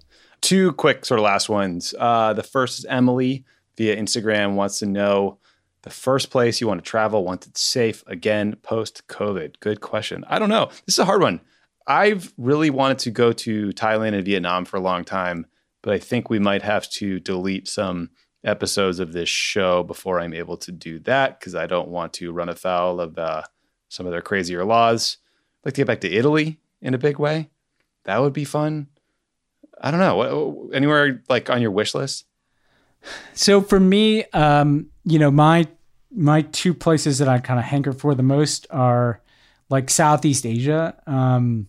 two 0.45 0.73
quick 0.73 1.03
sort 1.03 1.19
of 1.19 1.23
last 1.23 1.49
ones. 1.49 1.95
Uh, 1.97 2.31
the 2.33 2.43
first 2.43 2.77
is 2.77 2.85
Emily 2.85 3.43
via 3.77 3.97
Instagram 3.97 4.53
wants 4.53 4.77
to 4.77 4.85
know 4.85 5.39
the 5.81 5.89
first 5.89 6.29
place 6.29 6.61
you 6.61 6.67
want 6.67 6.79
to 6.83 6.87
travel 6.87 7.25
once 7.25 7.47
it's 7.47 7.59
safe 7.61 8.03
again 8.05 8.55
post 8.61 9.07
COVID. 9.07 9.55
Good 9.59 9.81
question. 9.81 10.23
I 10.27 10.37
don't 10.37 10.49
know. 10.49 10.67
This 10.85 10.95
is 10.95 10.99
a 10.99 11.05
hard 11.05 11.23
one. 11.23 11.41
I've 11.87 12.31
really 12.37 12.69
wanted 12.69 12.99
to 12.99 13.11
go 13.11 13.31
to 13.33 13.69
Thailand 13.69 14.13
and 14.13 14.23
Vietnam 14.23 14.65
for 14.65 14.77
a 14.77 14.81
long 14.81 15.03
time, 15.03 15.47
but 15.81 15.95
I 15.95 15.97
think 15.97 16.29
we 16.29 16.37
might 16.37 16.61
have 16.61 16.87
to 16.91 17.19
delete 17.19 17.67
some 17.67 18.11
episodes 18.43 18.99
of 18.99 19.13
this 19.13 19.29
show 19.29 19.81
before 19.81 20.19
I'm 20.19 20.33
able 20.35 20.57
to 20.57 20.71
do 20.71 20.99
that 21.01 21.39
because 21.39 21.55
I 21.55 21.65
don't 21.65 21.89
want 21.89 22.13
to 22.13 22.31
run 22.31 22.49
afoul 22.49 23.01
of 23.01 23.17
uh, 23.17 23.41
some 23.89 24.05
of 24.05 24.11
their 24.11 24.21
crazier 24.21 24.63
laws. 24.63 25.17
I'd 25.33 25.65
like 25.69 25.73
to 25.73 25.81
get 25.81 25.87
back 25.87 26.01
to 26.01 26.11
Italy 26.13 26.59
in 26.83 26.93
a 26.93 26.99
big 26.99 27.17
way. 27.17 27.49
That 28.03 28.21
would 28.21 28.33
be 28.33 28.45
fun. 28.45 28.89
I 29.81 29.91
don't 29.91 29.99
know. 29.99 30.69
Anywhere 30.73 31.21
like 31.29 31.49
on 31.49 31.61
your 31.61 31.71
wish 31.71 31.95
list? 31.95 32.25
So 33.33 33.61
for 33.61 33.79
me, 33.79 34.25
um, 34.33 34.87
you 35.03 35.19
know, 35.19 35.29
my 35.31 35.67
my 36.11 36.41
two 36.43 36.73
places 36.73 37.17
that 37.19 37.27
I 37.27 37.39
kind 37.39 37.59
of 37.59 37.65
hanker 37.65 37.91
for 37.93 38.15
the 38.15 38.23
most 38.23 38.67
are 38.69 39.21
like 39.69 39.89
Southeast 39.89 40.45
Asia. 40.45 40.95
Um, 41.05 41.67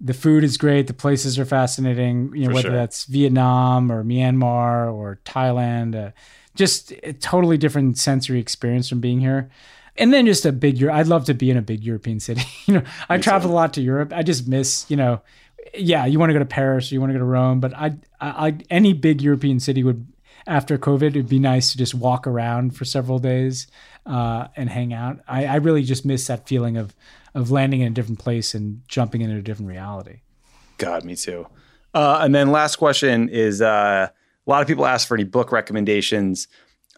the 0.00 0.14
food 0.14 0.44
is 0.44 0.56
great. 0.56 0.86
The 0.86 0.94
places 0.94 1.38
are 1.38 1.44
fascinating. 1.44 2.32
You 2.34 2.42
know, 2.44 2.48
for 2.50 2.54
whether 2.56 2.68
sure. 2.68 2.76
that's 2.76 3.04
Vietnam 3.04 3.90
or 3.90 4.04
Myanmar 4.04 4.92
or 4.92 5.18
Thailand, 5.24 5.94
uh, 5.94 6.10
just 6.54 6.92
a 7.02 7.12
totally 7.14 7.58
different 7.58 7.96
sensory 7.98 8.38
experience 8.38 8.88
from 8.88 9.00
being 9.00 9.20
here. 9.20 9.50
And 9.96 10.12
then 10.12 10.24
just 10.24 10.46
a 10.46 10.52
big 10.52 10.82
I'd 10.84 11.08
love 11.08 11.24
to 11.24 11.34
be 11.34 11.50
in 11.50 11.56
a 11.56 11.62
big 11.62 11.82
European 11.84 12.20
city. 12.20 12.42
you 12.66 12.74
know, 12.74 12.82
I 13.08 13.18
travel 13.18 13.50
a 13.50 13.52
lot 13.54 13.74
to 13.74 13.80
Europe. 13.82 14.12
I 14.14 14.22
just 14.22 14.46
miss, 14.46 14.86
you 14.88 14.96
know, 14.96 15.20
yeah, 15.74 16.06
you 16.06 16.18
want 16.18 16.30
to 16.30 16.34
go 16.34 16.38
to 16.38 16.44
Paris 16.44 16.90
or 16.90 16.94
you 16.94 17.00
want 17.00 17.10
to 17.10 17.14
go 17.14 17.18
to 17.20 17.24
Rome, 17.24 17.60
but 17.60 17.74
I, 17.74 17.96
I, 18.20 18.56
any 18.70 18.92
big 18.92 19.22
European 19.22 19.60
city 19.60 19.82
would 19.84 20.06
after 20.46 20.76
COVID, 20.78 21.08
it'd 21.08 21.28
be 21.28 21.38
nice 21.38 21.72
to 21.72 21.78
just 21.78 21.94
walk 21.94 22.26
around 22.26 22.74
for 22.74 22.84
several 22.84 23.18
days 23.18 23.66
uh, 24.06 24.48
and 24.56 24.70
hang 24.70 24.92
out. 24.94 25.20
I, 25.28 25.44
I, 25.44 25.54
really 25.56 25.82
just 25.82 26.04
miss 26.06 26.26
that 26.28 26.48
feeling 26.48 26.76
of 26.78 26.94
of 27.34 27.50
landing 27.52 27.80
in 27.82 27.86
a 27.88 27.90
different 27.90 28.18
place 28.18 28.54
and 28.54 28.80
jumping 28.88 29.20
into 29.20 29.36
a 29.36 29.40
different 29.42 29.68
reality. 29.68 30.18
God, 30.78 31.04
me 31.04 31.14
too. 31.14 31.46
Uh, 31.94 32.18
and 32.22 32.34
then 32.34 32.50
last 32.50 32.74
question 32.76 33.28
is 33.28 33.60
uh, 33.62 34.08
a 34.10 34.50
lot 34.50 34.62
of 34.62 34.66
people 34.66 34.84
ask 34.86 35.06
for 35.06 35.14
any 35.14 35.22
book 35.24 35.52
recommendations. 35.52 36.48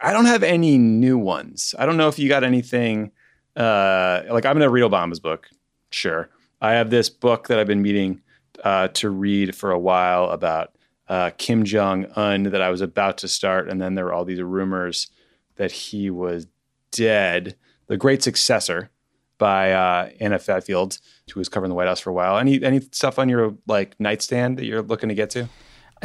I 0.01 0.13
don't 0.15 0.25
have 0.27 0.43
any 0.43 0.79
new 0.79 1.19
ones. 1.19 1.75
I 1.79 1.85
don't 1.85 1.97
know 1.99 2.09
if 2.09 2.19
you 2.19 2.29
got 2.31 2.45
anything. 2.45 3.11
Uh, 3.57 4.23
like 4.31 4.47
I'm 4.47 4.55
gonna 4.55 4.71
read 4.71 4.83
Obama's 4.91 5.21
book, 5.21 5.51
sure. 5.91 6.31
I 6.63 6.73
have 6.75 6.89
this 6.91 7.11
book 7.11 7.49
that 7.49 7.59
I've 7.59 7.67
been 7.67 7.83
meeting 7.83 8.23
uh, 8.65 8.89
to 8.89 9.11
read 9.11 9.55
for 9.55 9.71
a 9.71 9.79
while 9.79 10.25
about 10.31 10.75
uh, 11.09 11.31
Kim 11.37 11.65
Jong 11.65 12.07
Un 12.17 12.45
that 12.45 12.63
I 12.63 12.71
was 12.71 12.81
about 12.81 13.19
to 13.19 13.29
start, 13.29 13.69
and 13.69 13.81
then 13.81 13.95
there 13.95 14.05
were 14.07 14.13
all 14.13 14.25
these 14.25 14.41
rumors 14.41 15.09
that 15.57 15.73
he 15.73 16.11
was 16.11 16.47
dead. 16.91 17.57
The 17.87 17.97
Great 17.97 18.23
Successor 18.23 18.91
by 19.39 19.73
uh, 19.73 20.11
Anna 20.21 20.39
Fifield, 20.39 20.99
who 21.33 21.41
was 21.41 21.49
covering 21.49 21.69
the 21.69 21.75
White 21.75 21.89
House 21.89 22.01
for 22.01 22.11
a 22.11 22.15
while. 22.15 22.39
Any 22.39 22.63
any 22.63 22.81
stuff 22.93 23.19
on 23.19 23.29
your 23.29 23.57
like 23.67 23.99
nightstand 23.99 24.59
that 24.59 24.65
you're 24.65 24.83
looking 24.83 25.09
to 25.09 25.15
get 25.15 25.31
to? 25.31 25.49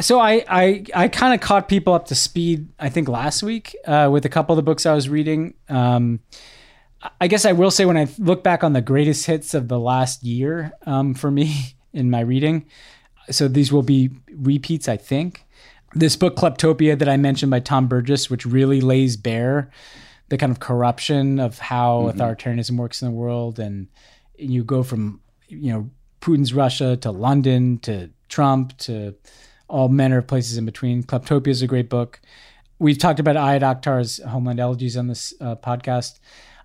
So 0.00 0.18
I 0.20 0.44
I, 0.48 0.84
I 0.94 1.08
kind 1.08 1.32
of 1.34 1.40
caught 1.40 1.68
people 1.68 1.94
up 1.94 2.06
to 2.08 2.14
speed. 2.14 2.68
I 2.78 2.88
think 2.88 3.08
last 3.08 3.42
week 3.42 3.74
uh, 3.86 4.10
with 4.12 4.24
a 4.26 4.28
couple 4.28 4.52
of 4.52 4.56
the 4.56 4.62
books 4.68 4.84
I 4.84 4.94
was 4.94 5.08
reading. 5.08 5.54
Um, 5.68 6.20
I 7.20 7.28
guess 7.28 7.44
I 7.44 7.52
will 7.52 7.70
say 7.70 7.86
when 7.86 7.96
I 7.96 8.08
look 8.18 8.42
back 8.42 8.64
on 8.64 8.72
the 8.72 8.80
greatest 8.80 9.24
hits 9.24 9.54
of 9.54 9.68
the 9.68 9.78
last 9.78 10.24
year 10.24 10.72
um, 10.84 11.14
for 11.14 11.30
me, 11.30 11.76
in 11.92 12.10
my 12.10 12.20
reading. 12.20 12.66
So 13.30 13.48
these 13.48 13.72
will 13.72 13.82
be 13.82 14.10
repeats, 14.34 14.88
I 14.88 14.96
think. 14.96 15.44
This 15.94 16.16
book, 16.16 16.36
Kleptopia, 16.36 16.98
that 16.98 17.08
I 17.08 17.16
mentioned 17.16 17.50
by 17.50 17.60
Tom 17.60 17.88
Burgis, 17.88 18.30
which 18.30 18.44
really 18.44 18.80
lays 18.80 19.16
bare 19.16 19.70
the 20.28 20.36
kind 20.36 20.52
of 20.52 20.60
corruption 20.60 21.40
of 21.40 21.58
how 21.58 22.02
mm-hmm. 22.14 22.20
authoritarianism 22.20 22.76
works 22.78 23.00
in 23.00 23.08
the 23.08 23.14
world. 23.14 23.58
And 23.58 23.88
you 24.36 24.62
go 24.64 24.82
from, 24.82 25.20
you 25.48 25.72
know, 25.72 25.90
Putin's 26.20 26.52
Russia 26.52 26.96
to 26.98 27.10
London 27.10 27.78
to 27.78 28.10
Trump 28.28 28.76
to 28.78 29.14
all 29.68 29.88
manner 29.88 30.18
of 30.18 30.26
places 30.26 30.58
in 30.58 30.66
between. 30.66 31.02
Kleptopia 31.02 31.48
is 31.48 31.62
a 31.62 31.66
great 31.66 31.88
book. 31.88 32.20
We've 32.78 32.98
talked 32.98 33.20
about 33.20 33.36
Ayad 33.36 33.62
Akhtar's 33.62 34.20
Homeland 34.22 34.60
Elegies 34.60 34.96
on 34.96 35.06
this 35.08 35.32
uh, 35.40 35.56
podcast. 35.56 36.18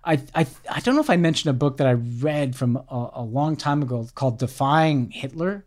I, 0.04 0.22
I, 0.34 0.46
I 0.70 0.80
don't 0.80 0.94
know 0.94 1.00
if 1.00 1.10
I 1.10 1.16
mentioned 1.16 1.50
a 1.50 1.54
book 1.58 1.78
that 1.78 1.86
I 1.86 1.92
read 1.92 2.54
from 2.54 2.76
a, 2.76 3.10
a 3.14 3.22
long 3.22 3.56
time 3.56 3.82
ago 3.82 4.06
called 4.14 4.38
Defying 4.38 5.10
Hitler, 5.10 5.64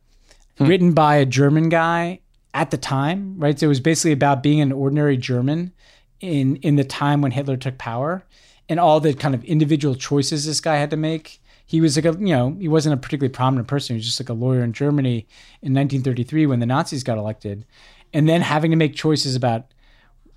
hmm. 0.58 0.66
written 0.66 0.94
by 0.94 1.16
a 1.16 1.26
German 1.26 1.70
guy 1.70 2.22
at 2.54 2.72
the 2.72 2.78
time, 2.78 3.36
right? 3.38 3.60
So 3.60 3.66
it 3.66 3.70
was 3.70 3.80
basically 3.80 4.12
about 4.12 4.44
being 4.44 4.62
an 4.62 4.72
ordinary 4.72 5.18
German 5.18 5.74
in 6.20 6.56
in 6.58 6.76
the 6.78 6.84
time 6.84 7.22
when 7.22 7.32
Hitler 7.32 7.58
took 7.58 7.78
power 7.78 8.24
and 8.68 8.80
all 8.80 9.00
the 9.00 9.14
kind 9.14 9.36
of 9.36 9.44
individual 9.44 9.94
choices 9.94 10.46
this 10.48 10.60
guy 10.62 10.76
had 10.76 10.90
to 10.90 10.98
make. 10.98 11.40
He 11.66 11.80
was 11.80 11.96
like 11.96 12.06
a 12.06 12.18
you 12.20 12.34
know 12.34 12.56
he 12.60 12.68
wasn't 12.68 12.94
a 12.94 12.98
particularly 12.98 13.32
prominent 13.34 13.68
person. 13.68 13.96
He 13.96 14.00
was 14.00 14.06
just 14.06 14.20
like 14.20 14.30
a 14.30 14.34
lawyer 14.34 14.64
in 14.64 14.74
Germany 14.74 15.28
in 15.62 15.74
1933 15.74 16.46
when 16.48 16.60
the 16.60 16.66
Nazis 16.66 17.04
got 17.04 17.18
elected, 17.18 17.66
and 18.14 18.28
then 18.30 18.42
having 18.42 18.72
to 18.72 18.78
make 18.78 18.96
choices 18.96 19.36
about 19.36 19.68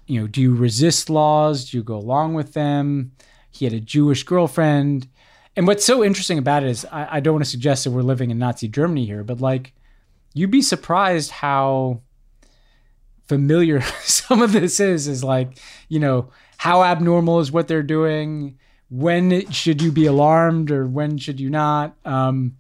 you 0.07 0.21
know 0.21 0.27
do 0.27 0.41
you 0.41 0.55
resist 0.55 1.09
laws? 1.11 1.71
Do 1.71 1.77
you 1.77 1.83
go 1.83 1.97
along 1.97 2.35
with 2.35 2.53
them? 2.55 3.13
He 3.51 3.65
had 3.67 3.75
a 3.75 3.81
Jewish 3.81 4.23
girlfriend. 4.23 5.09
And 5.57 5.67
what's 5.67 5.85
so 5.85 6.05
interesting 6.05 6.39
about 6.39 6.63
it 6.63 6.71
is 6.71 6.85
I, 6.91 7.17
I 7.17 7.21
don't 7.21 7.35
want 7.35 7.45
to 7.45 7.51
suggest 7.51 7.85
that 7.85 7.91
we're 7.91 8.03
living 8.03 8.31
in 8.31 8.39
Nazi 8.39 8.69
Germany 8.69 9.05
here, 9.05 9.25
but 9.25 9.41
like 9.41 9.73
you'd 10.35 10.51
be 10.51 10.63
surprised 10.63 11.31
how 11.31 12.01
familiar 13.27 13.81
some 14.03 14.41
of 14.43 14.53
this 14.53 14.79
is 14.81 15.09
is 15.09 15.25
like, 15.25 15.59
you 15.89 15.99
know, 15.99 16.29
how 16.57 16.83
abnormal 16.83 17.41
is 17.41 17.51
what 17.51 17.67
they're 17.69 17.83
doing? 17.83 18.59
When 18.89 19.51
should 19.51 19.83
you 19.83 19.91
be 19.93 20.07
alarmed 20.07 20.71
or 20.71 20.87
when 20.87 21.19
should 21.19 21.41
you 21.41 21.51
not? 21.51 21.97
Um, 22.05 22.57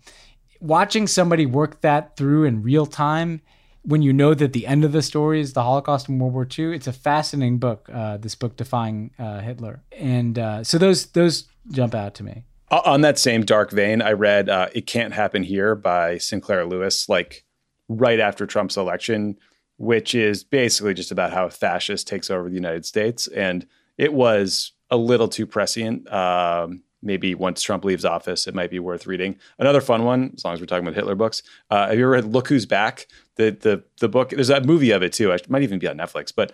watching 0.61 1.07
somebody 1.07 1.47
work 1.47 1.81
that 1.81 2.17
through 2.17 2.45
in 2.45 2.63
real 2.63 2.87
time 2.87 3.41
when 3.83 4.03
you 4.03 4.13
know 4.13 4.35
that 4.35 4.53
the 4.53 4.67
end 4.67 4.85
of 4.85 4.93
the 4.93 5.03
story 5.03 5.41
is 5.41 5.53
the 5.55 5.63
Holocaust 5.63 6.09
and 6.09 6.21
World 6.21 6.35
War 6.35 6.47
II, 6.59 6.75
it's 6.75 6.87
a 6.87 6.93
fascinating 6.93 7.59
book. 7.59 7.89
Uh, 7.93 8.19
this 8.19 8.35
book, 8.35 8.57
Defying 8.57 9.11
uh, 9.19 9.41
Hitler, 9.41 9.83
and 9.93 10.39
uh, 10.39 10.65
so 10.65 10.79
those 10.79 11.07
those 11.07 11.49
jump 11.71 11.95
out 11.95 12.15
to 12.17 12.23
me. 12.25 12.45
Uh, 12.71 12.83
on 12.85 13.01
that 13.01 13.19
same 13.19 13.43
dark 13.45 13.71
vein, 13.71 14.03
I 14.03 14.13
read 14.13 14.49
uh, 14.49 14.69
"It 14.75 14.87
Can't 14.87 15.15
Happen 15.15 15.43
Here" 15.43 15.75
by 15.75 16.19
Sinclair 16.19 16.65
Lewis, 16.67 17.09
like 17.09 17.45
right 17.89 18.21
after 18.21 18.47
Trump's 18.47 18.77
election, 18.77 19.37
which 19.79 20.15
is 20.15 20.45
basically 20.45 20.95
just 20.95 21.11
about 21.11 21.33
how 21.33 21.47
a 21.47 21.51
fascist 21.51 22.07
takes 22.07 22.31
over 22.31 22.49
the 22.49 22.55
United 22.55 22.85
States, 22.85 23.27
and 23.29 23.67
it 23.99 24.13
was 24.13 24.73
a 24.91 24.97
little 24.97 25.29
too 25.29 25.47
prescient. 25.47 26.11
Um, 26.13 26.83
maybe 27.03 27.35
once 27.35 27.63
Trump 27.63 27.85
leaves 27.85 28.05
office, 28.05 28.47
it 28.47 28.55
might 28.55 28.71
be 28.71 28.79
worth 28.79 29.07
reading. 29.07 29.37
Another 29.59 29.81
fun 29.81 30.05
one, 30.05 30.33
as 30.37 30.45
long 30.45 30.55
as 30.55 30.61
we're 30.61 30.67
talking 30.67 30.85
about 30.87 30.95
Hitler 30.95 31.15
books. 31.15 31.43
Uh, 31.71 31.87
have 31.89 31.99
you 31.99 32.05
ever 32.05 32.13
read 32.13 32.25
Look 32.27 32.49
Who's 32.49 32.67
Back? 32.67 33.07
The 33.37 33.51
the 33.51 33.83
the 34.01 34.09
book. 34.09 34.31
There's 34.31 34.51
a 34.51 34.61
movie 34.61 34.91
of 34.91 35.03
it 35.03 35.13
too. 35.13 35.31
It 35.31 35.49
might 35.49 35.63
even 35.63 35.79
be 35.79 35.89
on 35.89 35.97
Netflix. 35.99 36.33
But 36.35 36.53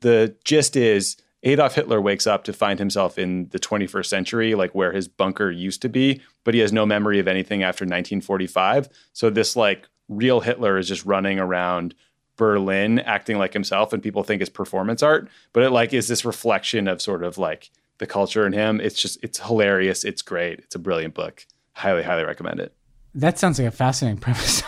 the 0.00 0.34
gist 0.44 0.76
is 0.76 1.16
Adolf 1.42 1.74
Hitler 1.74 2.00
wakes 2.00 2.26
up 2.26 2.44
to 2.44 2.52
find 2.52 2.78
himself 2.78 3.18
in 3.18 3.48
the 3.48 3.58
21st 3.58 4.06
century, 4.06 4.54
like 4.54 4.74
where 4.74 4.92
his 4.92 5.08
bunker 5.08 5.50
used 5.50 5.82
to 5.82 5.88
be, 5.88 6.20
but 6.44 6.54
he 6.54 6.60
has 6.60 6.72
no 6.72 6.84
memory 6.84 7.18
of 7.18 7.26
anything 7.28 7.62
after 7.62 7.84
1945. 7.84 8.88
So 9.12 9.30
this 9.30 9.56
like 9.56 9.88
real 10.08 10.40
Hitler 10.40 10.76
is 10.76 10.86
just 10.88 11.06
running 11.06 11.38
around 11.38 11.94
Berlin 12.36 12.98
acting 13.00 13.36
like 13.38 13.52
himself 13.52 13.92
and 13.92 14.02
people 14.02 14.22
think 14.22 14.40
it's 14.40 14.50
performance 14.50 15.02
art, 15.02 15.28
but 15.52 15.62
it 15.62 15.70
like 15.70 15.92
is 15.92 16.08
this 16.08 16.24
reflection 16.24 16.88
of 16.88 17.00
sort 17.00 17.22
of 17.22 17.36
like 17.38 17.70
the 18.00 18.06
culture 18.06 18.44
in 18.46 18.52
him. 18.52 18.80
It's 18.80 19.00
just 19.00 19.22
it's 19.22 19.38
hilarious. 19.38 20.02
It's 20.04 20.22
great. 20.22 20.58
It's 20.58 20.74
a 20.74 20.78
brilliant 20.80 21.14
book. 21.14 21.46
Highly, 21.74 22.02
highly 22.02 22.24
recommend 22.24 22.58
it. 22.58 22.74
That 23.14 23.38
sounds 23.38 23.58
like 23.60 23.68
a 23.68 23.70
fascinating 23.70 24.18
premise. 24.20 24.64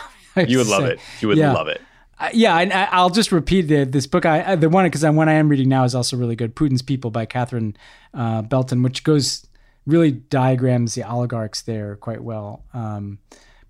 you 0.47 0.59
would 0.59 0.67
love 0.67 0.83
say. 0.83 0.93
it. 0.93 0.99
You 1.19 1.27
would 1.27 1.37
yeah. 1.37 1.51
love 1.51 1.67
it. 1.67 1.81
Uh, 2.19 2.29
yeah, 2.31 2.57
and 2.59 2.71
I, 2.71 2.83
I'll 2.91 3.09
just 3.09 3.31
repeat 3.31 3.63
the, 3.63 3.83
this 3.83 4.07
book. 4.07 4.25
I 4.25 4.55
the 4.55 4.69
one 4.69 4.85
because 4.85 5.01
the 5.01 5.11
one 5.11 5.27
I 5.27 5.33
am 5.33 5.49
reading 5.49 5.67
now 5.67 5.83
is 5.83 5.93
also 5.93 6.15
really 6.15 6.35
good. 6.37 6.55
Putin's 6.55 6.81
People 6.83 7.11
by 7.11 7.25
Catherine 7.25 7.75
uh, 8.13 8.43
Belton, 8.43 8.83
which 8.83 9.03
goes 9.03 9.45
really 9.85 10.11
diagrams 10.11 10.95
the 10.95 11.03
oligarchs 11.03 11.63
there 11.63 11.97
quite 11.97 12.23
well. 12.23 12.63
Um, 12.73 13.19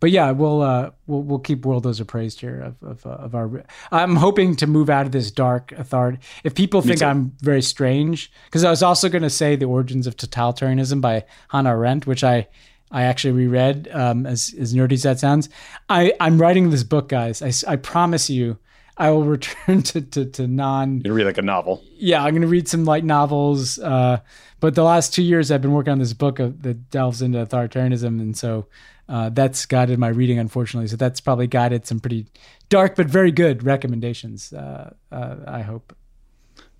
but 0.04 0.12
yeah, 0.12 0.32
we'll 0.32 0.62
uh, 0.62 0.89
we'll 1.08 1.22
we'll 1.24 1.39
keep 1.39 1.62
worldos 1.64 2.01
appraised 2.01 2.41
here 2.41 2.60
of 2.60 2.84
of, 2.84 3.06
uh, 3.06 3.10
of, 3.12 3.34
our. 3.36 3.64
I'm 3.89 4.18
hoping 4.18 4.58
to 4.58 4.68
move 4.68 4.89
out 4.89 5.06
of 5.06 5.14
this 5.14 5.32
dark 5.32 5.72
authority. 5.72 6.20
If 6.43 6.56
people 6.56 6.82
think 6.82 7.01
I'm 7.01 7.32
very 7.39 7.62
strange, 7.62 8.30
because 8.43 8.66
I 8.66 8.70
was 8.70 8.84
also 8.84 9.08
going 9.08 9.22
to 9.22 9.30
say 9.30 9.56
the 9.56 9.64
origins 9.68 10.06
of 10.06 10.18
totalitarianism 10.18 10.99
by 10.99 11.24
Hannah 11.47 11.70
Arendt, 11.70 12.06
which 12.06 12.22
I 12.22 12.49
I 12.91 13.04
actually 13.04 13.32
reread. 13.32 13.88
Um, 13.93 14.26
as 14.26 14.54
as 14.60 14.74
nerdy 14.74 14.91
as 14.91 15.04
that 15.04 15.20
sounds, 15.20 15.47
I 15.88 16.12
I'm 16.20 16.38
writing 16.38 16.70
this 16.70 16.84
book, 16.84 17.08
guys. 17.08 17.41
I 17.41 17.54
I 17.72 17.78
promise 17.78 18.30
you, 18.30 18.58
I 18.98 19.12
will 19.12 19.24
return 19.24 19.84
to 19.84 20.02
to, 20.02 20.26
to 20.26 20.48
non. 20.48 21.02
You 21.04 21.14
read 21.14 21.26
like 21.26 21.38
a 21.38 21.41
novel. 21.44 21.84
Yeah, 21.96 22.24
I'm 22.24 22.34
gonna 22.34 22.48
read 22.48 22.68
some 22.68 22.86
light 22.86 23.04
novels. 23.04 23.80
Uh, 23.80 24.20
but 24.60 24.76
the 24.76 24.84
last 24.84 25.14
two 25.14 25.24
years, 25.24 25.52
I've 25.52 25.62
been 25.62 25.74
working 25.74 25.91
on 25.91 26.00
this 26.00 26.14
book 26.14 26.39
of, 26.39 26.62
that 26.64 26.89
delves 26.89 27.22
into 27.22 27.39
authoritarianism, 27.46 28.22
and 28.22 28.38
so 28.38 28.68
uh, 29.10 29.30
that's 29.30 29.66
guided 29.66 30.00
my 30.00 30.08
reading, 30.10 30.39
unfortunately. 30.39 30.88
So 30.88 30.96
that's 30.96 31.20
probably 31.20 31.48
guided 31.48 31.86
some 31.86 32.00
pretty 32.00 32.28
dark 32.70 32.96
but 32.96 33.08
very 33.08 33.32
good 33.32 33.64
recommendations. 33.64 34.54
Uh, 34.54 34.94
uh 35.12 35.36
I 35.48 35.62
hope. 35.62 35.96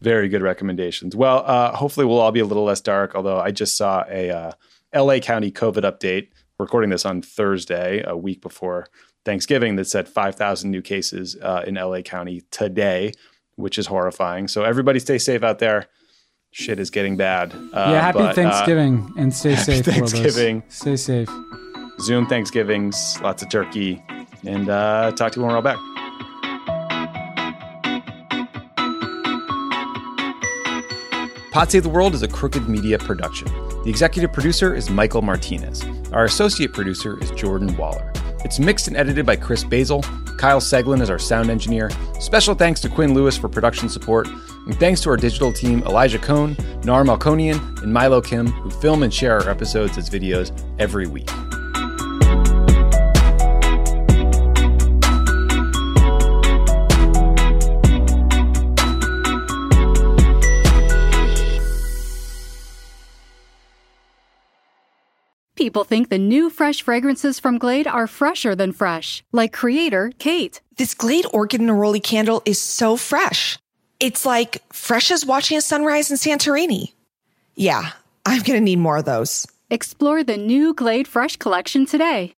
Very 0.02 0.28
good 0.28 0.42
recommendations. 0.42 1.16
Well, 1.16 1.44
uh, 1.46 1.74
hopefully 1.74 2.06
we'll 2.06 2.20
all 2.20 2.34
be 2.34 2.42
a 2.42 2.46
little 2.46 2.66
less 2.66 2.82
dark. 2.82 3.16
Although 3.16 3.40
I 3.40 3.52
just 3.52 3.78
saw 3.78 4.04
a 4.10 4.30
uh, 4.30 4.52
LA 4.94 5.20
County 5.20 5.52
COVID 5.52 5.84
update. 5.84 6.30
Recording 6.60 6.92
this 6.92 7.04
on 7.04 7.22
Thursday, 7.24 8.04
a 8.06 8.16
week 8.16 8.40
before 8.42 8.88
Thanksgiving 9.26 9.76
that 9.78 9.86
said 9.86 10.08
5,000 10.08 10.70
new 10.70 10.82
cases 10.82 11.36
uh, 11.42 11.64
in 11.66 11.76
LA 11.76 12.02
County 12.02 12.42
today, 12.52 13.14
which 13.56 13.78
is 13.78 13.88
horrifying. 13.88 14.48
So 14.48 14.64
everybody 14.64 15.00
stay 15.00 15.18
safe 15.18 15.44
out 15.44 15.60
there. 15.60 15.88
Shit 16.52 16.80
is 16.80 16.90
getting 16.90 17.18
bad. 17.18 17.54
Uh, 17.54 17.56
yeah, 17.74 18.02
happy 18.02 18.20
but, 18.20 18.32
uh, 18.32 18.34
Thanksgiving 18.34 19.12
uh, 19.18 19.22
and 19.22 19.34
stay 19.34 19.56
safe. 19.56 19.86
Thanksgiving. 19.86 20.60
World. 20.60 20.72
Stay 20.72 20.96
safe. 20.98 21.30
Zoom 22.02 22.28
Thanksgivings, 22.28 23.18
lots 23.22 23.42
of 23.44 23.50
turkey, 23.50 24.04
and 24.46 24.70
uh, 24.70 25.12
talk 25.12 25.32
to 25.32 25.40
you 25.40 25.44
when 25.46 25.52
we're 25.52 25.58
all 25.58 25.62
back. 25.62 25.78
Pod 31.52 31.72
Save 31.72 31.84
the 31.84 31.90
World 31.90 32.14
is 32.16 32.24
a 32.24 32.28
Crooked 32.28 32.68
Media 32.68 32.98
production. 32.98 33.48
The 33.84 33.90
executive 33.90 34.34
producer 34.34 34.76
is 34.76 34.90
Michael 34.90 35.22
Martinez. 35.22 35.84
Our 36.12 36.26
associate 36.26 36.74
producer 36.74 37.22
is 37.24 37.32
Jordan 37.32 37.78
Waller. 37.78 38.12
It's 38.44 38.60
mixed 38.60 38.88
and 38.88 38.98
edited 38.98 39.26
by 39.26 39.36
Chris 39.38 39.64
Basil. 39.64 40.02
Kyle 40.38 40.60
Seglin 40.60 41.02
is 41.02 41.10
our 41.10 41.20
sound 41.20 41.50
engineer. 41.50 41.90
Special 42.20 42.54
thanks 42.54 42.82
to 42.82 42.90
Quinn 42.90 43.14
Lewis 43.14 43.38
for 43.38 43.48
production 43.50 43.88
support. 43.90 44.28
And 44.28 44.76
thanks 44.80 45.02
to 45.02 45.10
our 45.10 45.18
digital 45.18 45.54
team, 45.54 45.82
Elijah 45.84 46.20
Cone, 46.20 46.56
Nar 46.84 47.04
Malkonian, 47.04 47.82
and 47.82 47.94
Milo 47.94 48.22
Kim, 48.22 48.48
who 48.48 48.70
film 48.70 49.04
and 49.04 49.14
share 49.14 49.40
our 49.40 49.50
episodes 49.50 49.98
as 49.98 50.10
videos 50.10 50.52
every 50.80 51.08
week. 51.08 51.30
people 65.64 65.86
think 65.86 66.10
the 66.10 66.18
new 66.18 66.50
fresh 66.50 66.82
fragrances 66.82 67.40
from 67.40 67.58
Glade 67.58 67.88
are 67.88 68.06
fresher 68.06 68.54
than 68.54 68.74
fresh, 68.74 69.24
like 69.32 69.54
Creator 69.54 70.12
Kate. 70.20 70.60
This 70.76 70.94
Glade 70.94 71.26
Orchid 71.32 71.62
Neroli 71.62 72.02
candle 72.04 72.42
is 72.44 72.60
so 72.60 72.98
fresh. 72.98 73.58
It's 74.02 74.26
like 74.26 74.62
fresh 74.74 75.10
as 75.10 75.26
watching 75.26 75.56
a 75.58 75.62
sunrise 75.62 76.12
in 76.12 76.18
Santorini. 76.18 76.92
Yeah, 77.56 77.92
I'm 78.26 78.42
going 78.44 78.60
to 78.60 78.60
need 78.60 78.80
more 78.80 78.98
of 78.98 79.06
those. 79.06 79.48
Explore 79.70 80.26
the 80.26 80.36
new 80.36 80.74
Glade 80.74 81.08
Fresh 81.08 81.38
collection 81.38 81.86
today. 81.86 82.34